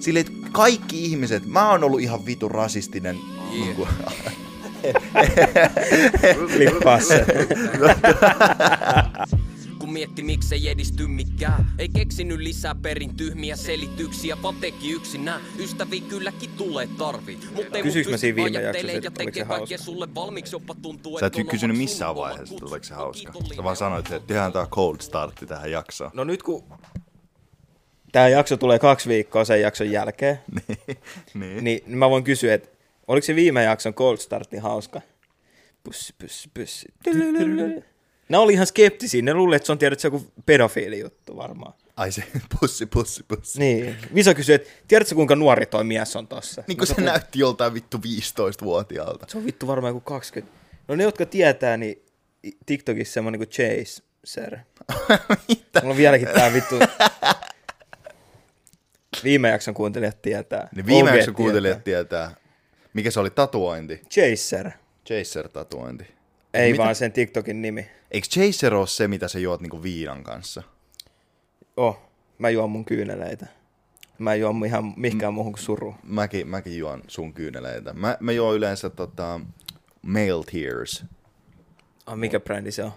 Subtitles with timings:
[0.00, 3.16] Sille, että kaikki ihmiset, mä oon ollut ihan vitun rasistinen.
[3.76, 3.88] Kuin,
[6.48, 7.26] Flippaa se.
[9.96, 16.50] Mietti miksei edisty mikään Ei keksinyt lisää perin tyhmiä selityksiä Vaan teki yksinään Ystäviä kylläkin
[16.56, 19.32] tulee tarvii Mut ei Kysyks mut mä siinä pysty viime ajattelee jaksossa, ja että oliko
[19.32, 19.84] se tekee kaikkea hauska?
[19.84, 23.32] sulle valmiiksi jopa tuntuu Sä et kysynyt missään vaiheessa, että tuleeko se hauska.
[23.56, 26.10] Sä vaan sanoit, että tehdään tää cold startti tähän jaksoon.
[26.14, 26.64] No nyt kun
[28.12, 30.38] tämä jakso tulee kaksi viikkoa sen jakson jälkeen,
[31.34, 31.64] niin.
[31.64, 32.68] niin mä voin kysyä, että
[33.06, 35.00] oliko se viime jakson Cold Startti hauska?
[35.84, 36.88] Pussi, pussi, pussi.
[38.28, 41.74] Ne oli ihan skeptisiä, ne luulee, että se on tiedät, se joku pedofiili juttu varmaan.
[41.96, 42.24] Ai se
[42.60, 43.58] pussi, pussi, pussi.
[43.58, 43.96] Niin.
[44.14, 46.64] Visa kysyi, että tiedätkö kuinka nuori toi mies on tossa?
[46.66, 49.26] Niin kuin se näytti joltain vittu 15-vuotiaalta.
[49.28, 50.56] Se on vittu varmaan joku 20.
[50.88, 52.02] No ne, jotka tietää, niin
[52.66, 54.56] TikTokissa semmoinen kuin Chase, sir.
[55.82, 56.78] Mulla on vieläkin tää vittu...
[59.24, 60.68] Viime jakson kuuntelijat tietää.
[60.74, 62.34] Niin viime jakson kuuntelijat tietää.
[62.92, 64.00] Mikä se oli tatuointi?
[64.10, 64.70] Chaser.
[65.06, 66.06] Chaser-tatuointi.
[66.54, 66.82] Ei Mitä?
[66.82, 67.90] vaan sen TikTokin nimi.
[68.16, 70.62] Eikö Chaser ole se, mitä sä juot niinku viinan kanssa?
[71.76, 71.98] Oh,
[72.38, 73.46] mä juon mun kyyneleitä.
[74.18, 75.94] Mä en juo mun ihan mihinkään muuhun kuin suru.
[76.02, 77.92] Mäkin, mäkin juon sun kyyneleitä.
[77.92, 79.40] Mä, mä juon yleensä tota,
[80.02, 81.04] Male Tears.
[82.06, 82.92] Ah, mikä brändi se on?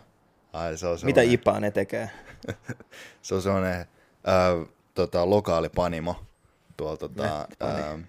[0.53, 2.09] Ai, se on Mitä IPAa ne tekee?
[3.21, 6.15] Se on semmoinen äh, tota, lokaali panimo.
[6.77, 7.99] Tuolla, tota, äh,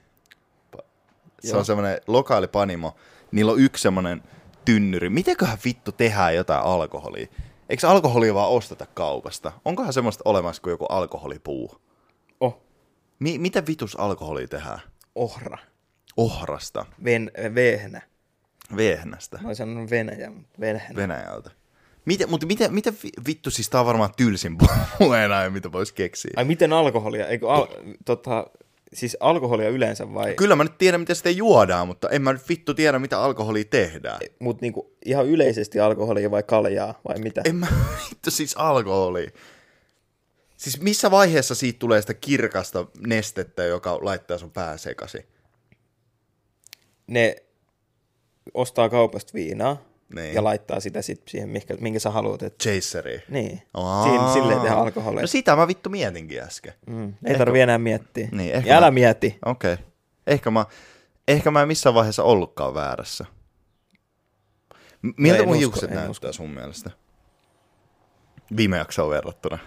[1.41, 1.59] se Joo.
[1.59, 2.97] on semmoinen lokaali panimo.
[3.33, 4.23] Niillä on yksi semmoinen
[4.65, 5.11] tynnyri.
[5.11, 7.27] Mitenköhän vittu tehdään jotain alkoholia?
[7.69, 9.53] Eikö alkoholia vaan osteta kaupasta?
[9.65, 11.81] Onkohan semmoista olemassa kuin joku alkoholipuu?
[12.41, 12.63] Oh,
[13.19, 14.79] Mi- mitä vitus alkoholia tehdään?
[15.15, 15.59] ohra.
[16.17, 18.03] Ohrasta, Ven, vehnä.
[18.77, 20.97] vehnästä, Mä oon sanonut Venäjä, mutta vehnä.
[20.97, 21.51] Venäjältä.
[22.05, 24.59] Miten, mutta miten, miten vi- vittu, siis tää on varmaan tylsin
[24.99, 26.31] puheena, mitä vois keksiä.
[26.37, 27.27] Ai miten alkoholia?
[27.27, 27.67] Eikö al,
[28.05, 28.47] tota,
[28.95, 30.35] siis alkoholia yleensä vai?
[30.35, 33.65] Kyllä mä nyt tiedän, miten sitä juodaan, mutta en mä nyt vittu tiedä, mitä alkoholia
[33.65, 34.21] tehdään.
[34.39, 37.43] Mut niinku ihan yleisesti alkoholia vai kaljaa vai mitä?
[37.45, 37.67] En mä
[38.11, 39.31] vittu siis alkoholia.
[40.57, 45.27] Siis missä vaiheessa siitä tulee sitä kirkasta nestettä, joka laittaa sun pää sekaisin?
[47.07, 47.37] Ne
[48.55, 50.35] ostaa kaupasta viinaa Niin.
[50.35, 52.43] ja laittaa sitä sit siihen, minkä, minkä sä haluat.
[52.43, 52.59] Et...
[52.63, 53.23] Chaseri.
[53.29, 54.05] Niin, Aa.
[54.05, 55.21] Siin, silleen tehdään alkoholia.
[55.21, 56.73] No sitä mä vittu mietinkin äsken.
[56.87, 58.29] Mm, ei tarvi enää miettiä.
[58.33, 59.39] Niin, ehkä ja älä mä- mieti.
[59.45, 59.73] Okei.
[59.73, 59.85] Okay.
[60.27, 60.67] Ehkä mä,
[61.29, 63.25] ehkä mä en missään vaiheessa ollutkaan väärässä.
[65.17, 66.33] Miltä No mun usko, hiukset näyttää usko.
[66.33, 66.91] sun mielestä?
[68.57, 69.59] Viime jaksoon verrattuna.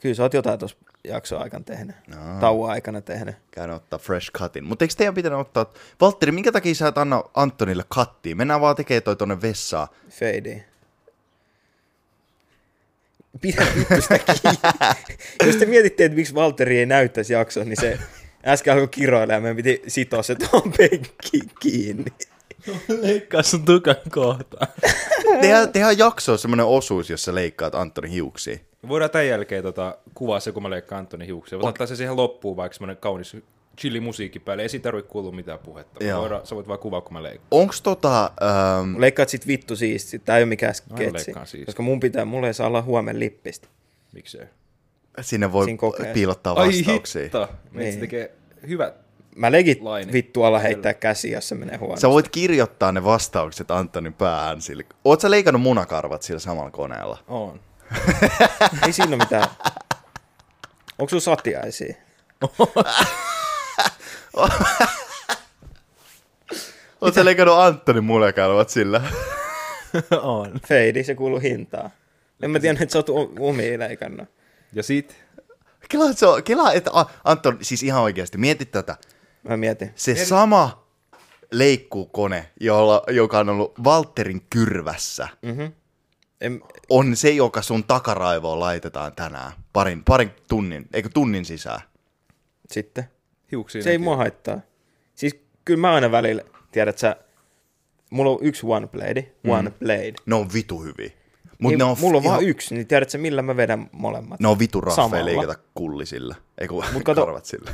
[0.00, 1.96] Kyllä sä oot jotain tuossa jakson aikana tehnyt.
[2.06, 2.16] No.
[2.40, 3.36] Tauon aikana tehnyt.
[3.50, 4.64] Käyn ottaa fresh cutin.
[4.64, 5.72] Mutta eikö teidän pitänyt ottaa...
[6.00, 8.36] Valtteri, minkä takia sä et anna Antonille kattiin?
[8.36, 9.88] Mennään vaan tekee toi tonne vessaan.
[10.10, 10.64] Fade.
[13.40, 14.34] Pidä vittu sitä.
[15.46, 17.98] Jos te mietitte, että miksi Valtteri ei näyttäisi jakson, niin se
[18.46, 22.12] äsken alkoi kiroilla ja meidän piti sitoa se tuon penkkiin kiinni.
[23.02, 24.66] Leikkaa sun tukan kohta.
[25.40, 28.58] Tehdään, tehdään jaksoa semmonen osuus, jossa leikkaat Antonin hiuksia.
[28.88, 31.58] Voidaan tämän jälkeen tota, kuvaa se, kun mä leikkaan Antoni hiuksia.
[31.58, 33.36] Voidaan ottaa se siihen loppuun, vaikka semmoinen kaunis
[33.80, 34.62] chilli musiikki päälle.
[34.62, 36.04] Ei siitä tarvitse kuulua mitään puhetta.
[36.04, 36.20] Joo.
[36.20, 37.48] Voidaan, sä voit vaan kuvaa, kun mä leikkaan.
[37.50, 38.24] Onks tota...
[38.24, 40.18] Ähm, Leikkaat sit vittu siisti.
[40.18, 41.64] Tää ei ole mikään sketsi.
[41.66, 43.68] Koska mun pitää, mulle ei saa olla huomen lippistä.
[44.12, 44.46] Miksei?
[45.20, 46.12] sinne voi Siinä kokeessa.
[46.14, 47.22] piilottaa vastauksia.
[47.22, 47.46] Ai.
[47.70, 48.00] Meitä Niin.
[48.00, 48.34] tekee
[48.68, 49.09] hyvät.
[49.36, 50.12] Mä legit Laini.
[50.12, 52.00] vittu alla heittää käsi, jos se menee huonosti.
[52.00, 54.60] Sä voit kirjoittaa ne vastaukset Antonin päähän.
[54.60, 54.84] Sille.
[55.04, 57.18] Oot sä leikannut munakarvat sillä samalla koneella?
[57.28, 57.60] On.
[58.86, 59.48] Ei siinä ole mitään.
[60.98, 61.94] Onko sulla satiaisia?
[67.00, 69.02] Oot sä leikannut Antonin munakarvat sillä?
[70.22, 70.60] on.
[70.66, 71.90] Feidi, se kuuluu hintaan.
[72.42, 74.28] En mä tiedä, että sä oot u- umia leikannut.
[74.72, 75.16] Ja sit,
[75.88, 76.90] Kela, se on, kela, että
[77.24, 78.96] Anton, siis ihan oikeasti, mieti tätä.
[79.48, 79.92] Mä mietin.
[79.94, 80.86] Se sama
[81.52, 85.28] leikkukone, jolla, joka on ollut Walterin kyrvässä,
[86.40, 86.60] En,
[86.90, 89.52] on se, joka sun takaraivoon laitetaan tänään.
[89.72, 91.80] Parin, parin tunnin, eikö tunnin sisään?
[92.70, 93.04] sitten.
[93.52, 93.84] hiuksiin.
[93.84, 94.60] Se ei mua haittaa.
[95.14, 96.42] Siis kyllä mä aina välillä,
[96.72, 97.16] tiedät sä,
[98.10, 100.12] mulla on yksi one blade, one blade.
[100.26, 101.10] Ne on vitu hyviä.
[101.58, 103.88] Mut Ei, ne on mulla on ihan- vaan yksi, niin tiedät sä millä mä vedän
[103.92, 104.40] molemmat.
[104.40, 106.34] Ne on vitu raffeja leikata kullisilla.
[106.58, 107.70] Ei kun Mut kato- karvat sillä.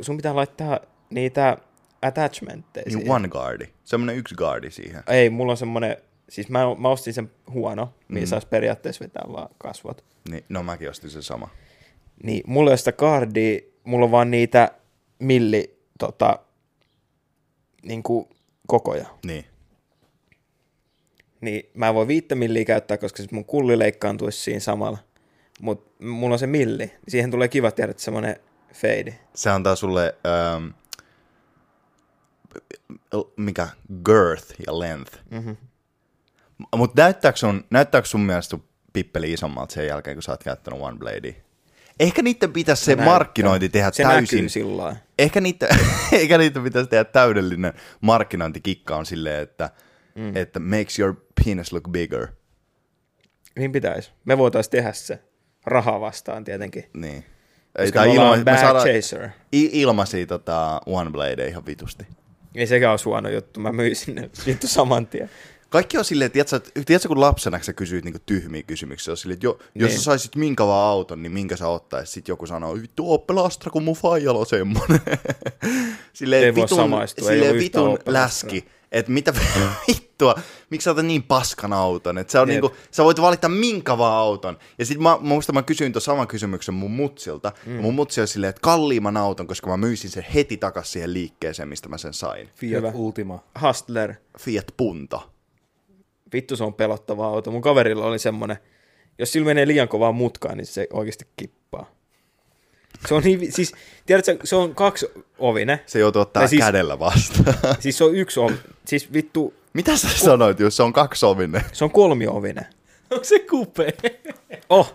[0.00, 0.80] Sun pitää laittaa
[1.10, 1.56] niitä
[2.02, 3.12] attachmentteja Niin siihen.
[3.12, 3.64] one guardi.
[3.84, 5.02] Semmonen yksi guardi siihen.
[5.08, 5.96] Ei, mulla on semmonen,
[6.28, 10.04] siis mä, mä ostin sen huono, mihin saisi periaatteessa vetää vaan kasvot.
[10.30, 11.48] Niin, no mäkin ostin sen sama.
[12.22, 14.70] Niin, mulla ei ole sitä cardia, mulla on vaan niitä
[15.18, 16.38] milli, tota,
[17.82, 18.28] niinku,
[18.66, 19.06] kokoja.
[19.26, 19.44] Niin.
[21.40, 24.98] niin mä en voi viittä milliä käyttää, koska sit mun kulli leikkaantuisi siinä samalla.
[25.60, 26.92] Mutta mulla on se milli.
[27.08, 28.36] Siihen tulee kiva tiedä, että semmonen
[28.74, 29.18] fade.
[29.34, 30.68] Se antaa sulle, ähm,
[33.36, 33.68] mikä,
[34.04, 35.18] girth ja length.
[35.30, 35.56] Mm-hmm.
[36.76, 40.80] Mutta näyttääkö sun, näyttääkö sun mielestä sun pippeli isommalta sen jälkeen, kun sä oot käyttänyt
[40.80, 41.32] One Bladea?
[42.00, 43.12] Ehkä niiden pitäisi se, näyttää.
[43.12, 44.50] markkinointi tehdä Se täysin.
[44.50, 44.96] sillä.
[45.18, 45.68] Ehkä niitä,
[46.12, 49.70] eikä niitä pitäisi tehdä täydellinen markkinointikikka on silleen, että,
[50.14, 50.36] mm.
[50.36, 51.14] että makes your
[51.44, 52.28] penis look bigger.
[53.58, 54.10] Niin pitäisi.
[54.24, 55.18] Me voitaisiin tehdä se.
[55.66, 56.84] Rahaa vastaan tietenkin.
[56.94, 57.24] Niin.
[57.78, 59.28] Koska me ollaan bad chaser.
[59.54, 62.06] i- ilmaisia tota, One Blade ihan vitusti.
[62.54, 63.60] Ei sekään ole huono juttu.
[63.60, 65.30] Mä myisin ne vittu saman tien.
[65.68, 69.46] Kaikki on silleen, tiedätkö, että- tiedätkö kun lapsena sä kysyit niinku tyhmiä kysymyksiä, silleen, että
[69.46, 69.98] jo, jos Niin.
[69.98, 72.14] sä saisit minkä vaan auton, niin minkä sä ottaisit?
[72.14, 75.00] Sitten joku sanoo, vittu Opel Astra, kun mun faijalla on semmonen.
[76.12, 78.64] silleen, Ei voi vitun, samaistua, ei silleen yhtään vitun läski.
[78.92, 79.34] Että mitä
[79.88, 80.34] vittua,
[80.70, 82.18] miksi sä otat niin paskan auton?
[82.18, 82.62] Et se on Jep.
[82.62, 84.58] niinku, sä voit valita minkä vaan auton.
[84.78, 87.52] Ja sit mä, mä muistan, mä kysyin tuon saman kysymyksen mun mutsilta.
[87.66, 87.76] Mm.
[87.76, 91.12] Ja mun mutsi oli silleen, että kalliimman auton, koska mä myisin sen heti takas siihen
[91.14, 92.48] liikkeeseen, mistä mä sen sain.
[92.54, 92.88] Fiat Hyvä.
[92.94, 93.38] Ultima.
[93.62, 94.14] Hustler.
[94.40, 95.30] Fiat Punto.
[96.32, 97.50] Vittu se on pelottava auto.
[97.50, 98.56] Mun kaverilla oli semmonen,
[99.18, 101.90] jos sillä menee liian kovaa mutkaa, niin se oikeasti kippaa.
[103.08, 103.72] Se on niin, siis,
[104.06, 105.06] tiedätkö, se on kaksi
[105.38, 105.80] ovine.
[105.86, 107.54] Se joutuu ottaa siis- kädellä vastaan.
[107.80, 108.54] Siis se on yksi ovi.
[108.84, 111.62] Siis vittu, Mitä sä sanoit, jos se on kaksovinen?
[111.72, 112.66] se on kolmiovinen.
[113.10, 113.94] Onko se kupe?
[114.68, 114.94] Oh,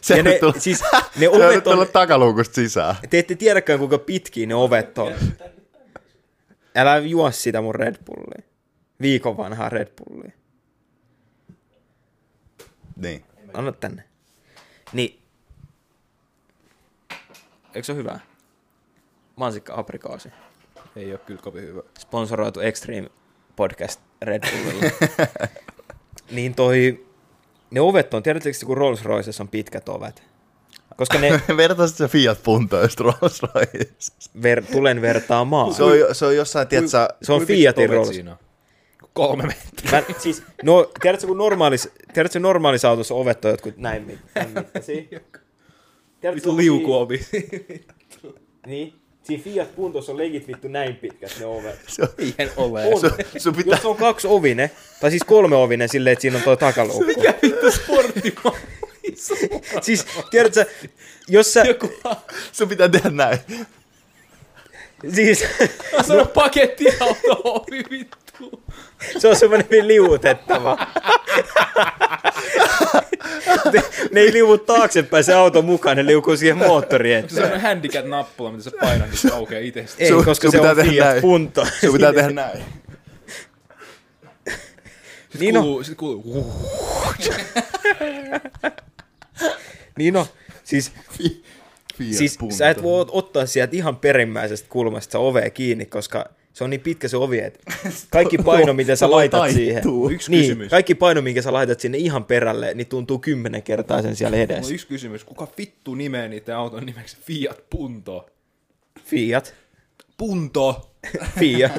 [0.00, 0.82] Se Ja ne- tulla- siis
[1.16, 2.94] ne se ovet on- takaluukusta sisään.
[3.10, 5.12] te ette tiedäkään kuinka pitkiä ne ovet on.
[6.76, 8.42] Älä juo sitä mun Red Bullia.
[9.00, 10.32] Viikon vanhaa Red Bullia.
[12.96, 13.24] Niin.
[13.54, 14.04] Anna tänne.
[14.92, 15.18] Niin.
[17.74, 18.20] Eikö se ole hyvä?
[19.36, 20.28] Mansikka aprikoosi.
[20.96, 21.82] Ei ole kyllä kovin hyvä.
[21.98, 23.08] Sponsoroitu Extreme
[23.56, 24.90] Podcast Red Bullilla.
[26.30, 27.06] niin toi,
[27.70, 30.22] ne ovet on, tiedättekö kun Rolls Roycessa on pitkät ovet?
[30.96, 34.12] Koska ne Vertaisit se Fiat Punto just Rolls Royce.
[34.42, 35.74] ver, tulen vertaamaan.
[35.74, 38.08] Se on, se on jossain, tiedätkö, Se on Fiatin Rolls.
[38.08, 38.36] siinä?
[39.12, 39.90] Kolme metriä.
[39.92, 44.50] Mä, siis, no, tiedätkö, kun normaalis, tiedätkö, normaalissa autossa ovet on jotkut näin, mit, näin
[44.50, 45.02] mittaisia?
[45.02, 47.20] Tiedätkö, Vittu liukuovi.
[48.66, 49.01] Niin.
[49.22, 51.78] Siinä Fiat Puntossa on legit vittu näin pitkät ne ovet.
[51.86, 52.84] se on, Eihän ole.
[52.86, 53.00] On.
[53.00, 54.70] sun, sun pitää, Jos on kaksi ovine,
[55.00, 57.04] tai siis kolme ovine silleen, että siinä on tuo takaluukku.
[57.04, 58.56] Mikä vittu sporttimaa?
[59.80, 60.66] Siis, tiedätkö,
[61.28, 61.90] jos sä, Joku
[62.52, 63.38] sun pitää tehdä näin.
[65.14, 65.44] siis,
[66.06, 68.21] se on pakettiauto ovi vittu.
[69.18, 70.78] se on semmoinen hyvin liuutettava.
[73.72, 73.82] ne,
[74.12, 78.62] ne ei liuu taaksepäin se auto mukaan, ne liukuu siihen moottoriin Se on handicap-nappula, mitä
[78.64, 80.04] sä painat, niin se aukeaa itsestä.
[80.04, 81.22] Ei, Sun- koska sun se pitää on tehdä Fiat näin.
[81.22, 81.66] Punto.
[81.80, 82.64] Sun pitää tehdä näin.
[85.38, 85.62] Niin on.
[85.62, 86.66] Kuuluu, sit kuuluu, uh,
[89.98, 90.14] Niin
[90.64, 91.42] siis, Fi,
[91.98, 92.56] Fiat siis Punto.
[92.56, 97.08] sä et voi ottaa sieltä ihan perimmäisestä kulmasta ovea kiinni, koska se on niin pitkä
[97.08, 97.72] se ovi, että
[98.10, 100.70] kaikki paino, mitä sä laitat siihen, Yksi niin, kysymys.
[100.70, 104.68] kaikki paino, minkä sä laitat sinne ihan perälle, niin tuntuu kymmenen kertaa sen siellä edessä.
[104.68, 105.24] on yksi kysymys.
[105.24, 108.30] Kuka vittu nimeä niiden auton nimeksi Fiat Punto?
[109.04, 109.54] Fiat.
[110.16, 110.90] Punto!
[111.38, 111.72] Fiat.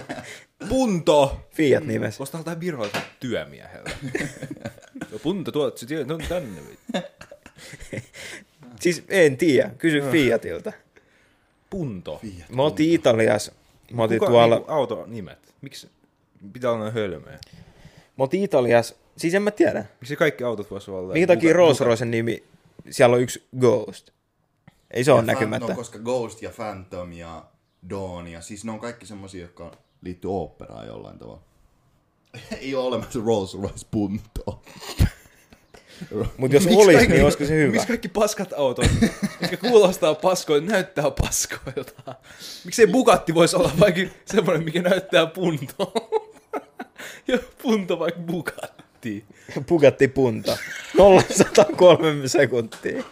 [0.70, 1.48] Punto!
[1.52, 2.20] Fiat nimessä.
[2.20, 3.90] Voisi tältä virallisella työmiehellä.
[5.12, 6.62] No, punto, tuot, se tie- on tänne.
[6.70, 7.10] vittu.
[8.80, 10.74] Siis en tiedä, kysy Fiatilta.
[11.70, 12.22] Punto.
[12.50, 13.52] Me oltiin Italiassa,
[13.94, 15.54] me oltiin Kuka tuolla, niinku auto nimet?
[15.62, 15.90] Miksi
[16.54, 17.40] pitää olla noin hölmöjä?
[18.18, 21.14] me oltiin Italiassa, siis en mä tiedä, Miksi kaikki autot voisi olla?
[21.14, 22.44] minkä takia Rolls Roycen nimi,
[22.90, 24.10] siellä on yksi Ghost.
[24.92, 25.68] Ei se ole näkymättä.
[25.68, 27.46] No, koska Ghost ja Phantom ja
[27.90, 29.72] Dawn ja siis ne on kaikki semmosia, jotka
[30.02, 31.42] liittyy oopperaan jollain tavalla.
[32.62, 34.62] Ei ole olemassa Rolls Royce Punto.
[36.38, 37.72] Mutta jos Miksi olisi, kaikki- niin olisiko se hyvä?
[37.72, 38.86] Miksi kaikki paskat autot,
[39.42, 42.16] jotka kuulostaa paskoilta, näyttää paskoilta?
[42.66, 45.94] Miksei Bugatti voisi olla vaikka semmoinen, mikä näyttää puntoa?
[47.28, 49.26] Ja punto vaikka Bugatti.
[49.68, 50.58] Bugatti punta.
[50.98, 53.04] 0-103 sekuntia.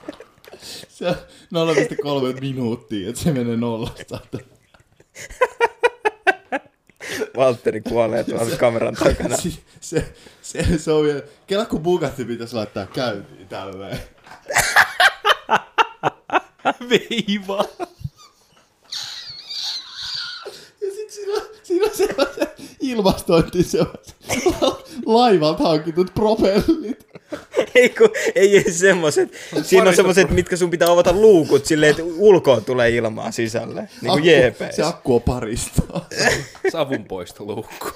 [0.88, 1.16] Se on
[2.36, 4.20] 0,3 minuuttia, että se menee nollasta.
[7.38, 9.38] Valtteri kuolee tuolla kameran takana.
[9.38, 9.50] Se,
[9.82, 11.22] se, se, se on vielä...
[11.48, 14.00] Kela kun Bugatti pitäisi laittaa käyntiin tälleen.
[16.90, 17.66] Veiva.
[20.82, 21.12] Ja sit
[21.72, 24.16] siinä on, on sellaiset ilmastointi sellaiset
[25.06, 27.08] laivat hankitut propellit.
[27.76, 29.30] Ei, kun, ei, ei semmoset.
[29.64, 33.90] Siinä on semmoset, mitkä sun pitää avata luukut silleen, että ulkoa tulee ilmaa sisälle.
[34.02, 34.76] Niin kuin JPS.
[34.76, 36.06] se akku on paristoa.
[36.72, 37.88] Savun poistoluukku.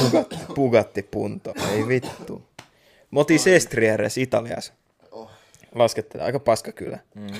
[0.00, 2.42] Bugatti, Bugatti punto, ei vittu.
[3.10, 4.72] Me oltiin Sestrieres Italiassa.
[5.74, 6.98] Laskettiin, aika paska kyllä.
[7.14, 7.30] Mm.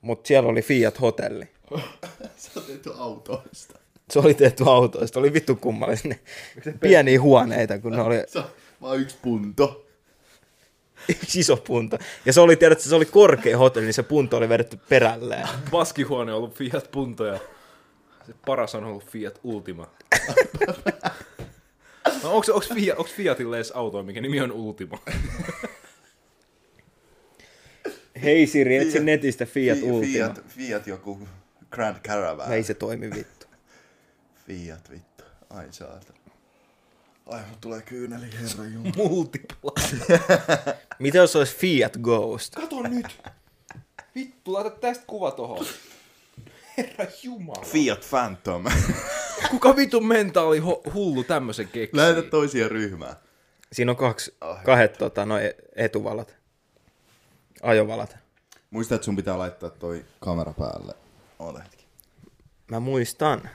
[0.00, 1.48] Mutta siellä oli Fiat Hotelli.
[2.36, 3.78] Se on tehty autoista.
[4.10, 6.20] Se oli tehty autoista, oli vittu kummallinen.
[6.80, 8.44] Pieniä huoneita, kun ne oli Se on
[8.82, 9.86] vaan yksi punto.
[11.22, 11.98] yksi iso punto.
[12.26, 15.48] Ja se oli, tiedätkö, se oli korkea hotelli, niin se punto oli vedetty perälleen.
[15.72, 17.38] Vaskihuone on ollut Fiat Punto ja
[18.26, 19.86] se paras on ollut Fiat Ultima.
[22.22, 24.98] No, onks, onks, Fiat, onks Fiatille edes auto, mikä nimi on Ultima?
[28.22, 30.12] Hei Siri, etsi netistä Fiat Fi- Ultima.
[30.12, 31.28] Fiat, Fiat joku
[31.74, 32.52] Grand Caravan.
[32.52, 33.46] Ei se toimi vittu.
[34.46, 35.24] Fiat vittu.
[35.50, 36.18] Ai saatana.
[37.26, 38.94] Ai mut tulee kyyneli herra jumala.
[39.08, 39.72] Multipla.
[40.98, 42.54] Mitä jos olisi Fiat Ghost?
[42.54, 43.06] Kato nyt.
[44.14, 45.66] Vittu, laita tästä kuva tohon.
[46.78, 47.64] Herra Jumala.
[47.64, 48.64] Fiat Phantom.
[49.50, 52.00] Kuka vitun mentaali ho- hullu tämmösen keksii?
[52.00, 53.16] Lähetä toisia ryhmään.
[53.72, 54.64] Siinä on kaksi, Ai.
[54.64, 56.36] kahdet tota, noi etuvalat.
[57.62, 58.16] Ajovalat.
[58.70, 60.94] Muista, että sun pitää laittaa toi kamera päälle.
[61.44, 61.84] Oota hetki.
[62.70, 63.50] Mä muistan.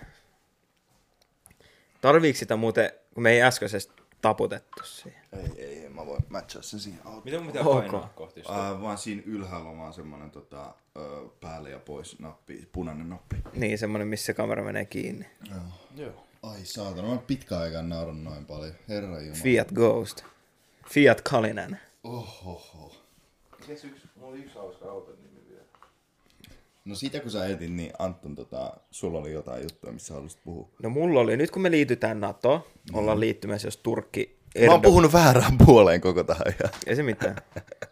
[2.02, 5.22] Tarviiko sitä muuten, kun me ei äskeisesti taputettu siihen?
[5.34, 7.00] Ei, ei, ei, mä voin matchaa sen siihen.
[7.06, 7.22] auto.
[7.26, 7.80] Mitä mun pitää Ok.
[7.86, 8.68] painaa kohti sitä?
[8.70, 10.74] Äh, vaan siinä ylhäällä on vaan semmonen tota,
[11.42, 13.36] päälle ja pois nappi, punainen nappi.
[13.54, 15.26] Niin, semmonen, missä kamera menee kiinni.
[15.96, 16.26] Joo.
[16.44, 18.74] Ai saatana, mä oon pitkään aikaan naurannut noin paljon.
[18.90, 19.44] Herra jumala.
[19.44, 20.24] Fiat Ghost.
[20.90, 21.80] Fiat Kalinen.
[22.04, 22.96] Ohoho.
[23.60, 25.29] Mites yksi, mulla oli yksi hauska auton nimi vielä.
[26.90, 30.70] No sitä kun sä etin, niin Anton, tota, sulla oli jotain juttuja, missä haluaisit puhua.
[30.84, 34.40] No mulla oli, nyt kun me liitytään NATOon, ollaan liittymässä, jos Turkki...
[34.66, 36.74] Mä oon puhunut väärään puoleen koko tähän ajan.
[36.88, 37.36] Ei se mitään.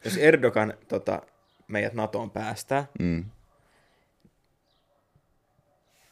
[0.06, 1.22] Jos Erdogan tota,
[1.68, 3.26] meidät NATOon päästää, Mm.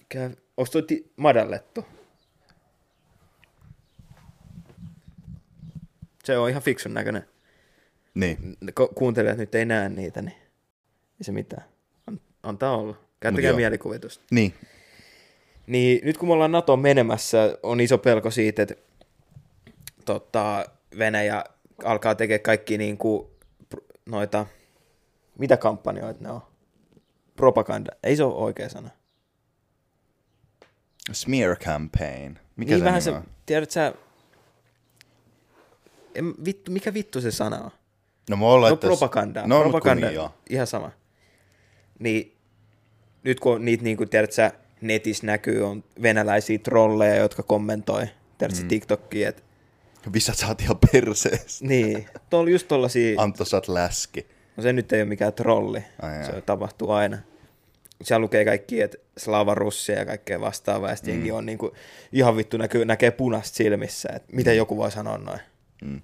[0.10, 1.86] käy, onko toi ti- madallettu?
[6.24, 7.28] Se on ihan fiksun näköinen.
[8.14, 8.58] Niin.
[8.76, 10.38] Ku- Kuuntelijat nyt ei näe niitä, niin
[11.20, 11.64] ei se mitään.
[12.46, 12.96] An- Antaa olla.
[13.20, 14.24] Käyttäkää mielikuvitusta.
[14.32, 14.54] Niin.
[15.68, 18.76] Niin nyt kun me ollaan NATOon menemässä, on iso pelko siitä, että
[20.06, 20.66] tota,
[20.98, 21.44] Venäjä
[21.84, 23.28] alkaa tekemään kaikki niin kuin,
[24.06, 24.46] noita,
[25.40, 26.42] mitä kampanjoita ne on?
[27.36, 27.92] Propaganda.
[28.04, 28.90] Ei se ole oikea sana.
[31.12, 32.40] Smear campaign.
[32.56, 33.24] Mikä niin se vähän se, on?
[33.46, 33.94] tiedät sä,
[36.16, 37.72] en, vittu, mikä vittu se sana on?
[38.30, 39.48] No mä No laittais- propaganda.
[39.48, 40.34] No, propaganda, niin, joo.
[40.50, 40.92] ihan sama.
[42.00, 42.35] Niin
[43.26, 44.52] nyt kun niitä, niin kuin, tiedät sä,
[44.82, 48.68] netissä näkyy, on venäläisiä trolleja, jotka kommentoi, tiedät mm.
[48.68, 49.42] TikTokia, että
[50.14, 51.68] Visat sä oot ihan perseestä.
[51.68, 53.22] niin, tuolla just tollasia,
[53.54, 54.28] oot läski.
[54.58, 56.42] no se nyt ei ole mikään trolli, Ai se jaa.
[56.42, 57.18] tapahtuu aina.
[58.04, 61.34] Siellä lukee kaikki, että Slava Russia ja kaikkea vastaavaa, ja sitten mm.
[61.34, 61.72] on niin kuin,
[62.12, 65.40] ihan vittu näkyy, näkee punasta silmissä, että miten joku voi sanoa noin.
[65.82, 66.02] Mm.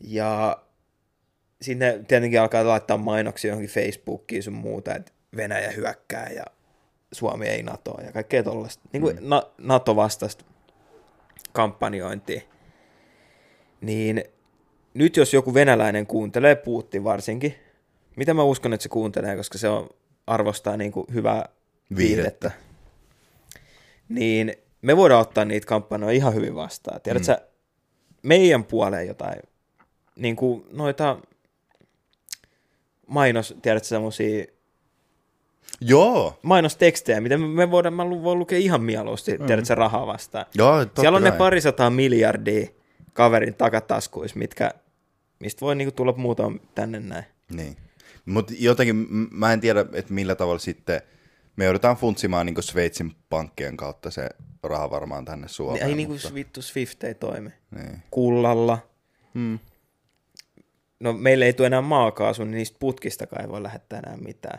[0.00, 0.62] Ja
[1.62, 6.44] sinne tietenkin alkaa laittaa mainoksia johonkin Facebookiin sun muuta, että Venäjä hyökkää ja
[7.12, 8.88] Suomi ei NATOa ja kaikkea tollaista.
[8.92, 9.28] Niin kuin mm.
[9.28, 10.44] na- NATO-vastaista
[11.52, 12.40] kampanjointia.
[13.80, 14.24] Niin
[14.94, 17.54] nyt jos joku venäläinen kuuntelee, Putin varsinkin,
[18.16, 19.88] mitä mä uskon, että se kuuntelee, koska se on,
[20.26, 21.48] arvostaa niin kuin hyvää
[21.96, 22.50] viihdettä.
[24.08, 27.00] Niin me voidaan ottaa niitä kampanjoja ihan hyvin vastaan.
[27.00, 27.26] Tiedätkö mm.
[27.26, 27.48] sä,
[28.22, 29.42] meidän puoleen jotain,
[30.16, 31.18] niin kuin noita
[33.06, 34.44] mainos, tiedätkö semmosia
[35.80, 36.38] Joo.
[36.42, 39.46] mainostekstejä, mitä me- voidaan, mä voin lukea ihan mieluusti, mm.
[39.46, 40.46] tiedätkö rahaa vastaan.
[40.54, 41.38] Joo, totta Siellä on ne kai.
[41.38, 42.66] parisataa miljardia
[43.12, 44.70] kaverin takataskuissa, mitkä,
[45.40, 47.24] mistä voi niinku tulla muutama tänne näin.
[47.52, 47.76] Niin.
[48.24, 48.96] Mutta jotenkin
[49.30, 51.00] mä en tiedä, että millä tavalla sitten
[51.56, 54.28] me joudutaan funtsimaan niin Sveitsin pankkien kautta se
[54.62, 55.86] raha varmaan tänne Suomeen.
[55.88, 57.50] Ei niinku mutta- vittu Swift ei toimi.
[57.70, 58.02] Niin.
[58.10, 58.78] Kullalla.
[59.34, 59.58] Hmm.
[61.00, 64.58] No meillä ei tule enää maakaasu, niin niistä putkistakaan ei voi lähettää enää mitään.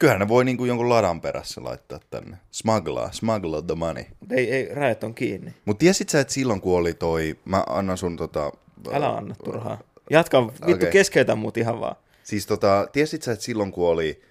[0.00, 2.36] Kyllähän ne voi niinku jonkun ladan perässä laittaa tänne.
[2.50, 4.04] Smugglaa, smuggle the money.
[4.20, 5.54] Mut ei, ei, rajat on kiinni.
[5.64, 8.52] Mut tiesit sä, että silloin kun oli toi, mä annan sun tota...
[8.92, 9.78] Älä anna turhaa.
[10.10, 10.90] Jatka, vittu okay.
[10.90, 11.96] keskeytä mut ihan vaan.
[12.22, 14.22] Siis tota, tiesit sä, että silloin kun oli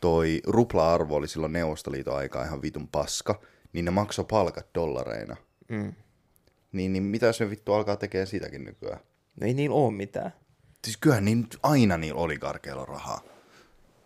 [0.00, 3.40] toi rupla-arvo oli silloin Neuvostoliiton aikaa ihan vitun paska,
[3.72, 5.36] niin ne maksoi palkat dollareina.
[5.68, 5.92] Mm.
[6.72, 9.00] Niin, niin mitä jos ne vittu alkaa tekemään sitäkin nykyään?
[9.40, 10.32] No ei niillä oo mitään.
[10.84, 13.20] Siis kyllähän niin aina niillä oligarkeilla on rahaa.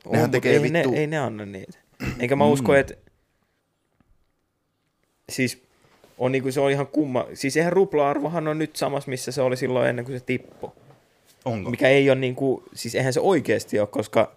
[0.05, 1.79] On, Nehän tekee ei, vittu- ne, ei ne anna niitä.
[2.19, 2.95] Enkä mä usko, että
[5.33, 5.63] siis
[6.19, 7.27] on niinku, se on ihan kumma.
[7.35, 10.71] Siis eihän rupla-arvohan on nyt samassa, missä se oli silloin ennen kuin se tippui.
[11.45, 11.71] Onko?
[11.71, 14.37] Mikä ei ole niinku, siis eihän se oikeasti ole, koska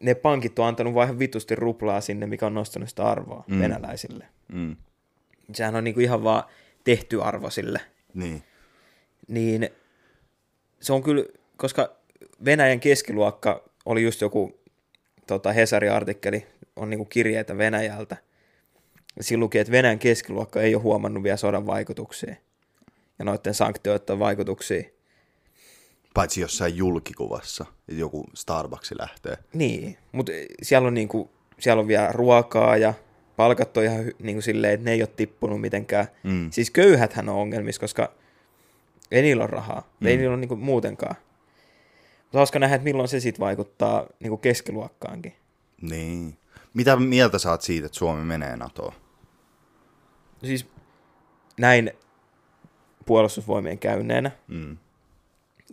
[0.00, 3.60] ne pankit on antanut vaan ihan vitusti ruplaa sinne, mikä on nostanut sitä arvoa mm.
[3.60, 4.26] venäläisille.
[4.48, 4.76] Mm.
[5.54, 6.44] Sehän on niinku ihan vaan
[6.84, 7.80] tehty arvo sille.
[8.14, 8.42] Niin.
[9.28, 9.68] Niin
[10.80, 11.24] se on kyllä,
[11.56, 11.96] koska
[12.44, 14.60] Venäjän keskiluokka oli just joku
[15.26, 18.16] tota, Hesari-artikkeli, on niinku kirjeitä Venäjältä.
[19.20, 22.34] Siinä luki, että Venäjän keskiluokka ei ole huomannut vielä sodan vaikutuksia
[23.18, 24.82] ja noiden sanktioiden vaikutuksia.
[26.14, 29.36] Paitsi jossain julkikuvassa, että joku Starbucks lähtee.
[29.52, 32.94] Niin, mutta siellä on, niinku, siellä on vielä ruokaa ja
[33.36, 36.06] palkat on ihan niinku silleen, että ne ei ole tippunut mitenkään.
[36.22, 36.50] Mm.
[36.50, 38.12] Siis köyhäthän on ongelmissa, koska
[39.10, 39.90] ei niillä ole rahaa.
[40.00, 40.06] Mm.
[40.06, 41.16] Ei niillä ole niinku muutenkaan.
[42.26, 45.34] Mutta hauska nähdä, että milloin se sitten vaikuttaa niinku keskiluokkaankin.
[45.82, 46.38] Niin.
[46.74, 48.92] Mitä mieltä saat siitä, että Suomi menee NATOon?
[50.44, 50.66] Siis
[51.60, 51.90] näin
[53.06, 54.76] puolustusvoimien käyneenä Mm.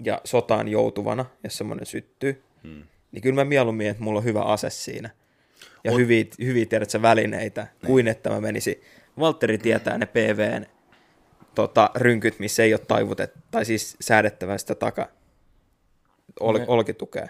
[0.04, 2.84] ja sotaan joutuvana, jos semmoinen syttyy, Mm.
[3.12, 5.10] niin kyllä mä mieluummin, että mulla on hyvä ase siinä.
[5.84, 7.88] Ja On- hyviä, hyviä tiedätkö, välineitä, niin.
[7.88, 8.82] kuin että mä menisin.
[9.20, 10.66] Valtteri tietää ne PVn
[11.56, 15.08] tota, rynkyt, missä ei ole taivutet, tai siis säädettävä sitä taka
[16.40, 17.28] ol, Ne- olkitukea.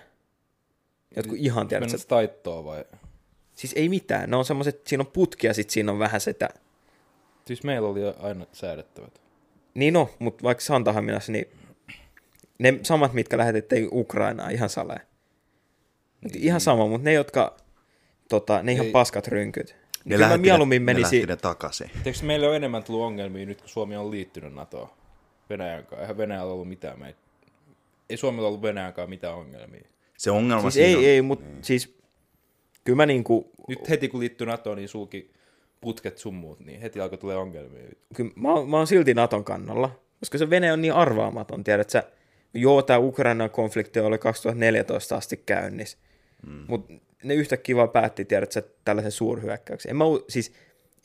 [1.15, 2.85] Jotkut ihan, tiedätkö, Mennään taittoa vai?
[3.55, 4.29] siis ei mitään.
[4.29, 6.49] Ne on semmoiset, siinä on putkia, sit siinä on vähän sitä.
[7.45, 9.21] Siis meillä oli aina säädettävät.
[9.73, 11.47] Niin no, mutta vaikka Santahaminassa, niin
[12.59, 14.99] ne samat, mitkä lähetettiin Ukrainaan, ihan salee.
[16.21, 16.43] Niin.
[16.43, 17.55] Ihan sama, mutta ne, jotka,
[18.29, 18.91] tota, ne ihan Ei.
[18.91, 19.67] paskat rynkyt.
[19.67, 21.91] Niin Ne kyllä mä lähetti mieluummin ne, lähetti ne takaisin.
[22.05, 24.89] Eikö meillä ole enemmän tullut ongelmia nyt, kun Suomi on liittynyt NATOon
[25.49, 26.01] Venäjän kanssa?
[26.01, 27.19] Eihän Venäjällä ollut mitään meitä.
[28.09, 29.87] Ei Suomella ollut Venäjän kanssa mitään ongelmia.
[30.17, 31.63] Se ongelma siis siinä ei, on, ei, mutta niin.
[31.63, 31.97] siis
[32.83, 35.33] kyllä mä niinku, Nyt heti kun liittyi NATOon, niin sulki
[35.81, 37.83] putket sun muut, niin heti alkoi tulla ongelmia.
[38.15, 41.89] kyllä mä, oon- mä oon silti Naton kannalla, koska se Venäjä on niin arvaamaton, tiedät
[41.89, 42.03] sä,
[42.53, 45.97] joo, tämä Ukrainan konflikti oli 2014 asti käynnissä,
[46.47, 46.65] mm.
[46.67, 46.93] mutta
[47.23, 49.89] ne yhtäkkiä vaan päätti, tiedät sä, tällaisen suurhyökkäyksen.
[49.89, 50.53] En mä, siis,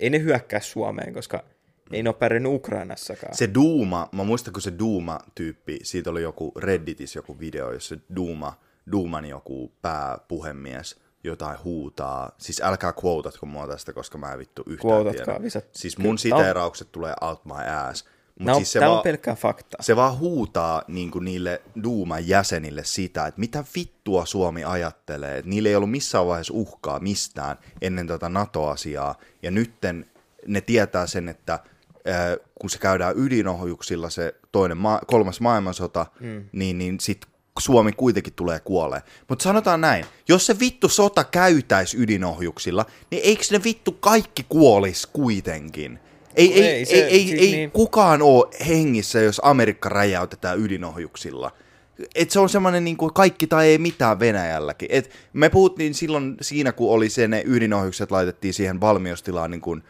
[0.01, 1.45] ei ne hyökkää Suomeen, koska.
[1.93, 3.35] Ei ne ole pärjännyt Ukrainassakaan.
[3.37, 8.59] Se Duuma, mä muistan kun se Duuma-tyyppi, siitä oli joku Redditissä joku video, jossa Duuma,
[8.93, 12.31] Duuman joku pääpuhemies jotain huutaa.
[12.39, 15.43] Siis älkää quotatko mua tästä, koska mä en vittu yhtään Quotatkaa, tiedä.
[15.43, 15.65] visat.
[15.73, 17.53] Siis mun siteeraukset tulee out my
[17.89, 18.05] ass.
[18.39, 19.83] Mut Tämä on, siis se, tää on pelkkää faktaa.
[19.83, 25.39] se vaan huutaa niin kuin niille Duuman jäsenille sitä, että mitä vittua Suomi ajattelee.
[25.39, 29.15] Että niillä ei ollut missään vaiheessa uhkaa mistään ennen tätä NATO-asiaa.
[29.43, 30.07] Ja nytten
[30.47, 31.59] ne tietää sen, että
[32.61, 36.45] kun se käydään ydinohjuksilla se toinen ma- kolmas maailmansota, mm.
[36.53, 37.27] niin, niin sit
[37.59, 39.03] Suomi kuitenkin tulee kuolee.
[39.29, 45.07] Mutta sanotaan näin, jos se vittu sota käytäisi ydinohjuksilla, niin eikö ne vittu kaikki kuolis
[45.07, 45.99] kuitenkin?
[46.37, 47.71] Ei, ei, Ei, ei, se- ei, ei, siis ei niin.
[47.71, 51.53] kukaan ole hengissä, jos Amerikka räjäytetään ydinohjuksilla.
[52.15, 54.89] Et se on semmoinen niin kuin kaikki tai ei mitään Venäjälläkin.
[54.93, 59.83] Et me puhuttiin silloin siinä, kun oli se ne ydinohjukset laitettiin siihen valmiustilaan, niin kuin,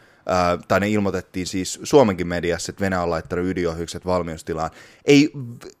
[0.67, 4.69] tai ne ilmoitettiin siis Suomenkin mediassa, että Venäjä on laittanut ydinohjukset valmiustilaan.
[5.05, 5.31] Ei,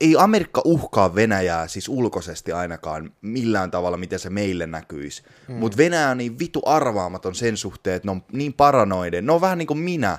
[0.01, 5.23] ei Amerikka uhkaa Venäjää siis ulkoisesti ainakaan millään tavalla, miten se meille näkyisi.
[5.47, 5.55] Hmm.
[5.55, 9.25] Mutta Venäjä on niin vitu arvaamaton sen suhteen, että ne on niin paranoiden.
[9.25, 10.17] Ne on vähän niin kuin minä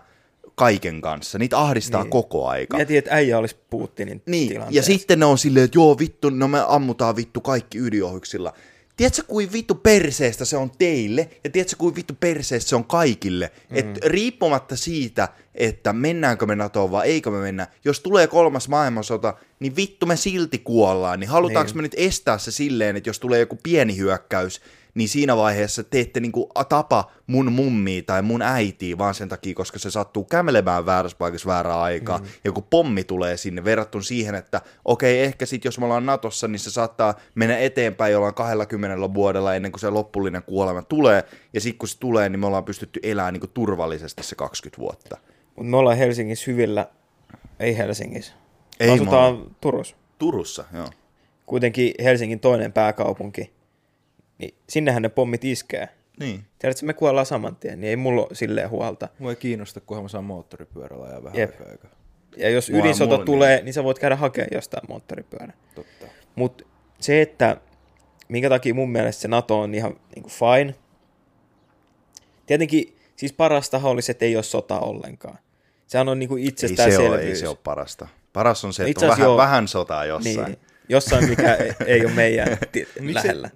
[0.54, 1.38] kaiken kanssa.
[1.38, 2.10] Niitä ahdistaa niin.
[2.10, 2.76] koko aika.
[2.76, 4.92] Mietin, että äijä olisi Putinin Niin, ja tilanteessa.
[4.92, 8.52] sitten ne on silleen, että joo vittu, no me ammutaan vittu kaikki ydinohjuksilla.
[9.00, 13.52] Tiedätkö, kuin vittu perseestä se on teille, ja tiedätkö, kuin vittu perseestä se on kaikille.
[13.70, 13.76] Mm.
[13.76, 19.34] Et riippumatta siitä, että mennäänkö me NATOon vai eikö me mennä, jos tulee kolmas maailmansota,
[19.60, 21.20] niin vittu me silti kuollaan.
[21.20, 21.76] Niin halutaanko niin.
[21.76, 24.60] me nyt estää se silleen, että jos tulee joku pieni hyökkäys,
[24.94, 29.54] niin siinä vaiheessa te ette niinku tapa mun mummia tai mun äitiä vaan sen takia,
[29.54, 32.20] koska se sattuu kävelemään väärässä paikassa väärään aikaan.
[32.20, 32.28] Mm.
[32.44, 36.48] Ja kun pommi tulee sinne verrattuna siihen, että okei, ehkä sitten jos me ollaan Natossa,
[36.48, 41.24] niin se saattaa mennä eteenpäin jollain 20 vuodella ennen kuin se loppullinen kuolema tulee.
[41.52, 45.16] Ja sitten kun se tulee, niin me ollaan pystytty elämään niinku turvallisesti se 20 vuotta.
[45.56, 46.86] Mutta me ollaan Helsingissä hyvillä,
[47.60, 48.32] ei Helsingissä.
[48.80, 49.96] Ei asutaan Turussa.
[50.18, 50.88] Turussa, joo.
[51.46, 53.52] Kuitenkin Helsingin toinen pääkaupunki.
[54.40, 55.88] Niin sinnehän ne pommit iskee.
[56.20, 56.44] Niin.
[56.58, 59.08] Tiedätkö, me kuollaan saman tien, niin ei mulla ole silleen huolta.
[59.18, 61.60] Mua ei kiinnosta, kunhan mä saan moottoripyörällä ja vähän Jep.
[61.70, 61.90] aikaa.
[62.36, 65.52] Ja jos Mua- ydinsota mulla tulee, niin sä voit käydä hakemaan jostain moottoripyörän.
[65.74, 66.06] Totta.
[66.34, 66.64] Mutta
[67.00, 67.56] se, että
[68.28, 70.74] minkä takia mun mielestä se NATO on ihan niin kuin fine.
[72.46, 75.38] Tietenkin siis parastahan olisi, että ei ole sota ollenkaan.
[75.86, 77.10] Sehän on niin kuin Ei se, itsestäänselvyys.
[77.12, 78.08] ole, ei se ole parasta.
[78.32, 79.36] Paras on se, että Itse on vähän, joo.
[79.36, 80.36] vähän sotaa jossain.
[80.46, 81.54] Niin, jossain, mikä
[81.86, 82.58] ei- ole meidän
[83.00, 83.50] lähellä.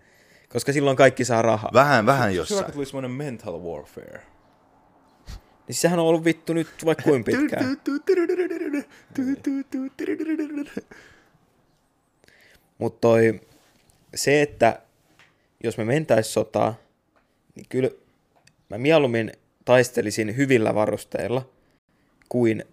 [0.54, 1.70] Koska silloin kaikki saa rahaa.
[1.72, 2.56] Vähän, vähän Se jossain.
[2.56, 4.20] vaikka tuli semmoinen mental warfare.
[5.68, 7.76] Niin sehän on ollut vittu nyt vaikka kuinka pitkään.
[12.78, 13.40] Mutta toi,
[14.14, 14.80] se, että
[15.64, 16.74] jos me mentäis sotaa,
[17.54, 17.90] niin kyllä
[18.68, 19.32] mä mieluummin
[19.64, 21.48] taistelisin hyvillä varusteilla
[22.28, 22.64] kuin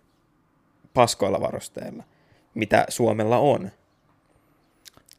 [0.93, 2.03] paskoilla varusteilla,
[2.53, 3.71] mitä Suomella on.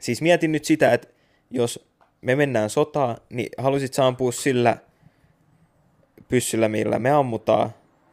[0.00, 1.08] Siis mietin nyt sitä, että
[1.50, 1.86] jos
[2.22, 4.76] me mennään sotaan, niin halusit sä ampua sillä
[6.28, 7.70] pyssyllä, millä me ammutaan,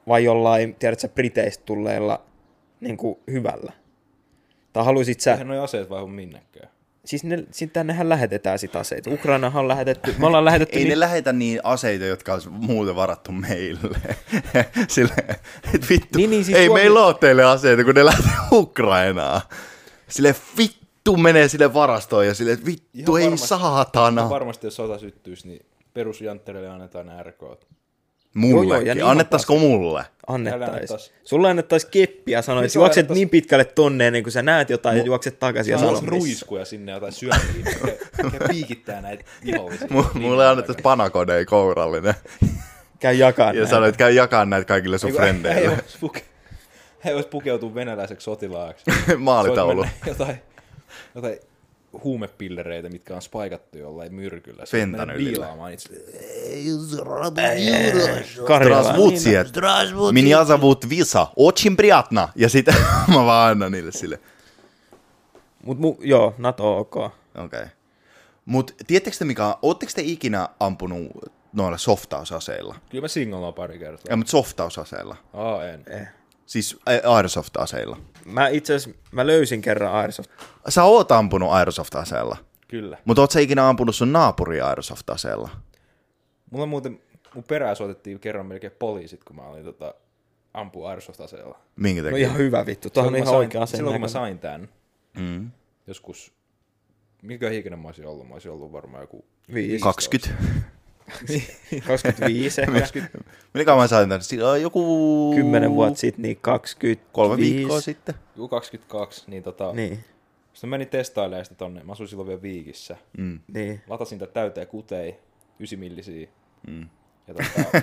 [0.08, 2.22] vai jollain, tiedätkö, Briteistä tulleella
[2.82, 3.72] niin kuin hyvällä?
[4.74, 5.32] Tai haluaisit sä...
[5.32, 6.70] Eihän noi aseet vaihu minnekään.
[7.06, 9.10] Siis ne, sit tännehän lähetetään sit aseita.
[9.10, 10.78] Ukrainahan on lähetetty, me ollaan lähetetty...
[10.78, 14.00] Ei niin, ne lähetä niin aseita, jotka olisi muuten varattu meille.
[14.88, 15.14] Sille,
[15.76, 19.42] et vittu, Niin, niin, siis ei Suomi- meillä ole teille aseita, kun ne lähtee Ukrainaan.
[20.10, 20.79] Sille vittu
[21.18, 24.22] menee sille varastoon ja sille, että vittu Ihan ei varmasti- saatana.
[24.22, 24.30] No.
[24.30, 27.42] Varmasti jos sota syttyisi, niin perusjanttereille annetaan ne RK.
[28.34, 28.70] Mullekin.
[28.70, 30.04] Joo, joo, ja niin Annettaisiko mulle?
[30.28, 30.70] annettais.
[30.70, 31.12] annettais.
[31.24, 34.70] Sulle annettais keppi ja sanoit, Niin juokset annettais- niin pitkälle tonneen, niin kun sä näet
[34.70, 39.88] jotain ja juokset takaisin ja Mulla olisi ruiskuja sinne jotain syömiä, mikä, piikittää näitä vihollisia.
[39.90, 42.14] M- mulle annettaisiin panakodei kourallinen.
[43.00, 43.70] käy jakaa Ja näitä.
[43.70, 45.78] sanoit, käy jakaa näitä kaikille sun He frendeille.
[47.06, 48.86] he vois pukeutua venäläiseksi sotilaaksi.
[49.18, 49.86] Maalitaulu.
[50.08, 50.42] Jotain,
[51.15, 51.39] jotain
[52.05, 54.67] huumepillereitä, mitkä on spaikattu jollain myrkyllä.
[54.67, 55.31] Se vois mennä Fentanylillä.
[55.31, 55.89] Viilaamaan itse.
[58.47, 58.95] Karjala.
[59.45, 60.13] Здравствуйте.
[60.13, 61.27] Меня зовут Виса.
[61.37, 62.29] Очень приятно.
[62.37, 62.75] Ja sitten
[63.09, 64.21] mä vaan annan niille sille.
[65.65, 66.97] Mut mu, joo, NATO ok.
[66.97, 67.13] Okei.
[67.45, 67.67] Okay.
[68.45, 71.09] Mut tiedättekö te mikä on, ootteko te ikinä ampunut
[71.53, 72.75] noilla softausaseilla?
[72.91, 74.11] Kyllä mä singollaan pari kertaa.
[74.11, 75.17] Ja, mutta softausaseilla.
[75.33, 75.85] Aa, en.
[75.87, 76.09] Eh.
[76.50, 77.98] Siis airsoft-aseilla.
[78.26, 80.30] Mä itse asiassa, mä löysin kerran Airsoft.
[80.70, 82.38] Sä oot ampunut airsoft-aseella.
[82.68, 82.98] Kyllä.
[83.06, 85.50] Mutta oot sä ikinä ampunut sun naapuri airsoft-aseella?
[86.52, 87.02] Mulla muuten,
[87.34, 89.94] mun perään soitettiin kerran melkein poliisit, kun mä olin tota,
[90.54, 91.60] ampua airsoft-aseella.
[91.76, 92.26] Minkä No takia?
[92.28, 94.70] ihan hyvä vittu, tuohon ihan oikea sain, aseen silloin kun mä sain tämän,
[95.18, 95.52] Mm.
[95.88, 96.34] joskus,
[97.22, 98.28] mikä ikinä mä olisin ollut?
[98.28, 99.84] Mä olisin ollut varmaan joku Viisi.
[99.84, 100.44] 20.
[101.88, 103.00] 25 ehkä.
[103.54, 104.22] Mikä mä sain tän?
[104.22, 105.32] Si- äh, Joku...
[105.36, 107.06] 10 vuotta sitten, niin 20.
[107.12, 108.16] Kolme viikkoa sitten.
[108.36, 109.76] joku 22, niin tota, niin.
[109.90, 110.04] Niin,
[110.54, 112.98] sitten mä menin testailemaan sitä tonne, mä asuin silloin vielä Viikissä.
[113.18, 113.40] Mm.
[113.54, 113.82] niin.
[113.88, 115.16] Latasin tätä täyteen kutei,
[115.60, 116.28] 9 millisiä.
[116.68, 116.90] Mm.
[117.28, 117.78] Ja tota,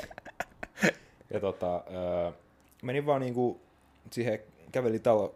[1.34, 2.32] ja tota öö,
[2.82, 3.60] menin vaan niinku
[4.10, 4.38] siihen,
[4.72, 5.34] kävelin talo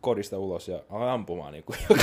[0.00, 1.74] kodista ulos ja aloin ampumaan niinku.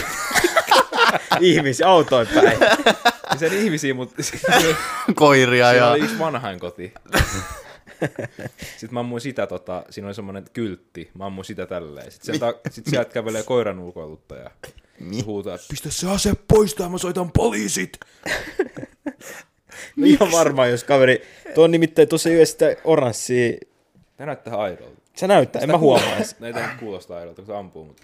[1.40, 2.58] Ihmisiä autoin päin.
[3.40, 4.76] sen ihmisiä, mutta siinä
[5.16, 5.88] Koiria ja...
[5.88, 6.94] oli yksi vanhain koti.
[8.78, 12.12] Sitten mä ammuin sitä, tota, siinä oli semmoinen kyltti, mä ammuin sitä tälleen.
[12.12, 14.44] Sitten sieltä, sit sieltä kävelee koiran ulkoiluttaja.
[14.44, 18.00] Ja huutaa, että pistä se ase pois tai mä soitan poliisit.
[19.96, 21.22] No ihan varmaan, jos kaveri...
[21.56, 23.58] Tuo on nimittäin tuossa yhdessä sitä oranssia...
[24.18, 25.02] Tämä näyttää aidolta.
[25.16, 26.18] Se näyttää, en mä huomaa.
[26.40, 28.04] Näitä kuulostaa aidolta, kun se ampuu, mutta...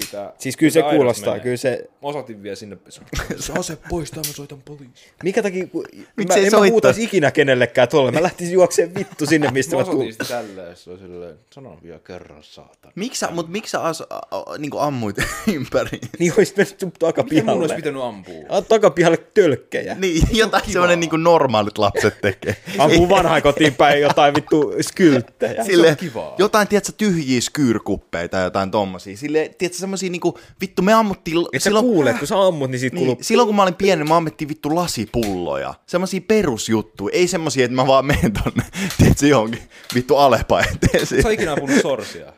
[0.00, 1.42] Pitää, Siis kyllä se kuulostaa, menee.
[1.42, 1.88] kyllä se...
[2.02, 2.78] Mä osoitin vielä sinne,
[3.36, 5.10] se ase pois tai mä soitan poliisi.
[5.22, 5.84] Mikä takia, kun...
[5.92, 8.10] mä, Miksei en mä huutaisi ikinä kenellekään tuolle.
[8.10, 11.82] Mä lähtisin juokseen vittu sinne, mistä Mä mä osoitin sitä tälleen, se oli silleen, sanon
[11.82, 12.92] vielä kerran, saatan.
[12.94, 15.16] Miksi sä, mut miksi sä as, a, a, niinku ammuit
[15.54, 15.98] ympäri?
[16.18, 17.60] Niin olisit mennyt sun Miten mun takapihalle.
[17.60, 18.44] olisi pitänyt ampua?
[18.48, 19.94] Ah, takapihalle tölkkejä.
[19.94, 22.56] Niin, jotain semmonen niinku normaalit lapset tekee.
[22.78, 25.64] Ampuu vanhaan kotiin päin jotain vittu skylttejä.
[25.64, 26.34] Sille, kivaa.
[26.38, 29.16] jotain, tiedätkö, tyhjiä skyyrkuppeja tai jotain tommosia.
[29.16, 31.38] Sille, tiedätkö, semmosia niinku, vittu me ammuttiin...
[31.52, 33.18] Et sä kuulet, kun sä ammut, niin siitä Niin, kuuluu...
[33.22, 35.74] silloin kun mä olin pieni, mä ammettiin vittu lasipulloja.
[35.86, 37.12] Semmosia perusjuttuja.
[37.14, 38.62] Ei semmosia, että mä vaan menen tonne,
[38.98, 39.62] tiedätkö, johonkin
[39.94, 41.22] vittu Alepa eteeseen.
[41.22, 42.32] Sä oot ikinä ampunut sorsia.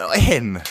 [0.00, 0.44] No, en.
[0.44, 0.62] Mä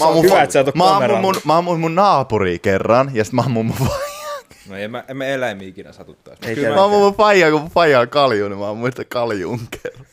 [0.00, 3.24] on ammun, hyvä, että sä et mä ammun mun, mä ammun mun naapuri kerran, ja
[3.24, 4.22] sit mä ammun mun faijaa.
[4.68, 6.38] No ei mä, en mä eläimiä ikinä satuttais.
[6.42, 8.90] Ei Kyllä Mä mä, ammun mun faijaa, kun mun faija on kalju, niin mä ammun
[8.90, 10.06] sitä kaljun kerran.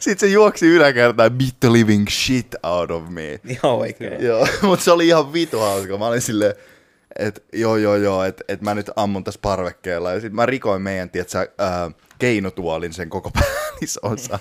[0.00, 3.40] Sitten se juoksi yläkertaan, beat the living shit out of me.
[3.48, 4.24] Ihan oikein.
[4.24, 5.98] Joo, mutta se oli ihan vitu hauska.
[5.98, 6.54] Mä olin silleen,
[7.18, 10.12] että joo joo joo, että et mä nyt ammun tässä parvekkeella.
[10.12, 14.38] Ja sitten mä rikoin meidän, tietsä, äh, keinotuolin sen koko päällisosa.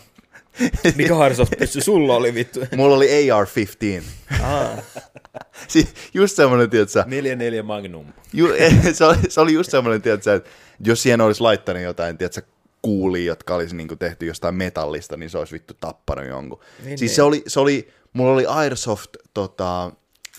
[0.95, 2.60] Mikä Airsoft pyssy sulla oli vittu?
[2.76, 4.04] Mulla oli AR-15.
[4.43, 4.78] Aa,
[5.67, 7.06] Siis just semmonen, tietsä,
[7.60, 8.06] 4-4 Magnum.
[8.34, 8.48] ju,
[8.93, 10.50] se, oli, se oli just semmonen, tietsä, että
[10.86, 12.41] jos siihen olisi laittanut jotain, tietsä,
[12.86, 16.60] kuulia, jotka olisi niinku tehty jostain metallista, niin se olisi vittu tappanut jonkun.
[16.84, 17.15] Niin, siis niin.
[17.15, 19.91] se oli, se oli, mulla oli Airsoft, tota,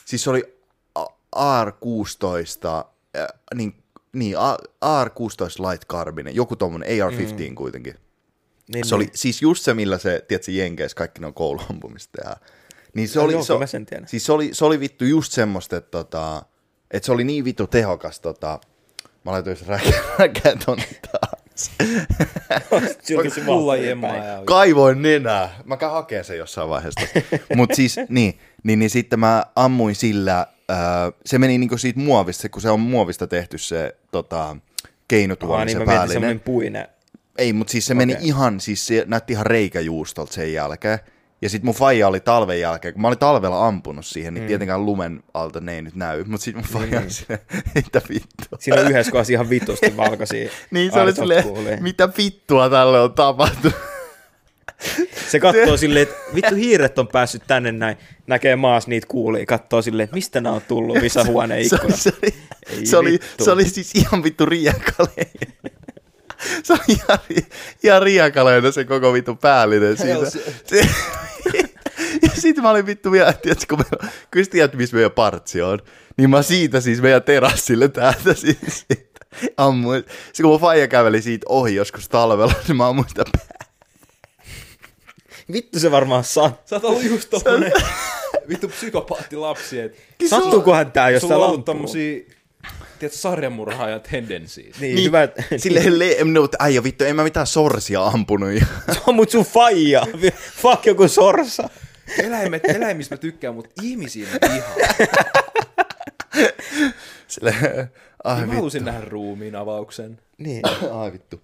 [0.04, 0.56] siis se oli
[0.94, 1.04] A-
[1.36, 2.84] AR-16,
[3.16, 3.82] äh, niin,
[4.12, 7.54] niin A- AR-16 Light Carbine, joku tommonen AR-15 mm.
[7.54, 7.94] kuitenkin.
[8.74, 12.40] niin, Se oli siis just se, millä se, tiedätkö, Jenkeissä kaikki ne on kouluampumista tehdään.
[12.94, 14.08] Niin se No oli, joo, se, mä sen tiedän.
[14.08, 16.42] siis se oli, se oli vittu just semmoista, että, tota,
[16.90, 18.20] että se oli niin vittu tehokas.
[18.20, 18.60] Tota,
[19.24, 19.56] mä laitoin
[20.18, 20.84] räkään, tonne
[23.44, 24.14] Mulla jemmaa
[24.44, 25.50] Kaivoin nenää.
[25.64, 27.00] Mä käyn hakeen sen jossain vaiheessa.
[27.56, 32.48] Mutta siis, niin, niin, niin sitten mä ammuin sillä, ää, se meni niinku siitä muovista,
[32.48, 34.56] kun se on muovista tehty se tota,
[35.08, 36.12] keinotuoli, Aa, niin se mä päällinen.
[36.12, 36.90] semmonen puine.
[37.38, 38.26] Ei, mutta siis se meni Okei.
[38.26, 40.98] ihan, siis se näytti ihan reikäjuustolta sen jälkeen.
[41.42, 44.46] Ja sit mun faija oli talven jälkeen, kun mä olin talvella ampunut siihen, niin mm.
[44.46, 46.24] tietenkään lumen alta ne ei nyt näy.
[46.24, 47.40] Mutta sit mun faija oli silleen,
[47.74, 48.58] mitä vittua.
[48.58, 50.50] Siinä yhdessä kohdassa ihan vitusti valkoisia.
[50.70, 51.76] Niin se oli silleen, kuulia.
[51.80, 53.76] mitä vittua tälle on tapahtunut.
[55.30, 57.96] Se katsoo silleen, että vittu hiiret on päässyt tänne näin,
[58.26, 61.96] näkee maas niitä kuulia, katsoo silleen, että mistä nämä on tullut visahuoneen Se, ikkuna.
[61.96, 62.34] se, oli,
[62.84, 63.44] se, oli, vittu.
[63.44, 65.10] se oli siis ihan vittu riekale.
[66.62, 67.18] Se ihan,
[67.82, 70.30] ihan riekaleena se koko vittu päällinen siitä.
[70.66, 70.88] Se,
[72.22, 75.62] ja sit mä olin vittu vielä, tiedätkö, kun me, kyllä sä tiedät, missä meidän partsi
[75.62, 75.78] on.
[76.16, 78.86] Niin mä siitä siis meidän terassille täältä siis
[79.56, 80.04] ammuin.
[80.32, 83.66] Se kun mun faija käveli siitä ohi joskus talvella, niin mä ammuin sitä pää.
[85.52, 86.62] Vittu se varmaan saa.
[86.64, 87.72] Sä oot ollut just tommonen
[88.48, 89.96] vittu psykopaatti lapsi, et
[90.28, 91.74] Sattuukohan tää, jos sulla tää on ollut lampuu?
[91.74, 92.22] tommosia,
[92.98, 94.72] tiedätkö, sarjamurhaajan tendenssiä.
[94.80, 95.28] Niin, Niin, hyvä.
[95.56, 98.48] Silleen, le- no, mutta äijä vittu, en mä mitään sorsia ampunut.
[98.92, 100.06] Se on mut sun faija.
[100.62, 101.68] Fuck joku sorsa.
[102.18, 104.72] Eläimet, eläimistä mä tykkään, mutta ihmisiä mä vihaan.
[107.28, 107.90] Silleen,
[108.24, 108.56] ai Mä vittu.
[108.56, 110.18] halusin nähdä ruumiin avauksen.
[110.38, 110.62] Niin.
[111.00, 111.40] Ai vittu.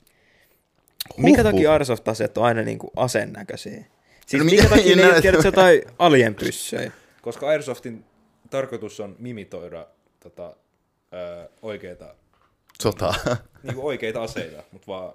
[1.16, 1.54] Minkä Huhhuh.
[1.54, 3.84] takia Airsoft-aseet on aina niinku aseen näköisiä?
[4.26, 6.36] Siis No minkä mitä- takia ne ei tiedä jotain alien?
[7.22, 8.04] Koska Airsoftin
[8.50, 9.86] tarkoitus on mimitoida
[10.20, 10.56] tota,
[11.14, 12.14] ö, oikeita,
[12.82, 13.14] Sota.
[13.62, 15.12] niinku oikeita aseita, mutta vaan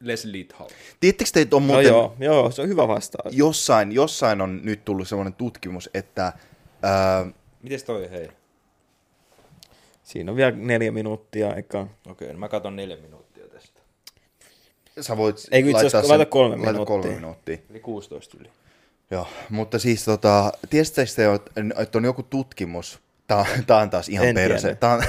[0.00, 0.68] less lethal.
[1.00, 3.34] Tiedättekö teitä on No muuten joo, joo, se on hyvä vastaus.
[3.36, 6.32] jossain, jossain on nyt tullut semmoinen tutkimus, että
[6.82, 7.26] ää,
[7.62, 8.28] Mites toi hei?
[10.04, 11.88] Siinä on vielä neljä minuuttia aikaa.
[12.10, 13.80] Okei, no mä katon neljä minuuttia tästä.
[15.00, 17.14] sä voit Ei, laittaa asiassa laita sen- kolme laita kolme minuuttia.
[17.20, 17.58] minuuttia.
[17.70, 18.50] Eli 16 yli.
[19.10, 20.80] Joo, mutta siis tota, te,
[21.34, 25.02] että- että on joku tutkimus, Tää, on- tää on taas ihan En perse, tää on,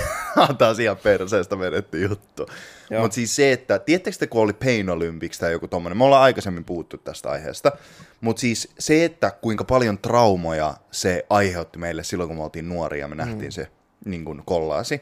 [0.49, 2.45] on taas ihan perseestä vedetty juttu.
[3.01, 6.23] Mutta siis se, että tiedättekö te, kun oli Pain Olympics tai joku tommonen, me ollaan
[6.23, 7.71] aikaisemmin puhuttu tästä aiheesta,
[8.21, 13.01] mutta siis se, että kuinka paljon traumoja se aiheutti meille silloin, kun me oltiin nuoria
[13.01, 13.67] ja me nähtiin se
[14.05, 15.01] niin kuin kollaasi.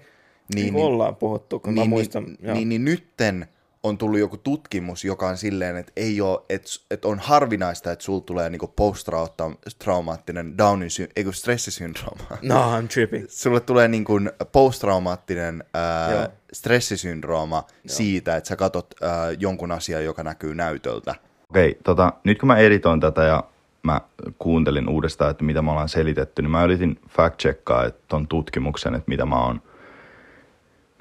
[0.55, 2.23] Niin, niin ollaan puhuttu, kun mä muistan.
[2.23, 2.55] Niin, joo.
[2.55, 3.47] niin, niin nytten
[3.85, 8.05] on tullut joku tutkimus, joka on silleen, että ei ole, että, että on harvinaista, että
[8.05, 12.23] sulla tulee niinku post-traumaattinen Downin sy- ei kun stressisyndrooma.
[12.41, 13.25] No, I'm tripping.
[13.41, 14.19] Sulle tulee niinku
[14.51, 15.63] post-traumaattinen
[16.11, 16.27] Joo.
[16.53, 21.15] stressisyndrooma siitä, että sä katot ää, jonkun asian, joka näkyy näytöltä.
[21.49, 23.43] Okei, tota, nyt kun mä editoin tätä ja
[23.83, 24.01] mä
[24.39, 29.09] kuuntelin uudestaan, että mitä me ollaan selitetty, niin mä yritin fact-checkaa että ton tutkimuksen, että
[29.09, 29.61] mitä mä oon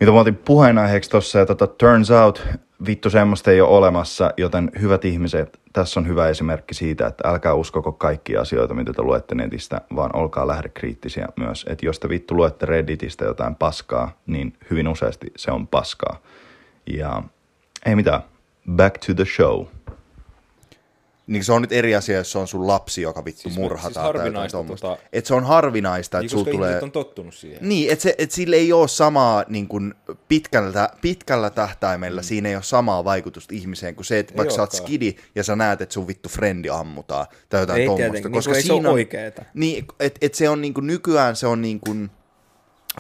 [0.01, 2.47] mitä mä otin puheenaiheeksi tossa, ja tota, turns out,
[2.87, 7.55] vittu semmoista ei ole olemassa, joten hyvät ihmiset, tässä on hyvä esimerkki siitä, että älkää
[7.55, 11.67] uskoko kaikkia asioita, mitä te luette netistä, vaan olkaa lähdekriittisiä myös.
[11.69, 16.17] Että jos te vittu luette Redditistä jotain paskaa, niin hyvin useasti se on paskaa.
[16.87, 17.23] Ja
[17.87, 18.21] ei mitään,
[18.77, 19.67] back to the show.
[21.27, 23.93] Niin se on nyt eri asia, jos se on sun lapsi, joka vittu Siis- murhataan.
[24.15, 26.81] siis tai jotain tota- Et se on harvinaista, Niin, että sulla koska tulee...
[26.83, 27.59] on tottunut siihen.
[27.69, 29.95] Niin, että et sillä ei ole samaa niin kun
[30.29, 32.25] pitkällä, pitkällä tähtäimellä, mm.
[32.25, 35.45] siinä ei ole samaa vaikutusta ihmiseen kuin se, että Ei vaikka sä oot skidi ja
[35.45, 38.11] sä näet, että sun vittu frendi ammutaan tai jotain Ei tommosta.
[38.11, 39.43] tietenkin, niin kuin ei se ole oikeeta.
[39.55, 42.11] Niin, että et se on niin kuin, nykyään se on niin kuin,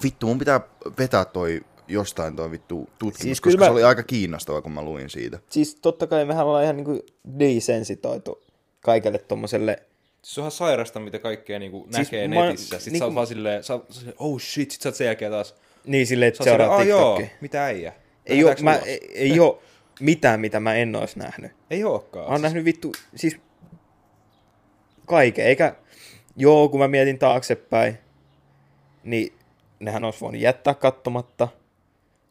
[0.02, 0.60] vittu mun pitää
[0.98, 4.72] vetää toi jostain toi vittu tutkimus, Siis siis koska mä- se oli aika kiinnostava, kun
[4.72, 5.38] mä luin siitä.
[5.50, 7.00] Siis totta kai mehän ollaan ihan niinku
[7.38, 8.42] desensitoitu
[8.80, 9.82] kaikelle tommoselle.
[10.22, 12.78] Se on ihan sairasta, mitä kaikkea niinku Siis näkee mä- netissä.
[12.78, 13.80] Sitten niinku- sä oot vaan silleen, sä,
[14.18, 15.54] oh shit, sit sä oot sen jälkeen taas.
[15.86, 17.38] Niin silleen, että seuraa "Aa, joo, TikTokia.
[17.40, 17.92] mitä äijä?
[18.26, 19.62] Ei, oo, mä, ulos?" ei, ei oo
[20.00, 21.52] mitään, mitä mä en ois nähnyt.
[21.70, 22.26] Ei ookaan.
[22.26, 23.36] Mä oon nähnyt vittu, siis
[25.06, 25.76] kaiken, eikä,
[26.36, 27.98] joo, kun mä mietin taaksepäin,
[29.04, 29.32] niin
[29.80, 31.48] nehän olisi voinut jättää katsomatta,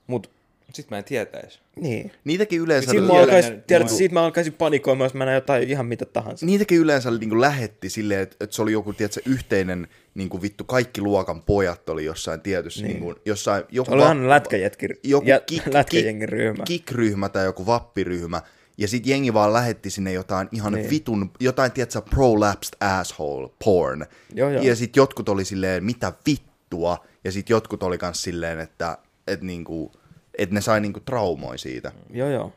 [0.07, 0.29] mut
[0.73, 1.59] Sit mä en tietäis.
[1.75, 2.11] niin.
[2.23, 2.91] Niitäkin yleensä...
[2.91, 5.85] Siitä mä, tiedän, alkais, ne- tiedät, siitä mä alkaisin panikoimaan, jos mä näen jotain ihan
[5.85, 6.45] mitä tahansa.
[6.45, 10.41] Niitäkin yleensä niin kuin lähetti silleen, että, että se oli joku tiedätkö, yhteinen, niin kuin
[10.41, 12.89] vittu kaikki luokan pojat oli jossain tietyssä, niin.
[12.93, 16.63] Niin kuin, jossain, joku Se oli va- ihan lätkäjätki, joku jä, kik, lätkäjengin ryhmä.
[16.67, 18.41] kik-ryhmä tai joku vappiryhmä,
[18.77, 20.89] ja sit jengi vaan lähetti sinne jotain ihan Niin.
[20.89, 24.05] vitun, jotain, tiedätkö, prolapsed asshole porn.
[24.33, 24.63] Joo, joo.
[24.63, 29.41] Ja sit jotkut oli silleen, mitä vittua, ja sit jotkut oli kans silleen, että et
[29.41, 29.91] niinku,
[30.37, 31.91] et ne sai niinku traumoja siitä.
[32.09, 32.53] Joo, joo.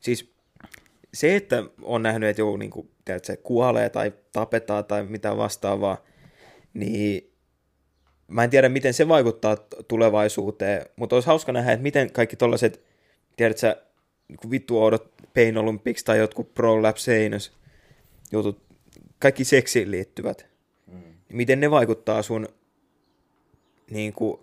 [0.00, 0.34] Siis
[1.14, 5.36] se, että on nähnyt, että joku niin kuin, tiedät, se kuolee tai tapetaan tai mitä
[5.36, 6.04] vastaavaa,
[6.74, 7.32] niin
[8.28, 9.56] mä en tiedä, miten se vaikuttaa
[9.88, 12.82] tulevaisuuteen, mutta olisi hauska nähdä, että miten kaikki tollaiset,
[13.36, 13.76] tiedät sä,
[14.28, 17.52] niin vittu oudot Pain Olympics tai jotkut prolapseinus
[18.32, 18.62] jutut,
[19.18, 20.46] kaikki seksiin liittyvät,
[20.86, 21.02] mm.
[21.32, 22.48] miten ne vaikuttaa sun
[23.90, 24.40] niin kuin,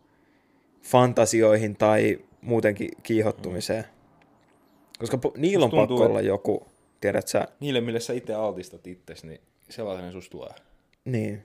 [0.83, 3.83] fantasioihin tai muutenkin kiihottumiseen.
[4.99, 6.67] Koska po- niillä on tuntuu, pakko olla joku,
[7.01, 10.49] tiedät sä, Niille, mille sä itse altistat itsesi, niin sellainen sus tulee.
[11.05, 11.43] niin.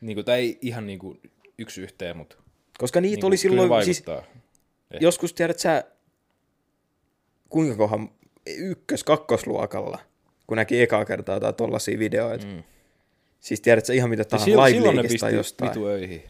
[0.00, 1.20] Niin kuin, tai ei ihan niin kuin
[1.58, 2.36] yksi yhteen, mutta
[2.78, 4.04] Koska niitä niin oli silloin, siis.
[4.08, 5.00] Eh.
[5.00, 5.84] joskus tiedät sä,
[7.48, 8.10] kuinka kohan
[8.46, 9.98] ykkös, kakkosluokalla,
[10.46, 12.46] kun näki ekaa kertaa tai tollasia videoita.
[12.46, 12.62] Mm.
[13.40, 15.70] Siis tiedät sä ihan mitä tahansa silloin, silloin ne pisti jostain.
[15.70, 16.22] vitu öihin.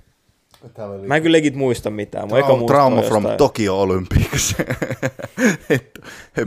[1.07, 2.29] Mä en kyllä legit muista mitään.
[2.29, 4.55] Mun eka Trau- muisto trauma from jostain- Tokyo Olympics.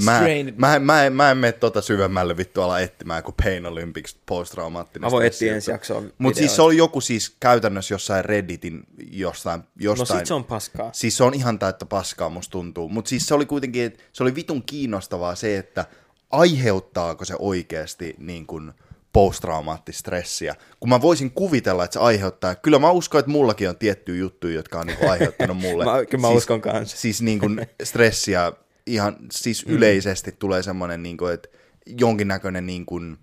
[0.05, 0.21] Mä,
[0.57, 4.17] mä, en- mä, en, mä en mene tota syvemmälle vittu ala etsimään kuin Pain Olympics
[4.25, 5.07] posttraumaattinen.
[5.07, 9.59] Mä voin etsiä ensi jaksoa Mut siis se oli joku siis käytännössä jossain Redditin jostain,
[9.59, 10.89] No jostain sit se on paskaa.
[10.93, 12.89] Siis se on ihan täyttä paskaa, musta tuntuu.
[12.89, 15.85] Mutta siis se oli kuitenkin, se oli vitun kiinnostavaa se, että
[16.31, 18.71] aiheuttaako se oikeasti niin kuin
[19.13, 20.55] posttraumaattista stressiä.
[20.79, 22.55] Kun mä voisin kuvitella, että se aiheuttaa.
[22.55, 25.85] Kyllä mä uskon, että mullakin on tiettyjä juttuja, jotka on niin kuin aiheuttanut mulle.
[25.85, 26.97] Mä- kyllä mä siis, uskon kanssa.
[26.97, 28.53] Siis niin kuin stressiä
[28.85, 29.73] ihan siis Mm.
[29.73, 31.49] yleisesti tulee semmoinen, niin kuin, että
[31.85, 33.17] jonkinnäköinen niin kuin,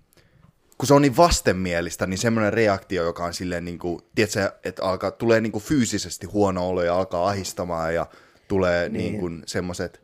[0.77, 4.83] kun se on niin vastenmielistä, niin semmoinen reaktio, joka on silleen niin kuin, tiedätkö, että
[4.83, 8.05] alkaa, tulee niin kuin fyysisesti huono olo ja alkaa ahistamaan ja
[8.47, 10.01] tulee niin, niin kuin semmoiset,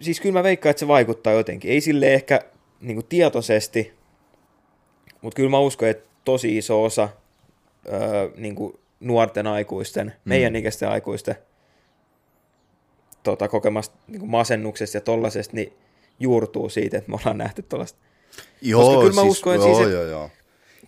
[0.00, 1.70] Siis kyllä mä veikkaan, että se vaikuttaa jotenkin.
[1.70, 2.40] Ei sille ehkä
[2.80, 3.92] niin kuin tietoisesti,
[5.22, 7.08] mutta kyllä mä uskon, että tosi iso osa
[7.92, 10.12] öö, niin kuin nuorten aikuisten, mm.
[10.24, 11.34] meidän ikäisten aikuisten
[13.22, 15.72] tota, kokemasta niin masennuksesta ja tollasesta, niin
[16.20, 17.98] juurtuu siitä, että me ollaan nähty tollasta.
[18.62, 20.30] joo, kyllä mä siis, uskon, että joo, siis, et- joo, joo.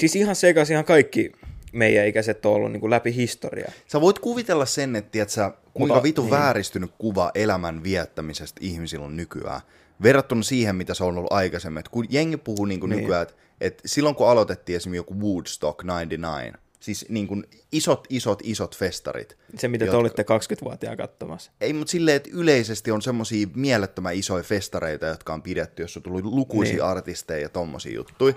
[0.01, 1.33] Siis ihan sekas ihan kaikki
[1.73, 3.73] meidän ikäiset on ollut niin kuin läpi historiaa.
[3.87, 6.31] Sä voit kuvitella sen, että tiedätkö, kuinka Mutta- vitun niin.
[6.31, 9.61] vääristynyt kuva elämän viettämisestä ihmisillä on nykyään.
[10.03, 11.81] Verrattuna siihen, mitä se on ollut aikaisemmin.
[11.81, 13.01] Et kun jengi puhuu niin kuin Niin.
[13.01, 18.40] nykyään, että et silloin kun aloitettiin esimerkiksi joku Woodstock 99, siis niin kuin isot, isot,
[18.43, 19.38] isot festarit.
[19.59, 21.51] Se, mitä te jotka- olitte 20-vuotiaan katsomassa.
[21.61, 26.03] Ei, mutta silleen, että yleisesti on semmosia mielettömän isoja festareita, jotka on pidetty, jossa on
[26.03, 26.77] tullut lukuisia Niin.
[26.83, 26.90] niin.
[26.90, 28.35] artisteja ja tommosia juttuja.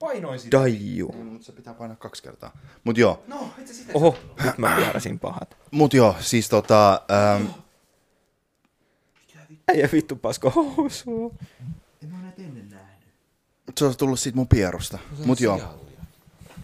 [0.00, 0.58] Painoin sitä.
[0.58, 1.12] Daiju.
[1.12, 2.58] Mutta se pitää painaa kaksi kertaa.
[2.84, 3.24] Mut joo,
[3.94, 5.56] Oho, nyt mä vääräsin pahat.
[5.70, 7.02] mut joo, siis tota,
[7.36, 7.46] ähm,
[9.68, 10.52] Äijä vittu pasko
[13.80, 13.92] housua.
[13.92, 14.98] se on tullut siitä mun pierusta.
[15.24, 15.60] Mut joo.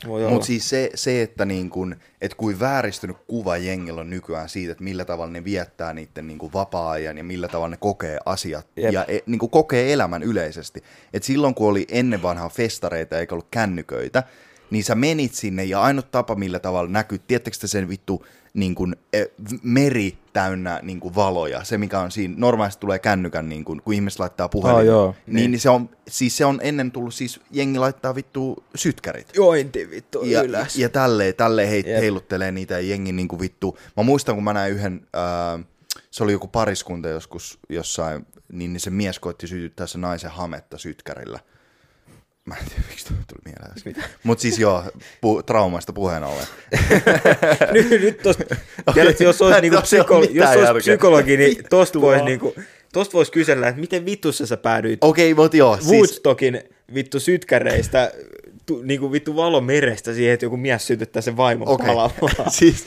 [0.07, 0.33] Voi olla.
[0.33, 4.73] Mutta siis se, se että, niin kun, et kuin vääristynyt kuva jengillä on nykyään siitä,
[4.73, 8.67] että millä tavalla ne viettää niiden niin kuin vapaa-ajan ja millä tavalla ne kokee asiat
[8.77, 8.93] Jep.
[8.93, 10.83] ja e, niin kuin kokee elämän yleisesti.
[11.13, 14.23] Et silloin kun oli ennen vanhaa festareita eikä ollut kännyköitä,
[14.71, 18.75] niin sä menit sinne ja ainut tapa millä tavalla näkyy, tiettekö te sen vittu niin
[18.75, 19.25] kuin, e,
[19.63, 23.95] meri täynnä niin kuin valoja, se mikä on siinä, normaalisti tulee kännykän, niin kuin, kun
[23.95, 25.15] ihmiset laittaa puhelin, Aa, joo.
[25.27, 25.61] niin, niin.
[25.61, 30.43] se on, siis se on ennen tullut, siis jengi laittaa vittu sytkärit Jointi vittu ja,
[30.43, 30.77] ylös.
[30.77, 32.01] ja tälleen, tälleen hei, Jep.
[32.01, 33.79] heiluttelee niitä ja jengi niinku vittu.
[33.97, 35.59] Mä muistan, kun mä näin yhden, ää,
[36.11, 40.79] se oli joku pariskunta joskus jossain, niin, niin se mies koitti sytyttää se naisen hametta
[40.79, 41.41] sytkärillä.
[42.45, 43.95] Mä en tiedä, miksi tuli mieleen äsken.
[44.25, 46.47] Mut siis joo, pu- traumasta puheen ollen.
[47.73, 48.45] nyt, nyt tosta,
[48.95, 52.55] tiedätkö, jos olisi, niinku ei psyko, jos olisi psykologi, niin tosta voisi niinku,
[52.93, 56.63] tosta vois kysellä, että miten vittussa sä päädyit Okei, okay, mut joo, siis, Woodstockin
[56.95, 58.13] vittu sytkäreistä
[58.67, 61.87] tu, niinku vittu valomerestä siihen, että joku mies sytyttää sen vaimon okei.
[61.87, 62.51] palamaan.
[62.59, 62.87] siis,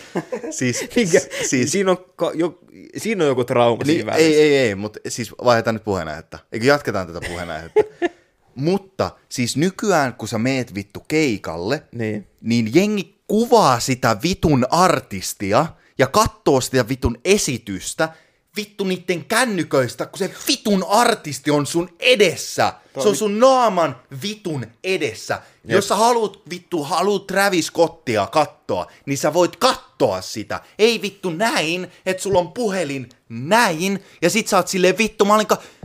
[0.49, 2.59] siis, Mikä, siis, siinä, on, ka, jo,
[2.97, 4.41] siinä on joku trauma Niin, siinä ei, välissä.
[4.41, 6.39] ei, ei, mutta siis vaihdetaan nyt puheenaihetta.
[6.51, 7.79] Eikö jatketaan tätä puheenaihetta?
[8.55, 12.27] mutta siis nykyään, kun sä meet vittu keikalle, Niin.
[12.41, 15.65] niin jengi kuvaa sitä vitun artistia
[15.97, 18.09] ja katsoo sitä vitun esitystä
[18.57, 22.73] vittu niiden kännyköistä, kun se vitun artisti on sun edessä.
[23.01, 25.41] Se on sun naaman vitun edessä.
[25.63, 30.61] Jos sä haluat vittu, haluat Travis Scottia kattoa, niin sä voit kattoa sitä.
[30.79, 35.33] Ei vittu näin, että sulla on puhelin näin, ja sit sä oot silleen vittu, mä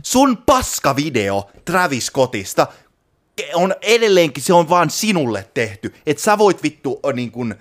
[0.03, 2.67] sun paskavideo Travis Scottista,
[3.53, 5.93] on edelleenkin, se on vaan sinulle tehty.
[6.05, 7.55] Että sä voit vittu niin kun,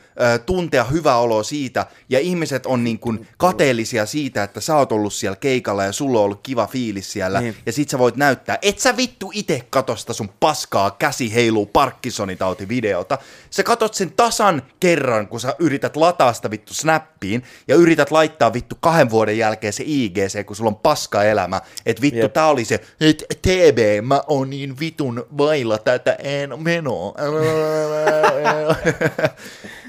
[0.47, 5.13] tuntea hyvää oloa siitä, ja ihmiset on niin kun, kateellisia siitä, että sä oot ollut
[5.15, 7.57] siellä keikalla ja sulla on ollut kiva fiilis siellä, Niin.
[7.67, 13.19] ja sit sä voit näyttää, et sä vittu ite katosta sun paskaa käsi heiluu Parkinsonitauti-videota.
[13.51, 18.53] Sä katot sen tasan kerran, kun sä yrität lataa sitä vittu snappiin, ja yrität laittaa
[18.53, 22.33] vittu kahden vuoden jälkeen se IGC, kun sulla on paska elämä, että vittu Jep.
[22.33, 25.27] tää oli se, että TB, mä oon niin vitun
[25.69, 27.15] vailla tätä en menoa.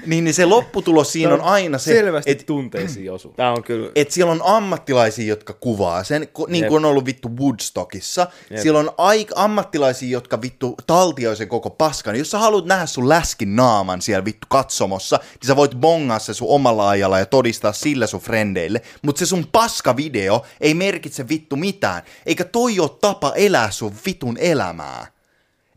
[0.06, 3.28] niin, niin se lopputulos siinä on aina se, Selvästi että tunteisiin osu.
[3.28, 3.90] Tää on kyllä...
[3.94, 8.26] et siellä on ammattilaisia, jotka kuvaa sen, niin kuin on ollut vittu Woodstockissa.
[8.50, 8.60] Jep.
[8.60, 12.16] Siellä on aik- ammattilaisia, jotka vittu taltioi sen koko paskan.
[12.16, 16.34] Jos sä haluat nähdä sun läskin naaman siellä vittu katsomossa, niin sä voit bongaa se
[16.34, 18.82] sun omalla ajalla ja todistaa sillä sun frendeille.
[19.02, 22.02] Mutta se sun paskavideo ei merkitse vittu mitään.
[22.26, 25.21] Eikä toi ole tapa elää sun vitun elämää.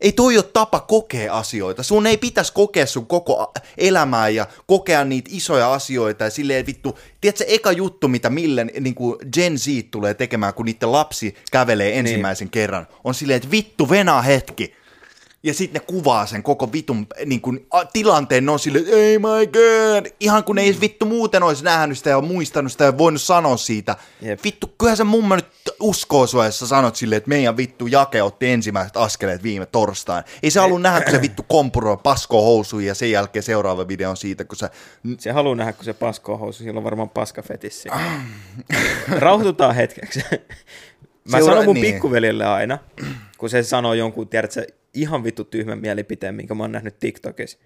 [0.06, 1.82] Ei toi ole tapa kokea asioita.
[1.82, 6.98] Sun ei pitäisi kokea sun koko elämää ja kokea niitä isoja asioita ja silleen vittu,
[7.20, 11.98] tiedätkö eka juttu, mitä millen niin kuin Gen Z tulee tekemään, kun niiden lapsi kävelee
[11.98, 12.50] ensimmäisen niin.
[12.50, 14.74] kerran, on silleen, että vittu venaa hetki.
[15.46, 18.96] Ja sitten ne kuvaa sen koko vitun niin kuin, a, tilanteen, ne on silleen, että
[18.96, 22.98] ei my god, ihan kun ei vittu muuten olisi nähnyt sitä ja muistanut sitä ja
[22.98, 23.96] voinut sanoa siitä.
[24.22, 24.40] Jep.
[24.44, 25.46] Vittu, kyllähän se mummo nyt
[25.80, 30.24] uskoo sua, jos sä sanot silleen, että meidän vittu jake otti ensimmäiset askeleet viime torstain.
[30.42, 34.10] Ei se halua nähdä, kun se vittu kompuroi paskoo housuun ja sen jälkeen seuraava video
[34.10, 34.68] on siitä, kun se...
[35.18, 37.88] Se haluaa nähdä, kun se paskoo housu, sillä on varmaan paskafetissi.
[39.18, 40.22] Rauhoitutaan hetkeksi.
[41.30, 41.92] Mä Seura- sanon mun niin.
[41.92, 42.78] pikkuveljelle aina,
[43.38, 44.66] kun se sanoo jonkun, tiedätkö,
[44.96, 47.58] ihan vittu tyhmän mielipiteen, minkä mä oon nähnyt TikTokissa.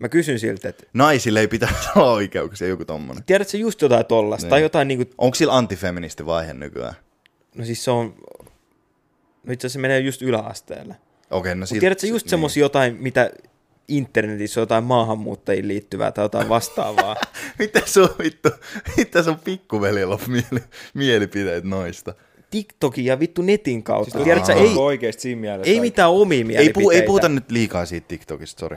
[0.00, 3.24] Mä kysyn siltä, että Naisille ei pitäisi olla oikeuksia, joku tommonen.
[3.24, 6.94] tiedätkö just jotain tollasta, tai jotain niinku, Onko sillä antifeministi vaihe nykyään?
[7.54, 8.14] no siis se on,
[9.44, 10.96] no itse asiassa se menee just yläasteelle.
[11.30, 12.30] Okei, no Mutta sit- tiedätkö just niin.
[12.30, 13.30] semmosia jotain, mitä
[13.88, 17.16] internetissä on jotain maahanmuuttajiin liittyvää tai jotain vastaavaa.
[17.58, 18.48] Mitä sun vittu,
[18.96, 22.14] mitä sun pikkuveljellä on mieli, mielipiteet noista?
[22.52, 24.04] TikTokin ja vittu netin kautta.
[24.04, 25.72] Siis Siis tiedätkö, ei, ei, oikeasti siinä mielessä.
[25.72, 26.74] ei mitään omia Ei, mielipiteitä.
[26.80, 28.76] puhu, ei puhuta nyt liikaa siitä TikTokista, sori.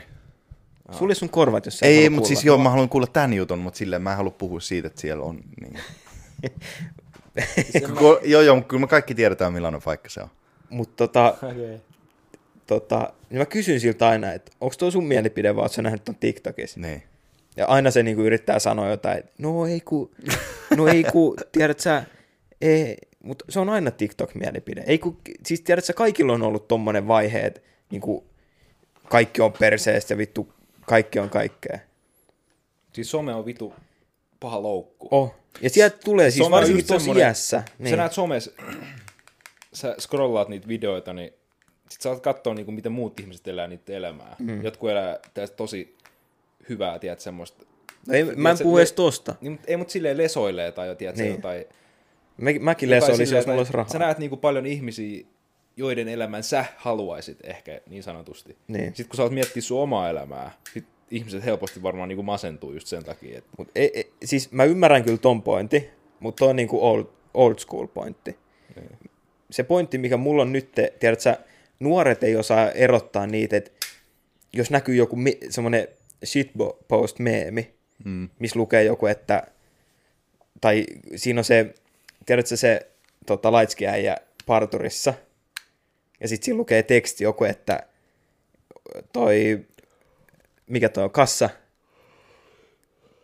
[0.91, 3.59] Sulle sun korvat, jos sä Ei, halua mutta siis joo, mä haluan kuulla tämän jutun,
[3.59, 5.79] mutta silleen mä en halua puhua siitä, että siellä on niin.
[7.99, 10.29] Kun- joo, joo, mutta kyllä me kaikki tiedetään, millainen paikka se on.
[10.69, 11.77] Mutta tota, Okay.
[12.67, 16.03] tota, niin mä kysyn siltä aina, että onko tuo sun mielipide, vai oot sä nähnyt
[16.05, 16.79] ton TikTokissa?
[16.79, 17.03] Niin.
[17.57, 20.11] Ja aina se niinku yrittää sanoa jotain, että no ei ku,
[20.77, 22.03] no ei ku, tiedät sä,
[22.61, 24.83] ei, mutta se on aina TikTok-mielipide.
[24.87, 27.61] Ei ku, siis tiedät sä, kaikilla on ollut tommonen vaihe, että
[27.91, 28.25] niinku,
[29.09, 30.53] kaikki on perseestä ja vittu,
[30.85, 31.79] kaikki on kaikkea.
[32.93, 33.73] Siis some on vitu
[34.39, 35.07] paha loukku.
[35.11, 35.35] Oh.
[35.61, 37.57] Ja sieltä tulee siis Some on varsinkin semmonen- iässä.
[37.57, 37.83] Niin.
[37.83, 37.89] Niin.
[37.89, 38.51] Sä näet somessa,
[39.73, 41.33] sä scrollaat niitä videoita, niin
[41.89, 44.35] sit sä saat katsoa, niin kuin, miten muut ihmiset elää niitä elämää.
[44.39, 44.63] Mm.
[44.63, 45.95] Jotkut elää tästä tosi
[46.69, 47.65] hyvää, tiedät, semmoista.
[48.07, 49.35] No ei, mä en Tiedät, puhu edes tosta.
[49.41, 51.23] Niin, mutta ei, mutta silleen lesoilee tai tiedät, Niin.
[51.25, 51.35] niin.
[51.35, 51.65] jotain.
[52.37, 53.91] Mä, mäkin lesoilisin, silleen, jos mulla olisi rahaa.
[53.91, 55.25] Sä näet niin kuin paljon ihmisiä,
[55.77, 58.57] joiden elämän sä haluaisit ehkä niin sanotusti.
[58.67, 58.85] Niin.
[58.85, 62.73] Sitten kun sä oot miettiä sun omaa elämää, sit ihmiset helposti varmaan niin kuin masentuu
[62.73, 63.37] just sen takia.
[63.37, 67.55] Että Mut ei, ei, siis mä ymmärrän kyllä ton pointti, mutta on niinku old, old
[67.57, 68.37] school pointti.
[69.51, 71.37] Se pointti, mikä mulla on nyt, tiedät sä,
[71.79, 73.71] nuoret ei osaa erottaa niitä, että
[74.53, 75.17] jos näkyy joku
[75.49, 75.87] semmoinen
[76.25, 77.73] shitpost meemi,
[78.05, 78.29] mm.
[78.39, 79.43] missä lukee joku, että,
[80.61, 81.75] tai siinä on se,
[82.25, 82.91] tiedätkö se
[83.25, 85.13] tota, laitski äijä parturissa,
[86.19, 87.83] ja sitten siinä lukee teksti joku, että
[89.13, 89.65] toi,
[90.67, 91.49] mikä toi on, kassa,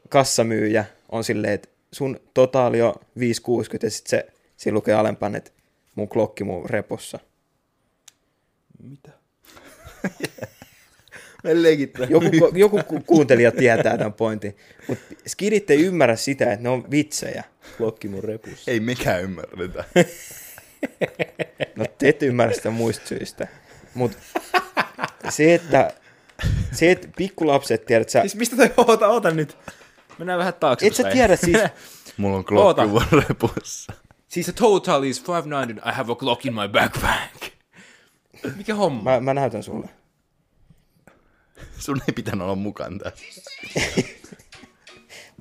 [0.09, 4.27] kassamyyjä on silleen, että sun totaali on 560 ja sitten se,
[4.57, 5.51] siinä lukee alempaan, että
[5.95, 7.19] mun klokki mun repussa.
[8.83, 9.11] mitä?
[12.09, 14.55] Joku, joku ku- kuuntelija tietää tämän pointin,
[14.87, 17.43] mutta skidit ei ymmärrä sitä, että ne on vitsejä.
[17.77, 18.71] Klokki mun repussa.
[18.71, 19.83] Ei mikään ymmärretä.
[21.75, 23.47] No te ette ymmärrä sitä muista syistä.
[23.93, 24.17] Mutta
[25.29, 25.91] se, että,
[26.71, 29.57] se, että pikkulapset, tiedät sä, Siis mistä toi, oota, oota nyt.
[30.17, 30.87] Mennään vähän taakse.
[30.87, 31.57] et sä tiedä siis,
[32.17, 33.93] Mulla on klokki mun repussa.
[34.27, 37.53] Siis the total is 590, I have a Glock in my backpack.
[38.57, 39.11] Mikä homma?
[39.11, 39.89] mä, mä näytän sulle.
[41.79, 43.25] Sun ei pitänyt olla mukaan tässä.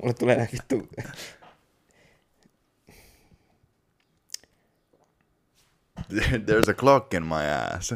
[0.03, 0.89] Mulle tulee vittu,
[6.47, 7.45] There's a clock in my
[7.77, 7.93] ass.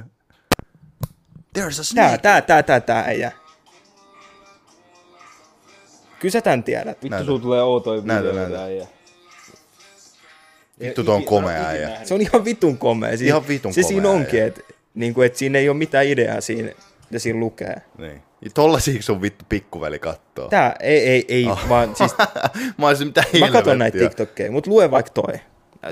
[1.59, 2.18] There's a tää, snake.
[2.18, 3.33] tää, tää, tää, tää äijä.
[6.18, 6.97] Kyllä sä tän tiedät.
[7.03, 7.27] Vittu, Näytä.
[7.27, 8.51] sulla tulee outoja Näytä, videoita.
[8.51, 8.64] näytä.
[8.64, 8.87] äijä.
[10.81, 12.05] Vittu tuo on komea äijä.
[12.05, 13.11] Se on ihan vitun komea.
[13.11, 14.61] Siis, Ihan vitun se komea siinä onkin, että
[14.95, 16.72] niinku, et siinä ei ole mitään ideaa siinä,
[17.11, 17.77] mitä siinä lukee.
[17.99, 18.23] Niin.
[18.41, 20.49] Ja tollasia sun vittu pikkuveli kattoo.
[20.49, 21.69] Tää, ei, ei, ei, Oh.
[21.69, 22.15] vaan siis
[22.79, 23.99] Mä olisin mitä mä katson näitä.
[23.99, 25.35] TikTokkeja, mutta lue vaikka toi.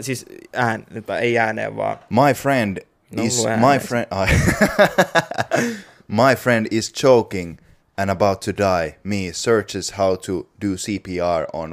[0.00, 0.86] Siis ään,
[1.20, 1.98] ei ääneen vaan.
[2.10, 2.78] My friend
[3.10, 4.06] No, is my friend.
[4.10, 4.28] ai.
[6.08, 7.58] my friend is choking
[7.98, 8.94] and about to die.
[9.04, 10.32] Me searches how to
[10.62, 11.72] do CPR on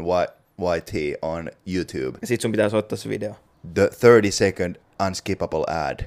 [0.78, 2.18] YT on YouTube.
[2.22, 3.36] Ja sit sun pitää soittaa se video.
[3.74, 4.76] The 30 second
[5.08, 6.00] unskippable ad.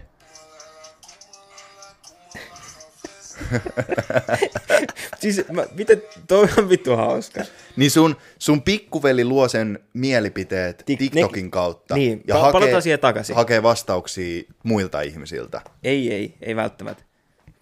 [5.20, 7.40] siis mä, miten, toi on vittu hauska.
[7.76, 11.95] Niin sun, sun pikkuveli luo sen mielipiteet Tik- TikTokin ne- kautta.
[11.95, 13.36] niin, ja pa- hakee, palataan siihen takaisin.
[13.36, 15.61] hakee vastauksia muilta ihmisiltä.
[15.84, 17.03] Ei, ei, ei välttämättä.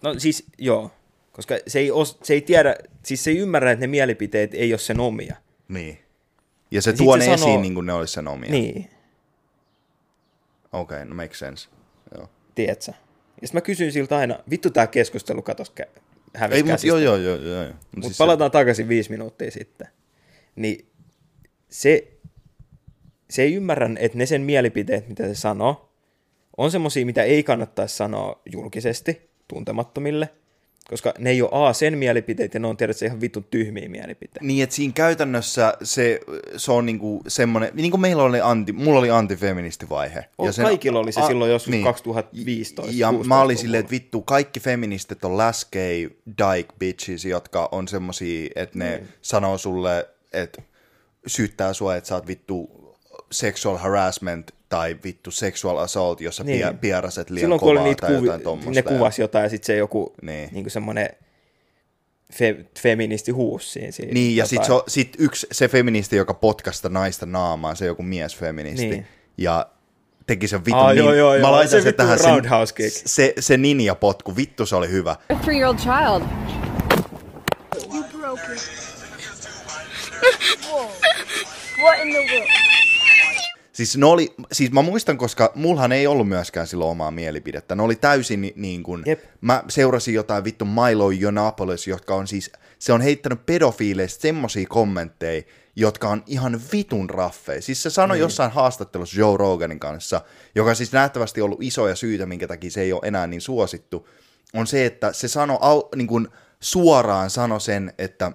[0.03, 0.91] No siis joo,
[1.31, 4.73] koska se ei, os, se ei tiedä, siis se ei ymmärrä, että ne mielipiteet ei
[4.73, 5.35] ole sen omia.
[5.67, 5.99] Niin.
[6.71, 8.51] Ja se Ja tuo se ne sanoo- esiin niin kuin ne olisi sen omia.
[8.51, 8.89] Niin,
[10.71, 11.69] Okei, okay, no makes sense.
[12.15, 12.29] Joo.
[12.55, 12.91] tiedätkö?
[13.41, 15.99] Ja sitten mä kysyn siltä aina, vittu tää keskustelu katos kä-
[16.35, 17.63] hävisi Ei, mutta joo, joo, joo, joo.
[17.63, 17.65] joo.
[17.65, 19.87] Mut Mutta siis palataan takaisin viisi minuuttia sitten.
[20.55, 20.85] Niin
[21.69, 22.07] se,
[23.29, 25.93] se ei ymmärrä, että ne sen mielipiteet, mitä se sanoo,
[26.57, 30.29] on semmoisia, mitä ei kannattaisi sanoa julkisesti tuntemattomille,
[30.91, 34.45] koska ne ei ole A, sen mielipiteet, ja ne on tiedätkö ihan vitun tyhmiä mielipiteitä.
[34.47, 36.19] Niin, että siinä käytännössä se,
[36.57, 40.25] se on niinku semmoinen, niin kuin meillä oli anti, mulla oli antifeministivaihe.
[40.37, 44.59] On, kaikilla oli se silloin joskus 2015, Ja 16 mä olin silleen, että vittu, kaikki
[44.59, 49.07] feministit on läskei dyke bitches, jotka on semmosia, että ne Niin.
[49.21, 50.61] sanoo sulle, että
[51.27, 52.69] syyttää sua, että sä oot vittu
[53.31, 56.77] sexual harassment tai vittu sexual assault, jossa Niin.
[56.77, 58.71] pieraset liian Silloin kun kovaa oli niitä tai kuvi, jotain tommosta.
[58.71, 60.35] ne kuvasi jotain, ja sitten se joku Niin.
[60.35, 60.49] niin.
[60.53, 61.09] Niin semmoinen
[62.33, 63.91] fe, feministi huusi siinä.
[63.91, 68.03] siinä Niin, ja sitten se, sit yksi, se feministi, joka potkasta naista naamaan, se joku
[68.03, 68.89] miesfeministi.
[68.89, 69.07] Niin.
[69.37, 69.65] Ja
[70.27, 71.41] teki sen vitun Aa, nin- joo, joo, joo.
[71.47, 72.91] Mä laitan Se sen vittu tähän roundhouse kick.
[72.97, 75.11] se, se, se ninja-potku, vittu se oli hyvä.
[75.11, 76.21] A three-year-old child.
[77.93, 78.71] You broke it.
[80.69, 80.81] Whoa.
[81.83, 82.47] What in the world?
[83.73, 87.75] Siis, ne oli, siis mä muistan, koska mulhan ei ollut myöskään silloin omaa mielipidettä.
[87.75, 89.23] Ne oli täysin ni- niin kuin, Jep.
[89.41, 95.43] mä seurasin jotain vittu Milo Yiannopoulos, jotka on siis, se on heittänyt pedofiileista semmosia kommentteja,
[95.75, 97.61] jotka on ihan vitun raffeja.
[97.61, 98.21] Siis se sanoi niin.
[98.21, 100.21] jossain haastattelussa Joe Roganin kanssa,
[100.55, 104.07] joka siis nähtävästi ollut isoja syitä, minkä takia se ei ole enää niin suosittu,
[104.53, 105.59] on se, että se sanoi
[105.95, 106.27] niin kuin
[106.59, 108.31] suoraan sano sen, että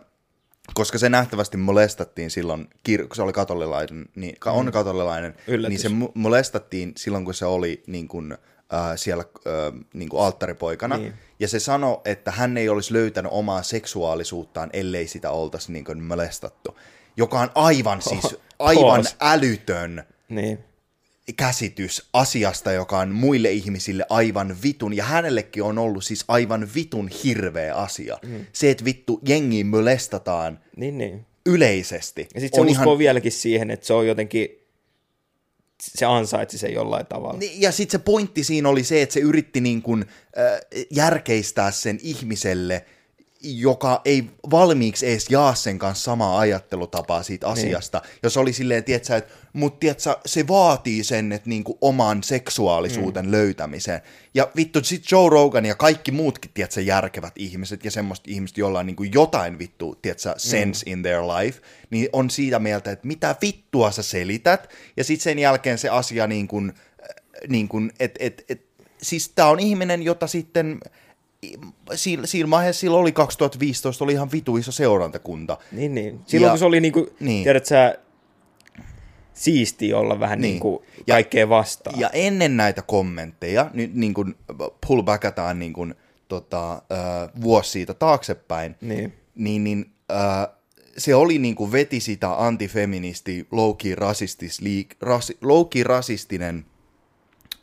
[0.75, 5.69] koska se nähtävästi molestattiin silloin, kun se oli katolilainen, niin, on katolilainen, Yllätys.
[5.69, 10.97] niin se molestattiin silloin, kun se oli niin kuin, äh, siellä äh, niin kuin alttaripoikana.
[10.97, 11.15] Niin.
[11.41, 16.03] Ja se sanoi, että hän ei olisi löytänyt omaa seksuaalisuuttaan, ellei sitä oltaisi niin kuin
[16.03, 16.79] molestattu.
[17.17, 20.59] Joka on aivan siis, aivan älytön Niin.
[21.37, 27.09] Käsitys asiasta, joka on muille ihmisille aivan vitun, ja hänellekin on ollut siis aivan vitun
[27.25, 28.19] hirveä asia.
[28.23, 28.47] Mm.
[28.53, 31.27] Se, että vittu jengi molestataan Niin, niin.
[31.47, 32.29] yleisesti.
[32.35, 32.99] Ja sitten se on uskoo ihan...
[32.99, 34.49] vieläkin siihen, että se on jotenkin,
[35.83, 37.39] se ansaitsi sen jollain tavalla.
[37.39, 40.03] Niin, Ja sitten se pointti siinä oli se, että se yritti niin kuin,
[40.39, 40.61] äh,
[40.91, 42.85] järkeistää sen ihmiselle,
[43.43, 48.03] joka ei valmiiksi edes jaa sen kanssa samaa ajattelutapaa siitä asiasta.
[48.05, 48.19] Niin.
[48.23, 53.33] Jos oli silleen, tietsä, että mut tietsä, se vaatii sen, että niinku oman seksuaalisuuden mm.
[53.33, 54.01] löytämisen.
[54.35, 58.79] Ja vittu, sit Joe Rogan ja kaikki muutkin, tietsä, järkevät ihmiset ja semmoista ihmiset, joilla
[58.79, 60.93] on niinku jotain vittu, tietsä, sense mm.
[60.93, 61.61] in their life,
[61.91, 64.69] niin on siitä mieltä, että mitä vittua sä selität.
[64.97, 66.73] Ja sitten sen jälkeen se asia niin kuin,
[67.49, 68.67] niin kuin että et, et,
[69.03, 70.81] siis tää on ihminen, jota sitten
[71.95, 75.59] siinä, siinä vaiheessa sillä oli 2015, oli ihan vitu iso seurantakunta.
[75.73, 76.21] Niin, niin.
[76.27, 77.15] Silloin Ja- kun se oli niinku, niin.
[77.21, 77.43] niin.
[77.45, 77.99] tiedät sä,
[79.35, 80.43] siistiä olla vähän Niin.
[80.43, 80.53] niin.
[80.53, 82.01] niinku Ja- kaikkea vastaan.
[82.01, 84.35] Ja ennen näitä kommentteja, nyt niin kuin
[84.89, 85.95] pullbackataan niin kuin,
[86.29, 86.79] tota, äh,
[87.43, 89.13] vuosi siitä taaksepäin, Niin.
[89.35, 90.49] niin, niin äh,
[90.99, 96.67] se oli niin kuin veti sitä antifeministi, low-key, rasistis, liik, ras, low-key rasistinen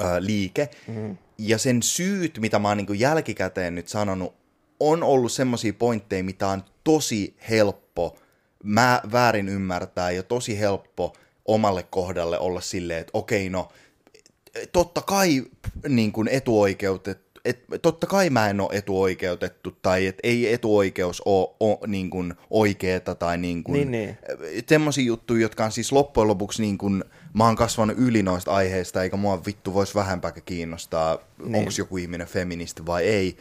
[0.02, 0.70] äh, liike.
[0.88, 1.18] Mm.
[1.38, 4.34] Ja sen syyt, mitä mä oon niin jälkikäteen nyt sanonut,
[4.80, 8.18] on ollut semmoisia pointteja, mitä on tosi helppo
[8.64, 11.14] mä väärin ymmärtää ja tosi helppo
[11.46, 13.70] omalle kohdalle olla silleen, että okei, no
[14.72, 15.44] totta kai
[15.88, 21.56] niin kuin etuoikeutettu, et, totta kai mä en ole etuoikeutettu, tai että ei etuoikeus ole,
[21.60, 24.18] ole niin kuin oikeeta, tai niin kuin, Niin, niin.
[24.68, 27.04] semmoisia juttuja, jotka on siis loppujen lopuksi niin kuin,
[27.34, 31.56] mä oon kasvanut yli noista aiheista, eikä mua vittu voisi vähempääkään kiinnostaa, niin.
[31.56, 33.38] onko joku ihminen feministi vai ei.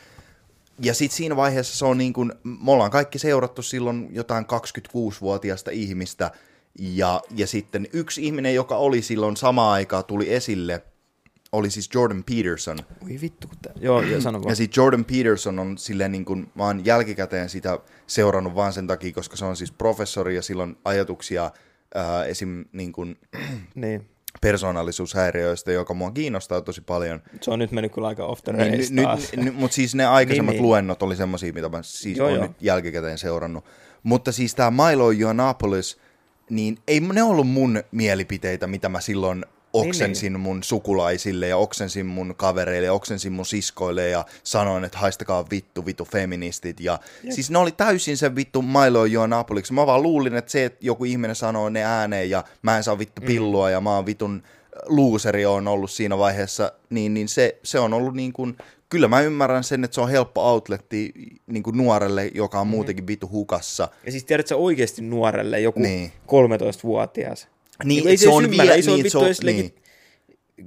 [0.78, 5.70] Ja sitten siinä vaiheessa se on niin kuin, me ollaan kaikki seurattu silloin jotain 26-vuotiaasta
[5.70, 6.30] ihmistä,
[6.78, 10.82] ja, ja sitten yksi ihminen, joka oli silloin samaan aikaan, tuli esille,
[11.52, 12.78] oli siis Jordan Peterson.
[13.04, 13.72] Oi vittu, kun tää...
[13.80, 17.78] Joo, joo, sano Ja sitten Jordan Peterson on silleen niin kuin, mä oon jälkikäteen sitä
[18.06, 21.50] seurannut vaan sen takia, koska se on siis professori ja sillä on ajatuksia
[21.94, 22.64] ää, esim.
[22.72, 23.18] Niin kuin,
[23.74, 24.08] Niin.
[24.40, 27.22] persoonallisuushäiriöistä, joka mua kiinnostaa tosi paljon.
[27.40, 29.32] Se on nyt mennyt kyllä aika off the Niin, taas.
[29.36, 33.18] nyt, mutta siis ne aikaisemmat Niin, luennot oli semmoisia, mitä mä siis Joo, nyt jälkikäteen
[33.18, 33.64] seurannut.
[34.02, 35.98] Mutta siis tämä Milo Yiannopoulos,
[36.50, 42.34] niin ei ne ollut mun mielipiteitä, mitä mä silloin oksensin mun sukulaisille ja oksensin mun
[42.36, 46.80] kavereille ja oksensin mun siskoille ja sanoin, että haistakaa vittu, vittu feministit.
[46.80, 46.98] Ja
[47.30, 49.72] siis ne oli täysin se vittu Milo Joa Napoliksi.
[49.72, 52.98] Mä vaan luulin, että se, että joku ihminen sanoo ne ääneen ja mä en saa
[52.98, 54.42] vittu pillua ja mä oon vitun
[54.86, 58.56] luuseri on ollut siinä vaiheessa, niin, niin se, se on ollut niin kuin,
[58.88, 61.12] kyllä mä ymmärrän sen, että se on helppo outletti
[61.46, 63.88] niin kuin nuorelle, joka on muutenkin vittu hukassa.
[64.06, 66.12] Ja siis tiedätkö oikeasti nuorelle, joku Niin.
[66.26, 67.48] 13-vuotias.
[67.84, 69.56] Niin, ei et se on ymmärrä, vie- ei se niin, vittu se on- edes niin.
[69.56, 69.82] legit,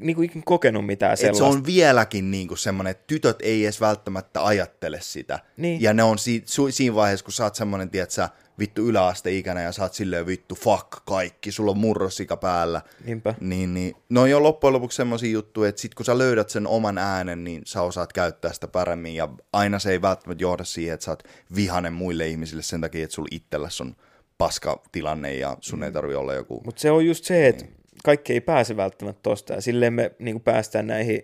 [0.02, 1.46] niin kuin ikin kokenut mitään Et sellaista.
[1.52, 5.40] se on vieläkin niinku semmoinen, että tytöt ei edes välttämättä ajattele sitä.
[5.58, 5.82] Niin.
[5.82, 8.28] Ja ne on si- su- siinä vaiheessa, kun sä oot semmoinen, tiedätkö,
[8.60, 12.82] vittu yläasteikäinen ja sä oot silleen vittu fuck kaikki, sulla on murrosika päällä.
[13.06, 13.36] Niinpä.
[13.42, 13.96] Niin, niin.
[14.10, 17.44] Ne on jo loppujen lopuksi semmoisia juttuja, että sit kun sä löydät sen oman äänen,
[17.44, 19.16] niin sä osaat käyttää sitä paremmin.
[19.16, 21.24] Ja aina se ei välttämättä johda siihen, että sä oot
[21.56, 23.96] vihanen muille ihmisille sen takia, että sulla itselläsi on
[24.38, 26.62] paska tilanne ja sun ei tarvi olla joku...
[26.66, 27.66] Mutta se on just se, että
[28.04, 29.54] kaikki ei pääse välttämättä tosta.
[29.54, 31.22] Ja silleen me niin päästään näihin,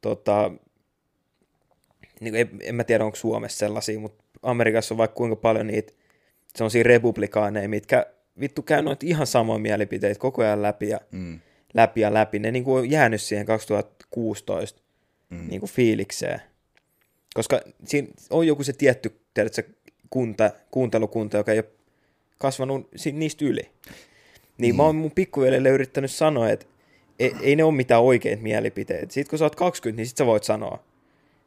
[0.00, 0.50] tota,
[2.20, 5.66] niin kuin, en, en mä tiedä onko Suomessa sellaisia, mutta Amerikassa on vaikka kuinka paljon
[5.66, 5.92] niitä
[6.56, 8.06] sellaisia republikaaneja, mitkä
[8.40, 11.40] vittu käy noita ihan samoja mielipiteitä koko ajan läpi ja mm.
[11.74, 12.38] läpi ja läpi.
[12.38, 14.82] Ne niin kuin on jäänyt siihen 2016
[15.30, 15.48] mm.
[15.48, 16.40] niin kuin fiilikseen.
[17.34, 19.62] Koska siinä on joku se tietty, tiedätkö,
[20.10, 21.75] kunta, kuuntelukunta, joka ei ole
[22.38, 23.70] kasvanut niistä yli.
[24.58, 24.76] Niin mm.
[24.76, 26.66] mä oon mun pikkuvelelle yrittänyt sanoa, että
[27.18, 29.12] ei, ei ne ole mitään oikeita mielipiteitä.
[29.12, 30.84] Sitten kun sä oot 20, niin sit sä voit sanoa,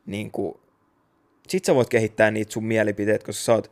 [0.05, 0.53] niin kuin,
[1.47, 3.71] sit sä voit kehittää niitä sun mielipiteitä, koska sä oot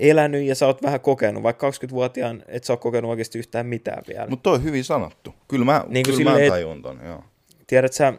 [0.00, 4.02] elänyt ja sä oot vähän kokenut, vaikka 20-vuotiaan et sä oot kokenut oikeasti yhtään mitään
[4.08, 4.20] vielä.
[4.20, 5.34] Mut, Mutta toi on hyvin sanottu.
[5.48, 7.24] Kyllä mä, Niin kyllä mä silleen, et- tajun ton, joo.
[7.66, 8.12] Tiedät sä,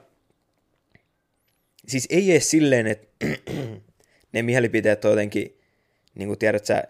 [1.88, 3.26] siis ei edes silleen, että
[4.34, 5.58] ne mielipiteet on jotenkin,
[6.16, 6.84] niin kuin tiedät sä,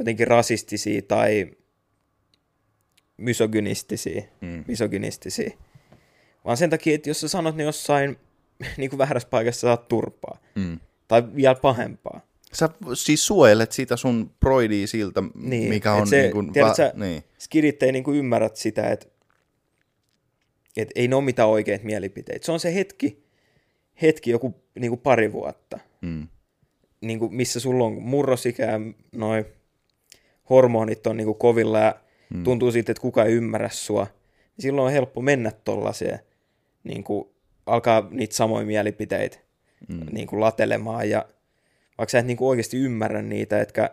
[0.00, 1.50] jotenkin rasistisia tai
[3.16, 4.64] misogynistisiä, mm.
[4.68, 5.52] misogynistisiä.
[6.44, 8.16] Vaan sen takia, että jos sä sanot ne jossain
[8.76, 10.38] niin kuin väärässä paikassa, saat turpaa.
[10.54, 10.80] Mm.
[11.08, 12.20] Tai vielä pahempaa.
[12.52, 16.52] Sä siis suojelet sitä sun broidia siltä, Niin, mikä on se, niin kuin...
[16.52, 17.24] tiedät sä, niin.
[17.38, 19.06] skidit ei niinku ymmärrät sitä, että
[20.76, 22.46] et ei ne ole mitään oikeita mielipiteitä.
[22.46, 23.24] Se on se hetki,
[24.02, 26.28] hetki joku niinku pari vuotta, Mm.
[27.00, 28.80] niinku, missä sulla on murrosikä ja
[29.12, 29.44] noin
[30.50, 31.94] hormonit on niinku kovilla ja
[32.34, 32.44] mm.
[32.44, 34.06] tuntuu siitä, että kukaan ei ymmärrä sua.
[34.32, 36.18] Niin silloin on helppo mennä tollaiseen,
[36.84, 37.34] niinku,
[37.66, 39.38] alkaa niitä samoja mielipiteitä
[39.88, 40.06] mm.
[40.12, 41.24] niinku, latelemaan ja
[41.98, 43.90] vaikka sä et niinku oikeasti ymmärrä niitä, etkä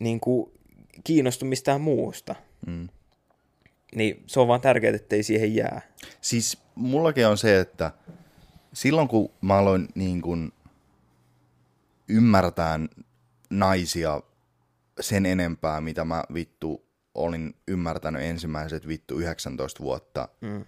[0.00, 0.52] niinku,
[1.04, 2.34] kiinnostu mistään muusta,
[2.66, 2.88] mm.
[3.94, 5.80] niin se on vaan tärkeää, ettei siihen jää.
[6.20, 7.90] Siis mullakin on se, että
[8.72, 10.52] silloin kun mä aloin niin kuin
[12.08, 12.80] ymmärtää
[13.50, 14.22] naisia
[15.00, 20.64] sen enempää, mitä mä vittu olin ymmärtänyt ensimmäiset vittu 19 vuotta mm.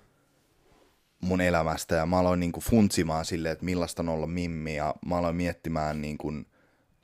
[1.20, 5.18] mun elämästä ja mä aloin niinku funtsimaan silleen, että millaista on olla mimmi ja mä
[5.18, 6.46] aloin miettimään niin kuin,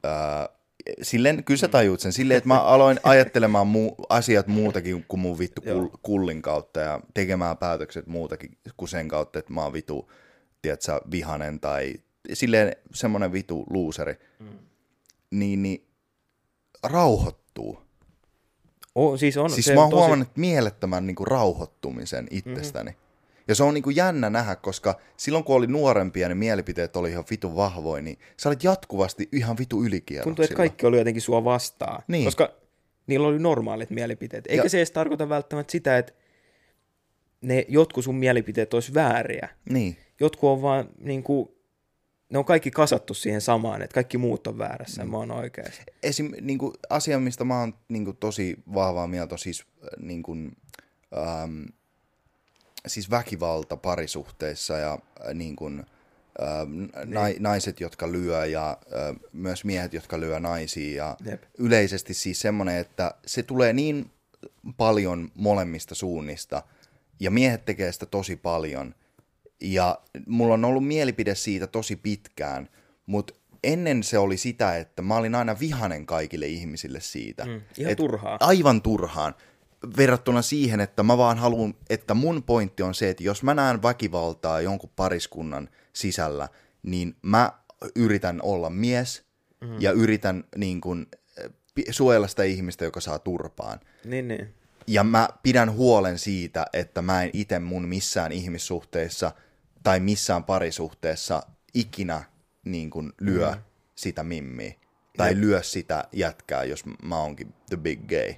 [0.04, 0.48] ää,
[1.02, 5.38] silleen, kyllä sä tajuut sen, silleen, että mä aloin ajattelemaan mu- asiat muutakin kuin mun
[5.38, 10.10] vittu kul- kullin kautta ja tekemään päätökset muutakin kuin sen kautta, että mä oon vitu,
[10.62, 11.94] tiedätkö, vihanen tai
[12.32, 14.14] silleen semmonen vitu luuseri.
[14.38, 14.46] Mm.
[15.30, 15.89] Niin, niin
[16.82, 17.78] rauhoittuu.
[18.94, 22.90] O, siis on, Siis se mä on oon tosi- huomannut mielettömän niin kuin, rauhoittumisen itsestäni.
[22.90, 23.10] Mm-hmm.
[23.48, 27.10] Ja se on niin kuin, jännä nähdä, koska silloin kun oli nuorempia ne mielipiteet oli
[27.10, 30.24] ihan vitu vahvoja, niin sä olit jatkuvasti ihan vitu ylikierroksilla.
[30.24, 32.02] Tuntuu, että kaikki oli jotenkin sua vastaan.
[32.08, 32.24] Niin.
[32.24, 32.52] Koska
[33.06, 34.44] niillä oli normaalit mielipiteet.
[34.48, 36.12] Eikä Ja- se edes tarkoita välttämättä sitä, että
[37.40, 39.48] ne jotkut sun mielipiteet olisi vääriä.
[39.70, 39.96] Niin.
[40.20, 41.48] Jotkut on vaan niin kuin,
[42.30, 45.10] ne on kaikki kasattu siihen samaan, että kaikki muut on väärässä mm.
[45.10, 45.82] mä oon oikeassa.
[46.02, 46.32] Esim.
[46.40, 50.56] Niin kuin, asia, mistä mä oon niin kuin, tosi vahvaa mieltä, siis, äh, niin kuin,
[51.18, 51.62] ähm,
[52.86, 55.78] siis väkivalta parisuhteissa ja äh, niin kuin,
[56.42, 61.42] äh, nai, naiset, jotka lyö ja äh, myös miehet, jotka lyö naisia ja Jep.
[61.58, 64.10] yleisesti siis semmoinen, että se tulee niin
[64.76, 66.62] paljon molemmista suunnista
[67.20, 68.94] ja miehet tekee sitä tosi paljon
[69.60, 72.68] ja mulla on ollut mielipide siitä tosi pitkään,
[73.06, 73.34] mutta
[73.64, 77.44] ennen se oli sitä, että mä olin aina vihanen kaikille ihmisille siitä.
[77.44, 78.36] Mm, ihan turhaa.
[78.40, 79.34] Aivan turhaan.
[79.96, 83.82] Verrattuna siihen, että mä vaan haluan, että mun pointti on se, että jos mä näen
[83.82, 86.48] väkivaltaa jonkun pariskunnan sisällä,
[86.82, 87.52] niin mä
[87.96, 89.24] yritän olla mies
[89.60, 89.80] mm.
[89.80, 91.06] ja yritän niin kun,
[91.90, 93.80] suojella sitä ihmistä, joka saa turpaan.
[94.04, 94.54] Niin, niin.
[94.86, 99.32] Ja mä pidän huolen siitä, että mä en itse mun missään ihmissuhteessa
[99.82, 101.42] tai missään parisuhteessa
[101.74, 102.24] ikinä
[102.64, 103.60] niin kuin lyö mm.
[103.94, 104.74] sitä mimmiä.
[105.16, 105.38] Tai Jep.
[105.38, 108.34] lyö sitä jätkää, jos mä oonkin the big gay.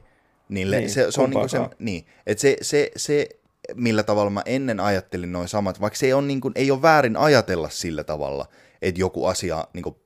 [0.48, 3.28] Niin, Niin, se, se on niinku se, niin, että se, se, se
[3.74, 6.82] millä tavalla mä ennen ajattelin noin samat, vaikka se ei ole, niin kuin, ei ole
[6.82, 8.48] väärin ajatella sillä tavalla,
[8.82, 9.96] että joku asia niin kuin,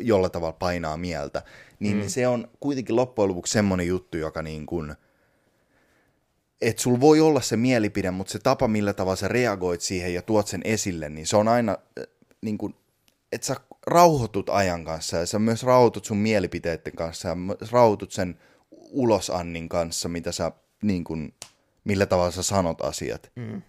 [0.00, 1.42] jolla tavalla painaa mieltä,
[1.78, 2.00] niin, mm.
[2.00, 4.94] niin se on kuitenkin loppujen lopuksi semmoinen juttu, joka niin kuin,
[6.68, 10.22] että sulla voi olla se mielipide, mutta se tapa, millä tavalla sä reagoit siihen ja
[10.22, 12.04] tuot sen esille, niin se on aina äh,
[12.40, 12.74] niin kuin,
[13.32, 13.56] että sä
[13.86, 17.36] rauhoitut ajan kanssa ja sä myös rauhoitut sun mielipiteiden kanssa ja
[17.70, 18.38] rauhoitut sen
[18.70, 20.52] ulosannin kanssa, mitä sä
[20.82, 21.34] niin kuin,
[21.84, 23.32] millä tavalla sä sanot asiat.
[23.36, 23.62] Mm.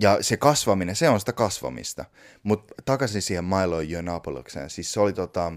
[0.00, 2.04] Ja se kasvaminen, se on sitä kasvamista.
[2.42, 5.52] Mutta takaisin siihen Milo Yiannopoulokseen, siis se oli tota,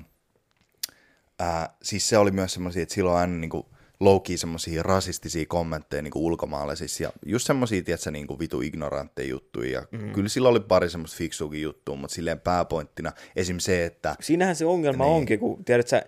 [1.39, 3.69] ää, siis se oli myös semmoisia, että silloin aina niinku
[3.99, 9.71] low-key semmoisia rasistisia kommentteja niinku ulkomaalaisissa ja just semmoisia, tiedätkö, niinku vitu ignorantteja juttuja.
[9.71, 10.11] Ja mm.
[10.13, 13.59] Kyllä sillä oli pari semmoista fiksuukin juttua, mutta silleen pääpointtina esim.
[13.59, 14.15] se, että...
[14.19, 15.13] Siinähän se ongelma Niin.
[15.15, 16.03] onkin, kun tiedät sä,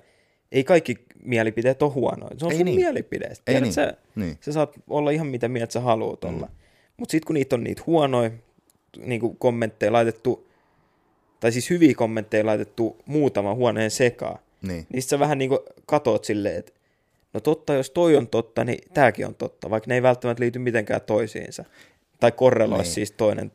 [0.51, 2.35] ei kaikki mielipiteet ole huonoja.
[2.37, 2.75] Se on Ei sun niin.
[2.75, 3.31] mielipide.
[3.45, 3.73] Tiedät niin.
[3.73, 4.37] sä, Niin.
[4.41, 6.49] sä saat olla ihan mitä mieltä sä haluat olla.
[6.97, 8.31] Mutta sitten kun niitä on niitä huonoja
[9.05, 10.47] niin kommentteja laitettu,
[11.39, 14.85] tai siis hyviä kommentteja laitettu muutama huoneen sekaan, Niin.
[14.93, 15.51] niin sit sä vähän niin
[15.85, 16.71] katot silleen, että
[17.33, 20.59] no totta, jos toi on totta, niin tääkin on totta, vaikka ne ei välttämättä liity
[20.59, 21.65] mitenkään toisiinsa.
[22.19, 22.93] Tai korreloi Niin.
[22.93, 23.51] siis toinen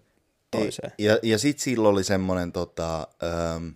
[0.50, 0.92] toiseen.
[0.98, 3.68] Ja, ja sitten sillä oli semmoinen tota, ähm,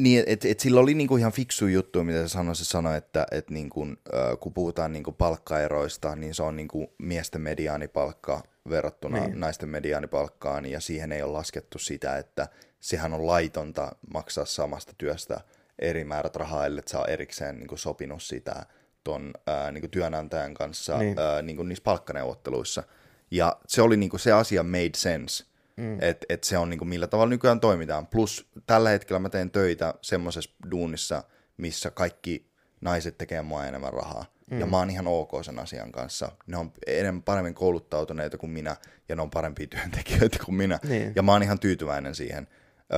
[0.00, 2.56] niin, että et sillä oli niinku ihan fiksu juttu, mitä se sanoi.
[2.56, 7.40] Se sanoi, että et niinku, äh, kun puhutaan niinku palkkaeroista, niin se on niinku miesten
[7.40, 9.40] mediaanipalkka verrattuna niin.
[9.40, 12.48] naisten mediaanipalkkaan, ja siihen ei ole laskettu sitä, että
[12.80, 15.40] sehän on laitonta maksaa samasta työstä
[15.80, 18.66] eri määrät rahaa, ellei sä ole erikseen niinku sopinut sitä
[19.04, 21.06] ton ää, niinku työnantajan kanssa Niin.
[21.06, 21.18] niin.
[21.18, 22.82] ää, niinku niissä palkkaneuvotteluissa.
[23.30, 25.44] Ja se oli niinku se asia made sense,
[25.76, 25.98] mm.
[26.00, 28.06] että et se on niinku millä tavalla nykyään toimitaan.
[28.06, 31.22] Plus tällä hetkellä mä teen töitä semmoisessa duunissa,
[31.56, 32.50] missä kaikki
[32.80, 34.24] naiset tekee mua enemmän rahaa.
[34.50, 34.60] Mm.
[34.60, 36.32] Ja mä oon ihan ok sen asian kanssa.
[36.46, 38.76] Ne on enemmän paremmin kouluttautuneita kuin minä,
[39.08, 40.78] ja ne on parempia työntekijöitä kuin minä.
[40.88, 41.12] Niin.
[41.16, 42.48] Ja mä oon ihan tyytyväinen siihen,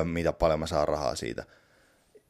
[0.05, 1.45] mitä paljon mä saan rahaa siitä.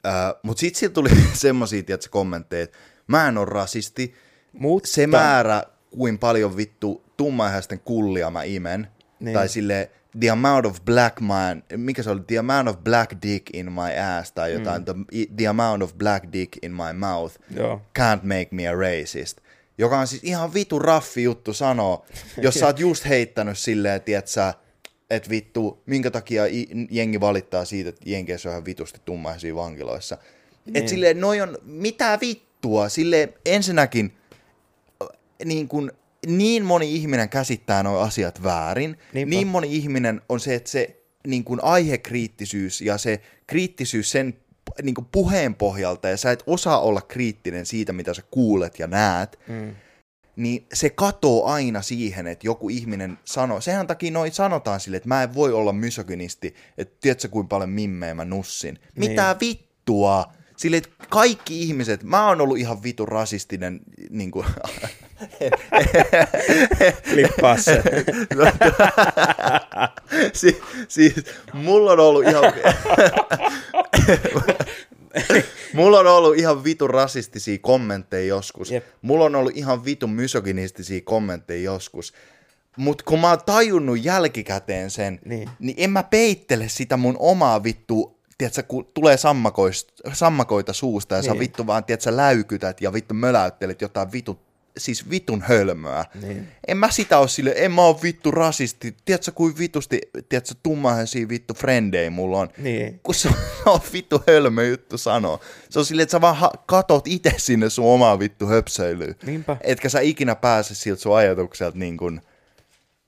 [0.07, 1.09] Uh, Mutta sitten sieltä tuli
[1.87, 4.15] tiedätkö, kommentteja, että mä en ole rasisti.
[4.53, 8.89] Mutta- Se määrä, kuin paljon vittu tummaihaisten kullia mä imen,
[9.21, 9.35] niin.
[9.35, 9.91] tai sille
[10.21, 14.19] the amount of black man, mikä se oli, the amount of black dick in my
[14.19, 14.85] ass, tai jotain, mm.
[14.85, 17.83] the, the amount of black dick in my mouth Joo.
[17.99, 19.39] can't make me a racist.
[19.79, 24.55] Joka on siis ihan vitu raffi juttu sanoa, jos sä oot just heittänyt silleen, tietsä,
[25.17, 26.43] että vittu, minkä takia
[26.91, 30.19] jengi valittaa siitä, että jenkeissä on ihan vitusti tummaisia vankiloissa.
[30.67, 30.77] Niin.
[30.77, 34.17] Et silleen, noi on, mitä vittua, silleen ensinnäkin
[35.45, 35.93] niin kun,
[36.27, 38.99] niin moni ihminen käsittää nuo asiat väärin.
[39.13, 39.31] Niinpä.
[39.31, 44.35] Niin moni ihminen on se, että se niin kun aihekriittisyys ja se kriittisyys sen
[44.83, 48.87] niin kun puheen pohjalta, ja sä et osaa olla kriittinen siitä, mitä sä kuulet ja
[48.87, 49.75] näet, mm.
[50.37, 53.61] Niin se katoo aina siihen, että joku ihminen sanoo.
[53.61, 57.71] Sehän takia noin sanotaan sille, että mä en voi olla misogynisti, että tiedätkö kuinka paljon
[57.71, 58.79] mimmejä mä nussin.
[58.97, 60.33] Mitä vittua?
[60.57, 63.81] Sille, että kaikki ihmiset, mä oon ollut ihan vitu rasistinen,
[64.11, 64.47] niin kuin,
[67.13, 67.83] Klippaa se.
[70.33, 71.15] si, siis
[71.53, 72.45] mulla on ollut ihan...
[75.75, 78.71] mulla on ollut ihan vitun rasistisia kommentteja joskus.
[78.71, 78.85] Jep.
[79.03, 82.13] Mulla on ollut ihan vitun misogynistisia kommentteja joskus.
[82.77, 85.51] Mutta kun mä oon tajunnut jälkikäteen sen, Niin.
[85.59, 85.75] niin.
[85.79, 91.33] en mä peittele sitä mun omaa vittu, tiedätkö, kun tulee sammakoist, sammakoita suusta ja niin.
[91.33, 94.39] sä vittu vaan, tiedätkö, läykytät ja vittu möläyttelet jotain vittu,
[94.79, 96.05] siis vitun hölmöä.
[96.23, 96.49] Niin.
[96.67, 98.97] En mä sitä oo sille, en mä oo vittu rasisti.
[99.05, 102.49] Tiedätkö, kuin vitusti, tiedätkö, tummaisia vittu frendejä mulla on.
[102.59, 103.01] Niin.
[103.03, 103.29] Kun se
[103.67, 105.41] on, vittu hölmö juttu sanoa.
[105.71, 109.17] Se on silleen, että sä vaan ha- katot itse sinne sun omaa vittu höpsöilyyn.
[109.27, 109.57] Niinpä.
[109.61, 112.21] Etkä sä ikinä pääse siltä sun ajatukselta niin kuin,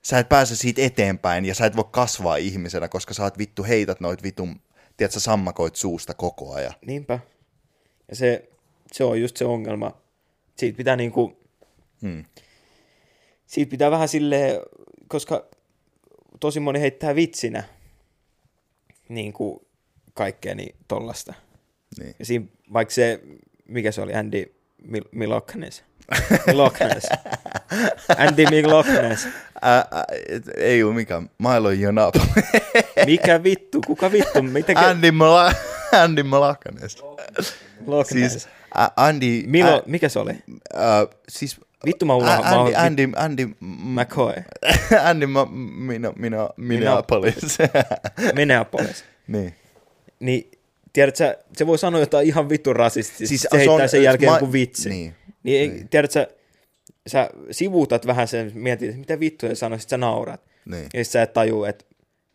[0.01, 3.63] sä et pääse siitä eteenpäin ja sä et voi kasvaa ihmisenä, koska sä oot vittu
[3.63, 4.61] heität noit vitun,
[4.97, 6.73] tiedätkö, sammakoit suusta koko ajan.
[6.85, 7.19] Niinpä.
[8.09, 8.49] Ja se,
[8.91, 9.91] se on just se ongelma.
[10.55, 11.44] Siitä pitää niinku,
[12.01, 12.25] Hmm.
[13.45, 14.59] siitä pitää vähän silleen,
[15.07, 15.45] koska
[16.39, 17.63] tosi moni heittää vitsinä
[19.09, 19.67] niinku
[20.13, 21.33] kaikkea niin tollasta.
[21.99, 22.15] Niin.
[22.19, 23.21] Ja siinä, vaikka se,
[23.65, 24.55] mikä se oli, Andy
[24.87, 25.83] Mil- Miloknes.
[26.47, 27.03] Miloknes.
[28.17, 29.27] Andy Miloknes.
[30.29, 32.29] Et, ei oo mikään, Milo Yiannopoulos.
[33.05, 35.55] Mikä vittu, kuka vittu, mitä Andy, Mala-
[36.03, 37.03] Andy Malakanes.
[37.85, 38.31] Loch Ness.
[38.33, 39.43] Siis ä, Andy...
[39.47, 40.31] Milo, ä, mikä se oli?
[40.31, 40.37] ä,
[41.29, 42.45] siis Vittu mä unohan.
[42.45, 44.33] Ä- mä oon- Andy, Andy, Andy, m- McCoy.
[45.09, 47.57] Andy, ma, minä, minä, Minneapolis.
[48.35, 49.03] Minneapolis.
[49.27, 49.55] niin.
[50.19, 50.51] Niin,
[50.93, 53.17] tiedätkö, sä, se voi sanoa jotain ihan vittu rasistista.
[53.17, 54.89] Siis Siis se heittää on- sen jälkeen ma- joku vitsi.
[54.89, 55.15] niin.
[55.43, 56.27] niin ei, tiedätkö, sä,
[57.07, 60.41] sä sivuutat vähän sen, mietit, mitä vittua se sanoi, sit sä naurat.
[60.65, 60.85] Niin.
[60.93, 61.85] Ja sit sä et taju, että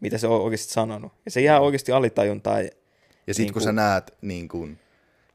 [0.00, 1.12] mitä se on oikeasti sanonut.
[1.24, 2.64] Ja se jää oikeasti alitajuntaan.
[2.64, 2.70] Ja
[3.34, 4.78] sitten Niin kun kuin- sä näet, niin kun,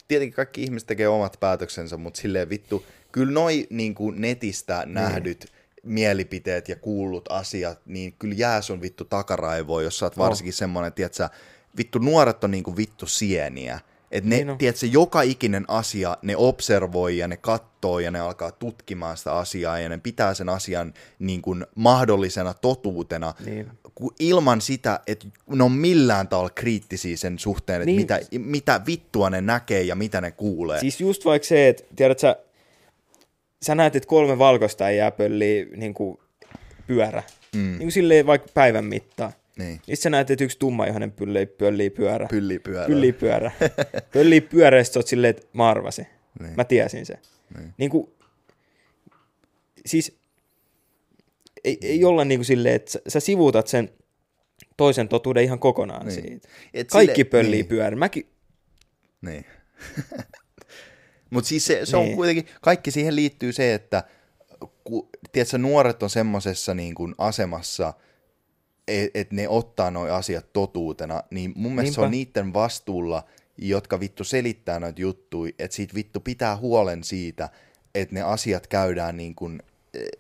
[0.08, 2.86] tietenkin kaikki ihmiset tekee omat päätöksensä, mutta silleen vittu,
[3.16, 5.46] kyllä noi niin kun netistä nähdyt
[5.84, 10.58] mielipiteet ja kuullut asiat, niin kyllä jää sun vittu takaraivoon, jos sä oot varsinkin oh.
[10.58, 11.30] semmoinen, että sä,
[11.78, 13.80] vittu nuoret on niin kuin vittu sieniä.
[14.12, 14.58] Että ne, Niin niin on.
[14.58, 19.80] tiedätkö, joka ikinen asia, ne observoi ja ne kattoo ja ne alkaa tutkimaan sitä asiaa
[19.80, 23.68] ja ne pitää sen asian niin kuin mahdollisena totuutena Niin.
[24.20, 28.02] ilman sitä, että ne on millään tavalla kriittisiä sen suhteen, että Niin.
[28.02, 30.80] mitä, mitä vittua ne näkee ja mitä ne kuulee.
[30.80, 32.20] Siis just vaikka se, että tiedät
[33.66, 36.18] sä, näet, että kolme valkoista ei jää pöllii niin kuin
[36.88, 37.24] pyörä.
[37.56, 37.60] Mm.
[37.62, 39.32] Niin kuin silleen vaikka päivän mittaan.
[39.58, 39.76] Niin.
[39.76, 42.28] Sitten sä näet, että yksi tumma johainen pöllii, pöllii pyörä.
[42.30, 42.88] Pylli pyörä.
[42.88, 43.52] Pöllii pyörä.
[44.14, 46.08] pöllii pyörä, sä oot silleen, että mä arvasin.
[46.40, 46.54] Niin.
[46.58, 47.20] Mä tiesin se.
[47.58, 47.74] Niin.
[47.78, 48.10] niin kuin,
[49.86, 50.18] siis
[51.64, 53.90] ei, ei olla niin kuin silleen, että sä, sä sivuutat sen
[54.78, 56.22] toisen totuuden ihan kokonaan Niin.
[56.22, 56.48] siitä.
[56.74, 57.66] Et Kaikki sille- pöllii niin.
[57.68, 57.96] pyörä.
[57.96, 58.28] Mäkin,
[59.22, 59.46] Niin.
[61.30, 62.16] Mutta siis se, se on Niin.
[62.16, 64.04] kuitenkin, kaikki siihen liittyy se, että
[64.84, 67.94] ku, tiedätkö, nuoret on semmoisessa niin kuin asemassa,
[68.88, 72.40] että et ne ottaa nuo asiat totuutena, niin mun mielestä se on Niinpä.
[72.40, 73.24] niiden vastuulla,
[73.58, 77.50] jotka vittu selittää noita juttuja, että siitä vittu pitää huolen siitä,
[77.96, 79.62] että ne asiat käydään niin kuin,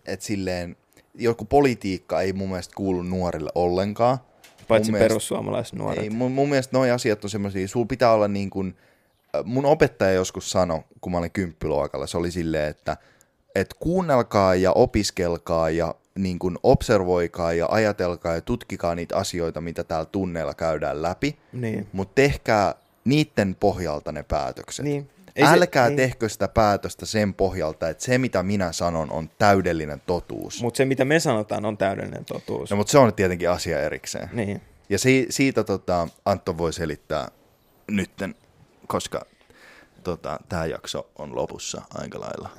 [0.05, 0.75] että silleen,
[1.15, 4.17] joku politiikka ei mun mielestä kuulu nuorille ollenkaan.
[4.67, 6.03] paitsi Mun mielestä- perussuomalaiset nuoret.
[6.03, 8.75] ei, mun, mun mielestä noi asiat on semmoisia, sulla pitää olla niin kuin,
[9.45, 12.97] mun opettaja joskus sanoi, kun mä olin kymppiluokalla, se oli silleen, että
[13.55, 19.83] et kuunnelkaa ja opiskelkaa ja niin kuin observoikaa ja ajatelkaa ja tutkikaa niitä asioita, mitä
[19.83, 21.87] täällä tunneilla käydään läpi, Niin.
[21.93, 22.75] mutta tehkää
[23.05, 24.83] niiden pohjalta ne päätökset.
[24.85, 25.09] Niin.
[25.35, 25.97] Ei se- Älkää niin.
[25.97, 30.61] tehkö sitä päätöstä sen pohjalta, että se mitä minä sanon on täydellinen totuus.
[30.61, 32.71] Mutta se, mitä me sanotaan, on täydellinen totuus.
[32.71, 34.29] No, mutta se on tietenkin asia erikseen.
[34.33, 34.61] Niin.
[34.89, 37.27] Ja si- siitä tota, Antto voi selittää
[37.91, 38.35] nytten,
[38.87, 39.25] koska
[40.03, 42.49] tota, tämä jakso on lopussa aika lailla.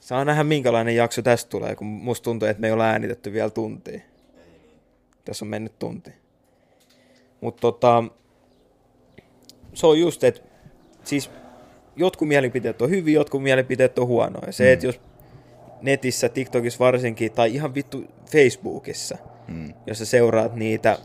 [0.00, 3.50] Saa nähdä, minkälainen jakso tästä tulee, kun musta tuntuu, että me ei ole äänitetty vielä
[3.50, 4.00] tuntia.
[5.24, 6.10] Tässä on mennyt tunti.
[7.40, 8.04] Mutta tota,
[9.74, 10.40] se on just, että
[11.04, 11.30] siis
[11.96, 14.52] jotkut mielipiteet on hyviä, jotkut mielipiteet on huonoja.
[14.52, 14.72] Se, mm.
[14.72, 15.00] että jos
[15.82, 19.74] netissä, TikTokissa varsinkin, tai ihan vittu Facebookissa, mm.
[19.86, 20.98] jos sä seuraat niitä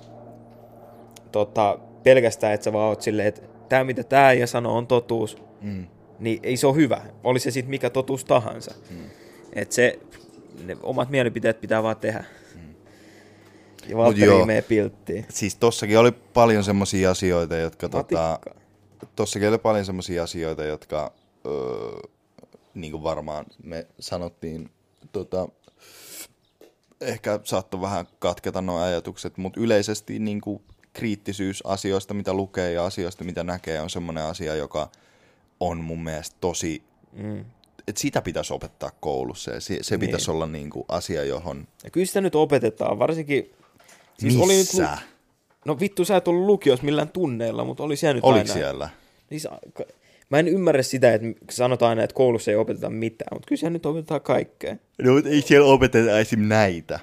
[1.32, 5.38] tota, pelkästään, että sä vaan oot silleen, että tämä mitä tämä ja sanoo on totuus,
[5.62, 5.88] mm.
[6.20, 7.02] niin ei se ole hyvä.
[7.24, 8.72] Oli se sitten mikä totuus tahansa.
[8.90, 9.04] Mm.
[9.54, 10.00] Että se,
[10.66, 12.24] ne omat mielipiteet pitää vaan tehdä.
[12.56, 12.76] Mm.
[13.88, 15.26] Ja Valtteri menee pilttiin.
[15.30, 18.62] Siis tossakin oli paljon semmoisia asioita, jotka tota, Matikka.
[19.16, 21.14] tossakin oli paljon semmoisia asioita, jotka
[21.46, 22.10] öö,
[22.74, 24.70] niin kuin varmaan me sanottiin,
[25.12, 25.48] tota,
[27.02, 30.62] ehkä saattoi vähän katketa nuo ajatukset, mutta yleisesti niin kuin
[30.98, 34.90] kriittisyys asioista, mitä lukee ja asioista, mitä näkee, on semmoinen asia, joka
[35.60, 36.82] on mun mielestä tosi,
[37.14, 37.40] mm.
[37.88, 40.08] että sitä pitäisi opettaa koulussa ja se, se Niin.
[40.08, 41.68] pitäisi olla niin kuin asia, johon...
[41.84, 43.52] Ja kyllä sitä nyt opetetaan, varsinkin...
[44.20, 44.84] Siis oli nyt, Missä?
[44.84, 44.98] lu-
[45.66, 48.54] no vittu, sä et ollut lukiossa millään tunneilla, mutta oli siellä nyt Oliko aina.
[48.54, 48.90] siellä?
[49.30, 49.48] Siis,
[50.30, 53.74] mä en ymmärrä sitä, että sanotaan aina, että koulussa ei opeteta mitään, mutta kyllä siellä
[53.74, 54.76] nyt opetetaan kaikkea.
[55.04, 56.40] No, mutta ei siellä opeteta esim.
[56.40, 57.00] näitä.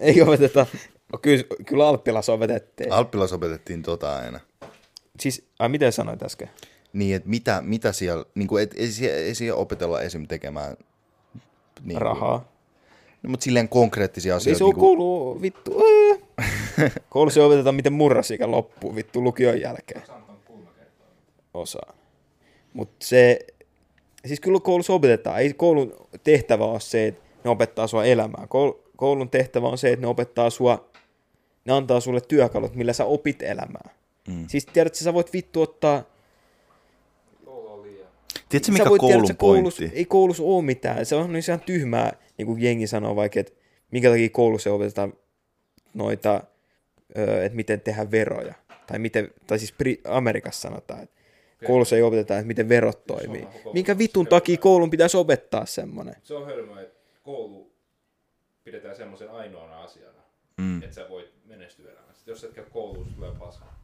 [0.00, 0.66] Ei opeteta,
[1.12, 2.92] no, kyllä, kyllä Alppilassa opetettiin.
[2.92, 4.40] Alppilas opetettiin tota aina.
[5.20, 6.50] siis, ai miten sanoit äsken?
[6.92, 10.26] Niin, että mitä, mitä siellä, niin kuin, et, ei, siellä, ei siellä opetella esim.
[10.26, 10.76] tekemään
[11.84, 12.52] niin kuin- Rahaa.
[13.22, 14.58] No, mutta silleen konkreettisia Ei asioita.
[14.58, 15.70] se on niin kuin, koulu, vittu.
[17.10, 20.02] Koulussa ei opeteta, miten murrasikä loppuu, vittu, lukion jälkeen.
[21.54, 21.94] Osaa.
[22.72, 23.38] Mutta se,
[24.26, 25.38] siis kyllä koulussa opetetaan.
[25.40, 25.94] Ei koulun
[26.24, 28.44] tehtävä ole se, että ne opettaa sua elämää.
[28.44, 30.87] Koul- Koulun tehtävä on se, että ne opettaa sua,
[31.68, 33.90] ne antaa sulle työkalut, millä sä opit elämää.
[34.28, 34.44] Mm.
[34.48, 36.02] Siis tiedätkö, sä voit vittu ottaa...
[38.48, 39.98] Tiedätkö, sä mikä voit, koulun tiedätkö, koulussa, pointti?
[39.98, 41.06] ei koulussa ole mitään.
[41.06, 43.52] Se on ihan tyhmää, niin kuin jengi sanoo vaikka, että
[43.90, 45.12] minkä takia koulussa opetetaan
[45.94, 46.44] noita,
[47.44, 48.54] että miten tehdä veroja.
[48.86, 51.16] Tai, miten, tai siis Amerikassa sanotaan, että
[51.66, 53.46] koulussa ei opeteta, että miten verot toimii.
[53.72, 56.14] Minkä vitun takia koulun pitäisi opettaa semmoinen?
[56.22, 57.72] Se on hölmö, että koulu
[58.64, 60.22] pidetään semmoisen ainoana asiana,
[60.56, 60.82] mm.
[60.82, 62.22] että sä voit menestyä elämässä.
[62.26, 63.78] Jos et käy koulussa, tulee paskaa.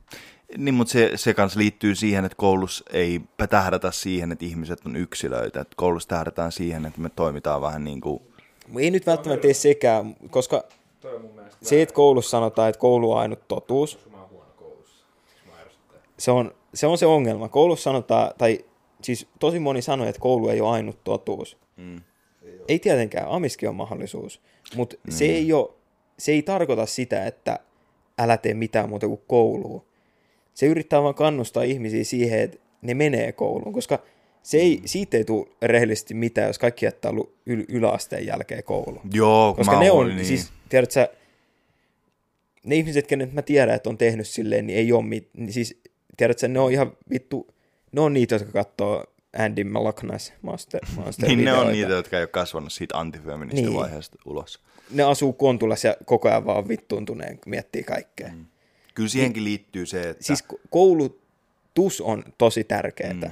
[0.57, 4.97] Niin, mutta se, se kanssa liittyy siihen, että koulussa ei tähdätä siihen, että ihmiset on
[4.97, 5.61] yksilöitä.
[5.61, 8.23] Että koulussa tähdätään siihen, että me toimitaan vähän niin kuin...
[8.79, 10.65] Ei nyt välttämättä tee sekään, koska
[11.63, 15.05] se, että koulussa sanotaan, että koulu on ainut totuus, mä oon huono koulussa.
[15.29, 15.99] Siksi mä ärsyttää.
[16.19, 17.49] se on, se on se ongelma.
[17.49, 18.65] Koulussa sanotaan, tai
[19.03, 21.57] siis tosi moni sanoi, että koulu ei ole ainut totuus.
[21.77, 22.01] Mm.
[22.69, 24.41] Ei tietenkään, amiskin on mahdollisuus,
[24.77, 25.13] mutta mm.
[25.13, 25.71] se, ei ole,
[26.19, 27.59] se ei tarkoita sitä, että
[28.19, 29.85] älä tee mitään muuta kuin koulua.
[30.55, 33.99] Se yrittää vaan kannustaa ihmisiä siihen, että ne menee kouluun, koska
[34.43, 39.11] se ei, siitä ei tule rehellisesti mitään, jos kaikki jättää lu- yl- yläasteen jälkeen kouluun.
[39.13, 40.27] Joo, Koska ne on, niin.
[40.27, 41.09] siis tiedät sä,
[42.65, 45.81] ne ihmiset, kenet mä tiedän, että on tehnyt silleen, niin ei ole mit, niin siis
[46.17, 47.55] tiedät sä, ne on ihan vittu,
[47.93, 49.05] ne on niitä, jotka katsoo
[49.39, 54.33] Andy Malaknas Master, Master niin ne on niitä, jotka ei ole kasvanut siitä antifeministivaiheesta niin.
[54.33, 54.63] ulos.
[54.91, 58.29] Ne asuu Kontulassa ja koko ajan vaan vittuuntuneen, kun miettii kaikkea.
[58.29, 58.47] Mm.
[58.95, 60.25] Kyllä siihenkin liittyy se, että...
[60.25, 63.13] Siis ko- koulutus on tosi tärkeää.
[63.13, 63.31] Mm.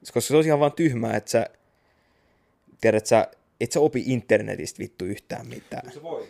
[0.00, 1.46] Koska se on ihan vaan tyhmää, että sä,
[2.80, 3.28] tiedät sä,
[3.60, 5.92] et sä opi internetistä vittu yhtään mitään.
[5.92, 6.28] Se voi.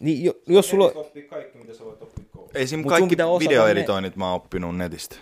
[0.00, 0.92] Niin, jo, jos sulla,
[1.30, 2.58] kaikki, mitä sä voit oppia koulussa.
[2.58, 5.16] Mut sun kaikki videoeditoinnit mä oon oppinut netistä.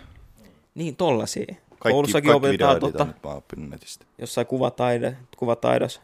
[0.75, 1.45] niin tollasia.
[1.45, 4.05] Kaikki, Koulussakin kaikki opetetaan totta, videoeditoinnit mä oon oppinut netistä.
[4.17, 6.01] jossain kuvataide, kuvataidossa.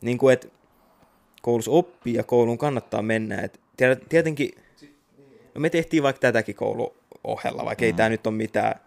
[0.00, 0.48] Niin kuin, että
[1.42, 3.40] koulussa oppii ja kouluun kannattaa mennä.
[3.40, 3.60] Et
[4.08, 4.50] tietenkin,
[5.54, 7.86] no me tehtiin vaikka tätäkin kouluohella, vaikka mm.
[7.86, 8.80] ei tämä nyt ole mitään,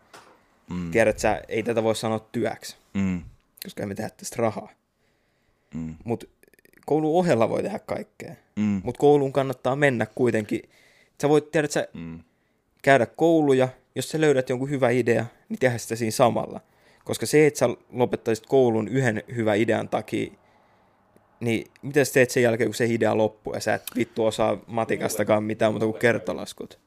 [0.70, 0.92] mm.
[0.92, 3.22] tiedät sä, ei tätä voi sanoa työksi, Mm.
[3.64, 4.70] koska emme tehdä tästä rahaa.
[5.76, 5.96] Mm.
[6.04, 6.26] Mutta
[6.86, 8.36] koulun ohella voi tehdä kaikkea.
[8.56, 8.82] Mm.
[8.84, 10.62] Mutta kouluun kannattaa mennä kuitenkin.
[11.22, 12.20] Sä voit, tiedät sä, Mm.
[12.82, 16.60] käydä kouluja, jos sä löydät jonkun hyvä idea, niin tehdä sitä siinä samalla.
[17.06, 20.32] Koska se, että sä lopettaisit koulun yhden hyvän idean takia,
[21.44, 24.58] niin mitä sä teet sen jälkeen, kun se idea loppuu ja sä et vittu osaa
[24.68, 26.80] matikastakaan mitään muuta kuin kertolaskut.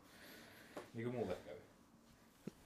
[0.94, 1.58] Niin kuin mulle kävi.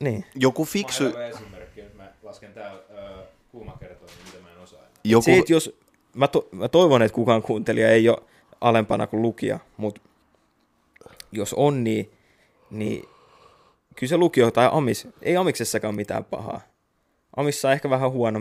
[0.00, 0.26] Niin.
[0.34, 1.04] Joku fiksu...
[1.04, 4.78] Mä esimerkki, nyt mä lasken täällä äh, kuumakertoimen, mitä mä en osaa.
[4.78, 4.90] enää.
[5.04, 5.24] Joku...
[5.24, 5.78] Se, että jos,
[6.14, 8.22] mä, to, mä toivon, että kukaan kuuntelija ei ole
[8.60, 10.00] alempana kuin lukija, mutta
[11.32, 12.10] jos on, niin,
[12.70, 13.08] niin
[13.96, 16.60] kyllä se lukio tai amis, ei amiksessakaan mitään pahaa.
[17.36, 18.40] Amissa on ehkä vähän huono.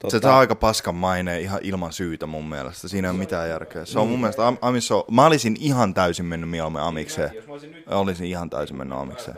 [0.00, 2.88] Tota, Se saa aika paskan maineen ihan ilman syytä mun mielestä.
[2.88, 3.84] Siinä ei ole mitään järkeä.
[3.84, 7.30] Se on mun mielestä, Am- Amis on, mä olisin ihan täysin mennyt mieluummin Amikseen.
[7.34, 9.36] Jos mä olisin nyt Olisin ihan täysin mennyt Amikseen.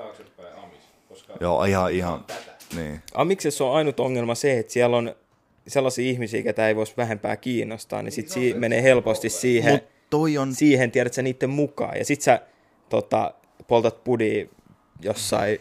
[1.41, 2.25] Joo, ihan, ihan,
[2.77, 3.01] niin.
[3.15, 5.15] Amiksessa on ainut ongelma se, että siellä on
[5.69, 10.39] sellaisia ihmisiä, ketä ei voisi vähempää kiinnostaa, niin sit si- menee helposti siihen, Mut toi
[10.39, 11.99] on, siihen tiedät sä niiden mukaan.
[11.99, 12.41] Ja sit sä
[12.89, 13.35] tota,
[13.67, 14.47] poltat pudia
[15.03, 15.59] jossain,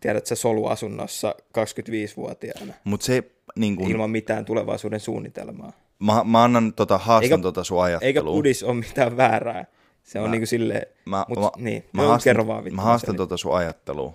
[0.00, 3.22] tiedät sä soluasunnossa 25-vuotiaana mut se
[3.56, 5.72] niin kun, ilman mitään tulevaisuuden suunnitelmaa.
[5.98, 8.06] mä, mä annan tota, haastan Eikä- tota sun ajatteluun.
[8.06, 9.64] Eikä pudis ole mitään väärää.
[10.02, 12.76] Se on Mä- niinku silleen, Mä, mut mä, niin, mä, joo, haastan, vaan vittu.
[12.76, 14.14] mä haastan tota sun ajatteluun.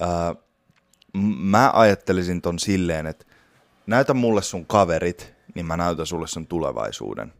[0.00, 0.08] Öö,
[1.38, 3.26] mä ajattelisin ton silleen, että
[3.86, 7.32] näytä mulle sun kaverit, niin mä näytän sulle sun tulevaisuuden.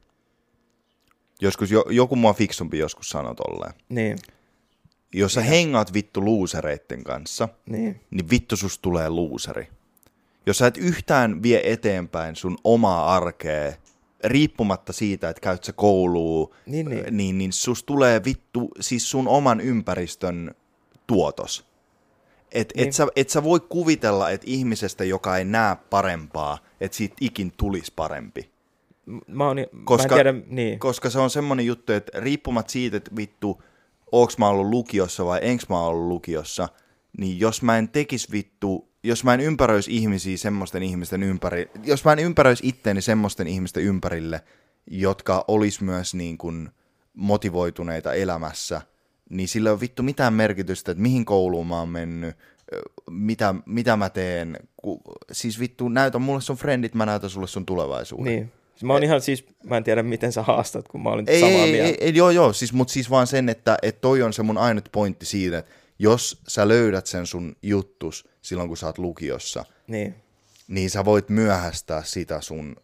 [1.40, 3.72] Joskus jo, joku mua fiksumpi joskus sanoi tolleen.
[3.88, 4.18] Niin,
[5.12, 9.68] Jos sä hengaat vittu luusereitten kanssa, niin, niin vittu sus tulee luuseri.
[10.46, 13.72] Jos sä et yhtään vie eteenpäin sun omaa arkea,
[14.24, 17.16] riippumatta siitä, että käyt sä kouluun, Niin, niin.
[17.16, 20.54] niin, niin sus tulee vittu siis sun oman ympäristön
[21.06, 21.66] tuotos.
[22.52, 22.86] Et, Niin.
[22.88, 27.52] et, sä, et sä voi kuvitella, että ihmisestä, joka ei näe parempaa, että siitä ikin
[27.56, 28.50] tulisi parempi.
[29.26, 30.78] mä, oon, koska, Koska, mä tiedä, niin.
[30.78, 33.62] koska se on semmonen juttu, että riippumatta siitä, että vittu,
[34.12, 36.68] onks mä ollut lukiossa vai enks mä ollut lukiossa,
[37.18, 42.04] niin jos mä en tekis vittu, jos mä en ympäröisi ihmisiä semmoisten ihmisten ympäri, jos
[42.04, 44.40] mä en ympäröisi itteeni semmoisten ihmisten ympärille,
[44.86, 46.68] jotka olis myös niin kuin
[47.14, 48.80] motivoituneita elämässä,
[49.30, 52.36] niin sillä ei ole vittu mitään merkitystä, että mihin kouluun mä oon mennyt,
[53.10, 54.56] mitä, mitä mä teen.
[54.76, 55.00] Ku,
[55.32, 58.24] siis vittu, näytä mulle sun friendit, mä näytän sulle sun tulevaisuuden.
[58.24, 58.52] niin.
[58.82, 61.54] Mä oon ihan siis, mä en tiedä miten sä haastat, kun mä olin Ei, samaa
[61.64, 61.88] ei, mieltä.
[61.88, 64.58] ei, ei, joo, joo, siis, mutta siis vaan sen, että, että toi on se mun
[64.58, 69.64] ainut pointti siitä, että jos sä löydät sen sun juttus silloin, kun sä oot lukiossa,
[69.86, 70.14] Niin.
[70.68, 72.76] niin sä voit myöhästää sitä sun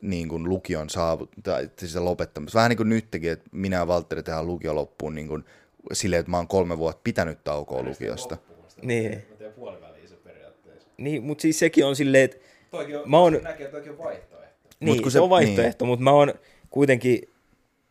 [0.00, 2.56] niin kuin lukion saavut, tai sitä lopettamista.
[2.56, 5.44] Vähän niin kuin nytkin, että minä ja Valtteri tehdään lukio loppuun niin kuin,
[5.92, 8.36] silleen, että mä oon kolme vuotta pitänyt taukoa lukiosta.
[8.82, 9.12] Niin.
[9.30, 10.88] mä teen puoliväliin se periaatteessa.
[10.98, 12.36] Niin, mutta siis sekin on silleen, että
[12.70, 14.68] Toikin on, Mä oon- näkee, että toikin on vaihtoehto.
[14.80, 16.34] niin, kun se, se- on vaihtoehto, mutta mä oon
[16.70, 17.22] kuitenkin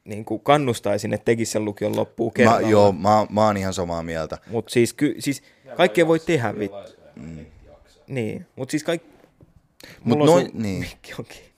[0.05, 2.69] niin kuin kannustaisin, että tekisi sen lukion loppuun Mä, kerralla.
[2.69, 4.37] joo, mä, mä oon ihan samaa mieltä.
[4.47, 5.43] Mutta siis, ky, siis
[5.77, 6.77] kaikkea voi tehdä, vittu.
[8.07, 9.07] Niin, mutta siis kaikki...
[10.03, 10.79] Mut Mulla on noin- sun niin.
[10.79, 11.51] mikki on kiinni.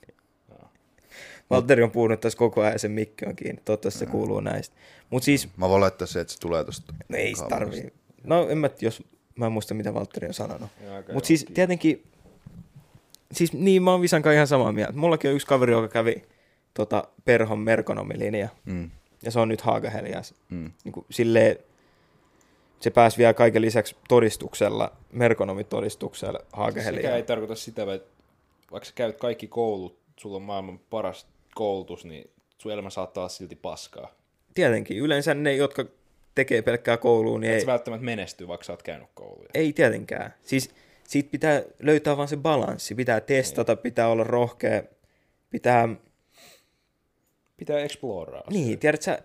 [1.50, 3.62] Valtteri on puhunut tässä koko ajan, sen mikki on kiinni.
[3.64, 4.76] Toivottavasti se kuuluu näistä.
[5.10, 6.94] Mutta siis, Mä voin laittaa se, että se tulee tosta.
[7.08, 7.92] no ei se tarvii.
[8.24, 9.02] No en mä, jos,
[9.34, 10.70] mä en muista mitä Valtteri on sanonut.
[11.12, 12.04] Mutta siis tietenkin,
[13.32, 14.92] siis niin mä oon Visan kanssa ihan samaa mieltä.
[14.98, 16.22] Mullakin on yksi kaveri, joka kävi
[16.78, 18.48] tota, Perhon merkonomilinja.
[18.64, 18.90] Mm.
[19.22, 20.34] Ja se on nyt Haagahelias.
[20.50, 20.72] Mm.
[20.84, 21.56] Niin kuin, silleen,
[22.80, 27.02] se pääsi vielä kaiken lisäksi todistuksella, merkonomitodistuksella Haageheliin.
[27.02, 28.08] Sekä ei tarkoita sitä, että
[28.72, 33.28] vaikka sä käyt kaikki koulut, sulla on maailman paras koulutus, niin sun elämä saattaa olla
[33.28, 34.14] silti paskaa.
[34.54, 35.84] Tietenkin, yleensä ne, jotka
[36.34, 39.48] tekee pelkkää koulua, niin Et ei, välttämättä menesty, vaikka sä oot käynyt kouluja.
[39.54, 40.34] ei tietenkään.
[40.42, 40.70] Siis
[41.04, 44.82] siitä pitää löytää vaan se balanssi, pitää testata, pitää olla rohkea,
[45.50, 45.88] pitää
[47.58, 48.42] Pitää exploraa.
[48.50, 49.18] Niin, tiedät sä,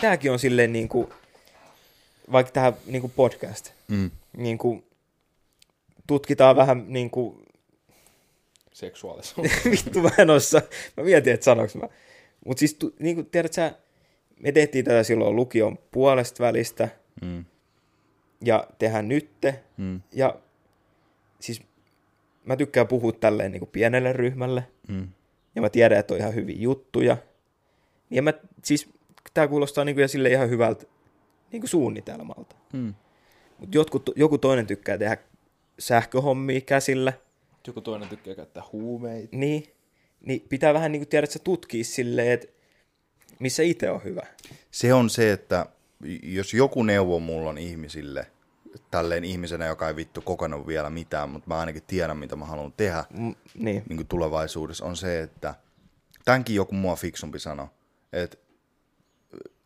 [0.00, 1.08] tääkin on silleen niin kuin,
[2.32, 4.10] vaikka tähän niin kuin podcast, Mm.
[4.36, 4.84] niin kuin,
[6.06, 7.42] tutkitaan vähän niin kuin,
[8.72, 9.46] Seksuaalisuus.
[9.70, 10.60] vittu mä en osaa,
[10.96, 11.88] mä mietin, että sanoks mä.
[12.46, 13.72] Mutta siis, tu, niin kuin, tiedät sä,
[14.40, 16.88] me tehtiin tätä silloin lukion puolesta välistä,
[17.22, 17.44] Mm.
[18.44, 20.00] ja tehdään nytte, Mm.
[20.12, 20.36] ja
[21.40, 21.62] siis
[22.44, 25.08] mä tykkään puhua tälleen niin kuin pienelle ryhmälle, Mm.
[25.54, 27.16] ja mä tiedän, että on ihan hyviä juttuja.
[28.10, 28.32] Ja mä,
[28.64, 28.88] siis
[29.34, 30.86] tää kuulostaa niin kuin sille ihan hyvältä
[31.52, 32.56] niin kuin suunnitelmalta.
[32.72, 32.94] Mm.
[33.58, 35.16] Mutta jotkut, joku toinen tykkää tehdä
[35.78, 37.12] sähköhommia käsillä,
[37.66, 39.36] Joku toinen tykkää käyttää huumeita.
[39.36, 39.66] niin,
[40.20, 42.46] niin pitää vähän niin kuin tiedä, että sä tutkii silleen, että
[43.38, 44.26] missä itse on hyvä.
[44.70, 45.66] Se on se, että
[46.22, 48.26] jos joku neuvo mulla on ihmisille,
[48.90, 52.72] tälleen ihmisenä, joka ei vittu kokenut vielä mitään, mutta mä ainakin tiedän, mitä mä haluan
[52.76, 55.54] tehdä Mm, niin, niin kuin tulevaisuudessa, on se, että
[56.24, 57.68] tämänkin joku mua fiksumpi sano,
[58.12, 58.36] että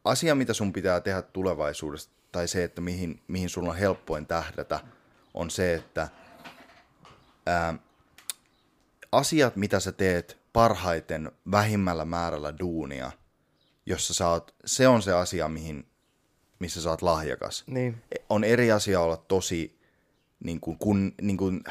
[0.05, 4.80] asia, mitä sun pitää tehdä tulevaisuudessa, tai se, että mihin, mihin sun on helppoin tähdätä,
[5.34, 6.09] on se, että
[7.47, 7.74] ää,
[9.12, 13.12] asiat, mitä sä teet parhaiten vähimmällä määrällä duunia,
[13.86, 15.86] jossa sä oot, se on se asia, mihin,
[16.59, 17.64] missä sä oot lahjakas.
[17.66, 19.80] niin, On eri asia olla tosi
[20.45, 21.64] niin kuin, kun, niin kuin,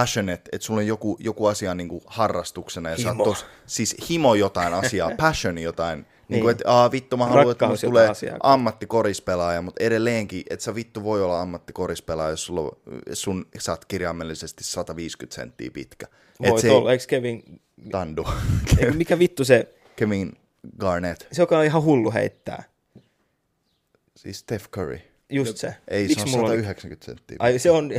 [0.00, 2.90] passionate, että sulla on joku, joku asia niin kuin harrastuksena.
[2.90, 3.24] Ja sä Himo.
[3.24, 5.98] oot tos, siis himo jotain asiaa, passion jotain.
[5.98, 6.42] Niin, Niin.
[6.42, 8.36] kuin, että aa, vittu mä haluan, että musta jotain tulee asiaa.
[8.42, 12.76] ammattikorispelaaja, mutta edelleenkin, että sä vittu voi olla ammattikorispelaaja, jos sulla
[13.12, 16.06] sun, sä oot kirjaimellisesti 150 senttiä pitkä.
[16.42, 16.92] Et voit se olla.
[16.92, 18.24] Eikö Kevin, Tandu.
[18.78, 20.32] eikö, mikä vittu se, Kevin
[20.78, 21.26] Garnett.
[21.32, 22.62] se joka on ihan hullu heittää.
[24.16, 25.00] Siis Steph Curry.
[25.30, 25.74] Just se.
[25.88, 27.36] Ei, Miksi se on mulla oli- 190 senttiä.
[27.40, 27.90] Ai se on.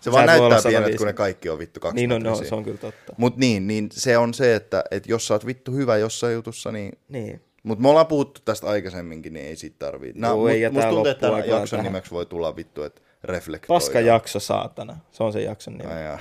[0.00, 1.06] Se Sä vaan et näyttää pienet, kun 150.
[1.06, 2.48] ne kaikki on vittu kaksi niin on, no, metrisiä.
[2.48, 3.14] se on kyllä totta.
[3.16, 6.72] Mut niin, niin se on se, että, että jos sä oot vittu hyvä jossain jutussa,
[6.72, 6.92] niin...
[7.08, 7.40] Niin.
[7.62, 10.12] Mut me ollaan puhuttu tästä aikaisemmin, niin ei siitä tarvii.
[10.14, 11.84] No, Joo, mut, ei, ja musta tuntuu, että tämän jakson tähän.
[11.84, 13.74] nimeksi voi tulla vittu, että reflektoi.
[13.76, 14.96] Paska jakso, saatana.
[15.12, 15.92] Se on se jakson nimi.
[15.92, 16.18] Ai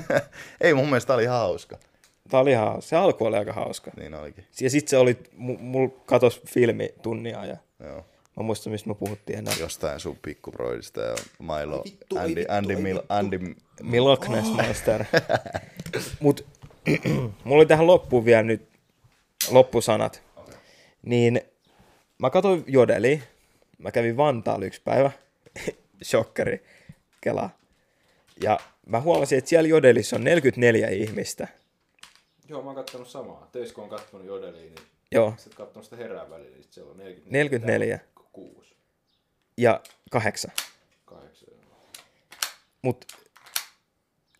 [0.60, 1.78] ei, mun mielestä tää oli ihan hauska.
[2.30, 3.90] Tää oli ihan, se alku oli aika hauska.
[3.96, 4.44] Niin olikin.
[4.60, 8.04] Ja sit se oli, mu- mulla katos filmi tunnia ja Joo.
[8.36, 9.54] Mä muistan, mistä me puhuttiin enää.
[9.60, 11.84] Jostain sun pikkubroidista ja Milo,
[12.16, 13.38] Andy, Andy, Mil, Andy,
[13.82, 15.04] Milok Ness Monster.
[16.20, 16.46] Mut
[17.44, 18.68] mulla oli tähän loppuun vielä nyt
[19.50, 20.22] loppusanat.
[21.02, 21.40] Niin
[22.18, 23.22] mä katsoin Jodeli.
[23.78, 25.10] Mä kävin Vantaalla yksi päivä.
[26.04, 26.64] Shokkeri.
[27.20, 27.50] Kela.
[28.42, 31.48] Ja mä huomasin, että siellä Jodelissa on 44 ihmistä.
[32.48, 33.48] Joo, mä oon kattonut samaa.
[33.52, 35.34] Töissä kun on kattonut Jodeliin, niin Joo.
[35.36, 37.42] sit kattonut sitä herää välillä, niin sit siellä on 44.
[37.42, 38.00] 44.
[38.34, 38.76] Kuusi.
[39.56, 39.80] Ja
[40.10, 40.52] kahdeksan.
[41.04, 41.48] Kahdeksan.
[42.82, 43.04] Mut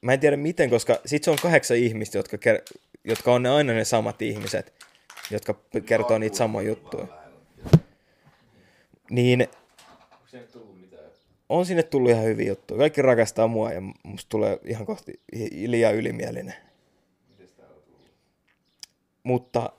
[0.00, 3.48] mä en tiedä miten, koska sit se on kahdeksan ihmistä, jotka, ker- jotka on ne
[3.48, 4.72] aina ne samat ihmiset,
[5.30, 5.54] jotka
[5.86, 7.06] kertoo niitä samoja juttuja.
[9.10, 9.48] Niin
[11.48, 12.78] on sinne tullut ihan hyviä juttuja.
[12.78, 15.20] Kaikki rakastaa mua ja musta tulee ihan kohti
[15.66, 16.54] liian ylimielinen.
[19.22, 19.72] Mutta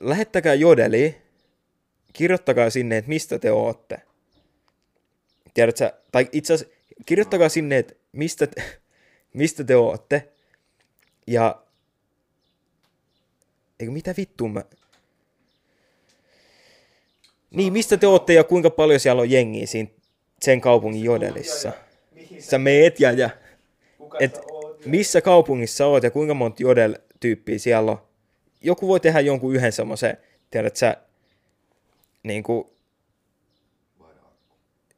[0.00, 1.19] lähettäkää jodeli,
[2.12, 4.00] kirjoittakaa sinne, että mistä te ootte.
[5.54, 8.62] Tiedätkö, tai itse asiassa kirjoittakaa sinne, että mistä te,
[9.34, 10.28] mistä te ootte.
[11.26, 11.62] Ja
[13.80, 14.64] eikö mitä vittua mä...
[17.50, 19.90] Niin, mistä te ootte ja kuinka paljon siellä on jengiä siinä
[20.42, 21.72] sen kaupungin jodelissa.
[22.38, 23.30] Sä meet ja, ja
[24.20, 24.40] et
[24.84, 28.02] missä kaupungissa oot ja kuinka monta jodel-tyyppiä siellä on.
[28.60, 30.16] Joku voi tehdä jonkun yhden semmoisen,
[30.50, 30.96] tiedät sä,
[32.22, 32.64] niin kuin,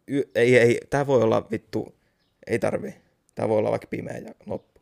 [0.06, 1.94] y- ei, ei, tää voi olla vittu,
[2.46, 2.94] ei tarvi.
[3.34, 4.80] Tää voi olla vaikka pimeä ja loppu.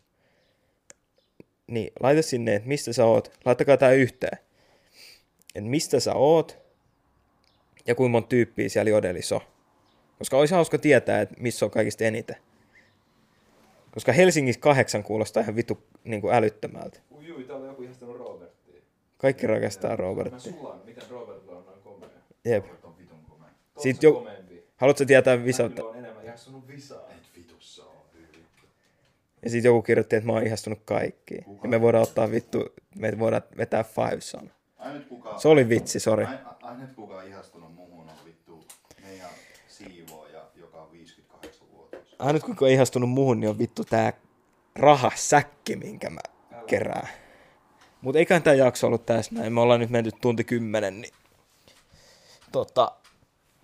[1.66, 3.32] Niin, laita sinne, että mistä sä oot.
[3.44, 4.38] Laittakaa tää yhteen.
[5.54, 6.58] Että mistä sä oot
[7.86, 9.40] ja kuinka monta tyyppiä siellä jodelissa on.
[10.18, 12.36] Koska olisi hauska tietää, että missä on kaikista eniten.
[13.94, 17.00] Koska Helsingissä kahdeksan kuulostaa ihan vittu niin kuin älyttömältä.
[17.16, 18.80] Ui, jui, täällä on joku ihastanut Roberttia.
[19.18, 20.40] Kaikki rakastaa Mä Roberttia.
[20.40, 21.39] sulan, miten komea.
[22.44, 22.64] Jep.
[22.64, 22.92] Sitten
[23.78, 24.26] Sitten jo-.
[24.76, 25.38] Haluatko tietää?
[25.38, 27.10] Kyllä on enemmän ihastunut visaa.
[29.42, 31.44] Ja sitten joku kirjoitti, että mä oon ihastunut kaikkiin.
[31.62, 32.64] Ja me voidaan ottaa vittu,
[32.96, 34.50] me voidaan vetää five sana.
[35.08, 36.24] Kuka, Se oli vitsi, sori.
[36.24, 38.64] Ain- ainut kuka on ihastunut muuhun on vittu
[39.02, 39.30] meidän
[42.18, 44.12] ainut kuinka on ihastunut muuhun, niin on vittu tää
[44.74, 46.20] rahasäkki, minkä mä
[46.66, 47.08] kerään.
[48.00, 49.52] Mutta eiköhän tämä jakso ollut tässä näin.
[49.52, 51.14] Me ollaan nyt menty tunti kymmenen, niin
[52.52, 52.92] tota,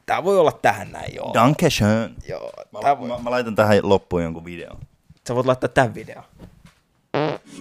[0.07, 1.31] tää voi olla tähän näin, joo.
[1.35, 2.15] Danke schön.
[2.29, 4.79] joo Mä, tää voi, mä, mä, laitan tähän loppuun jonkun videon.
[5.29, 6.25] sä voit laittaa tämän videon.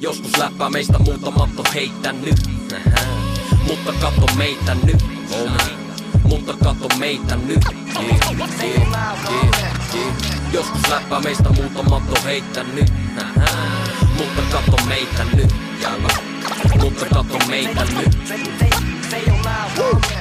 [0.01, 2.35] Joskus läppää meistä muutamat on heittänyt.
[2.73, 3.07] Ähä.
[3.67, 5.05] Mutta kato meitä nyt.
[6.23, 7.59] Mutta kato meitä nyt.
[7.95, 8.93] Yeah, yeah, yeah,
[9.95, 10.15] yeah.
[10.53, 12.93] Joskus läppää meistä muutamat on heittänyt.
[13.17, 13.45] Ähä.
[14.17, 15.55] Mutta kato meitä nyt.
[16.83, 18.27] Mutta kato meitä nyt.
[18.27, 18.37] Say,
[19.09, 19.37] say your
[19.77, 20.14] loud,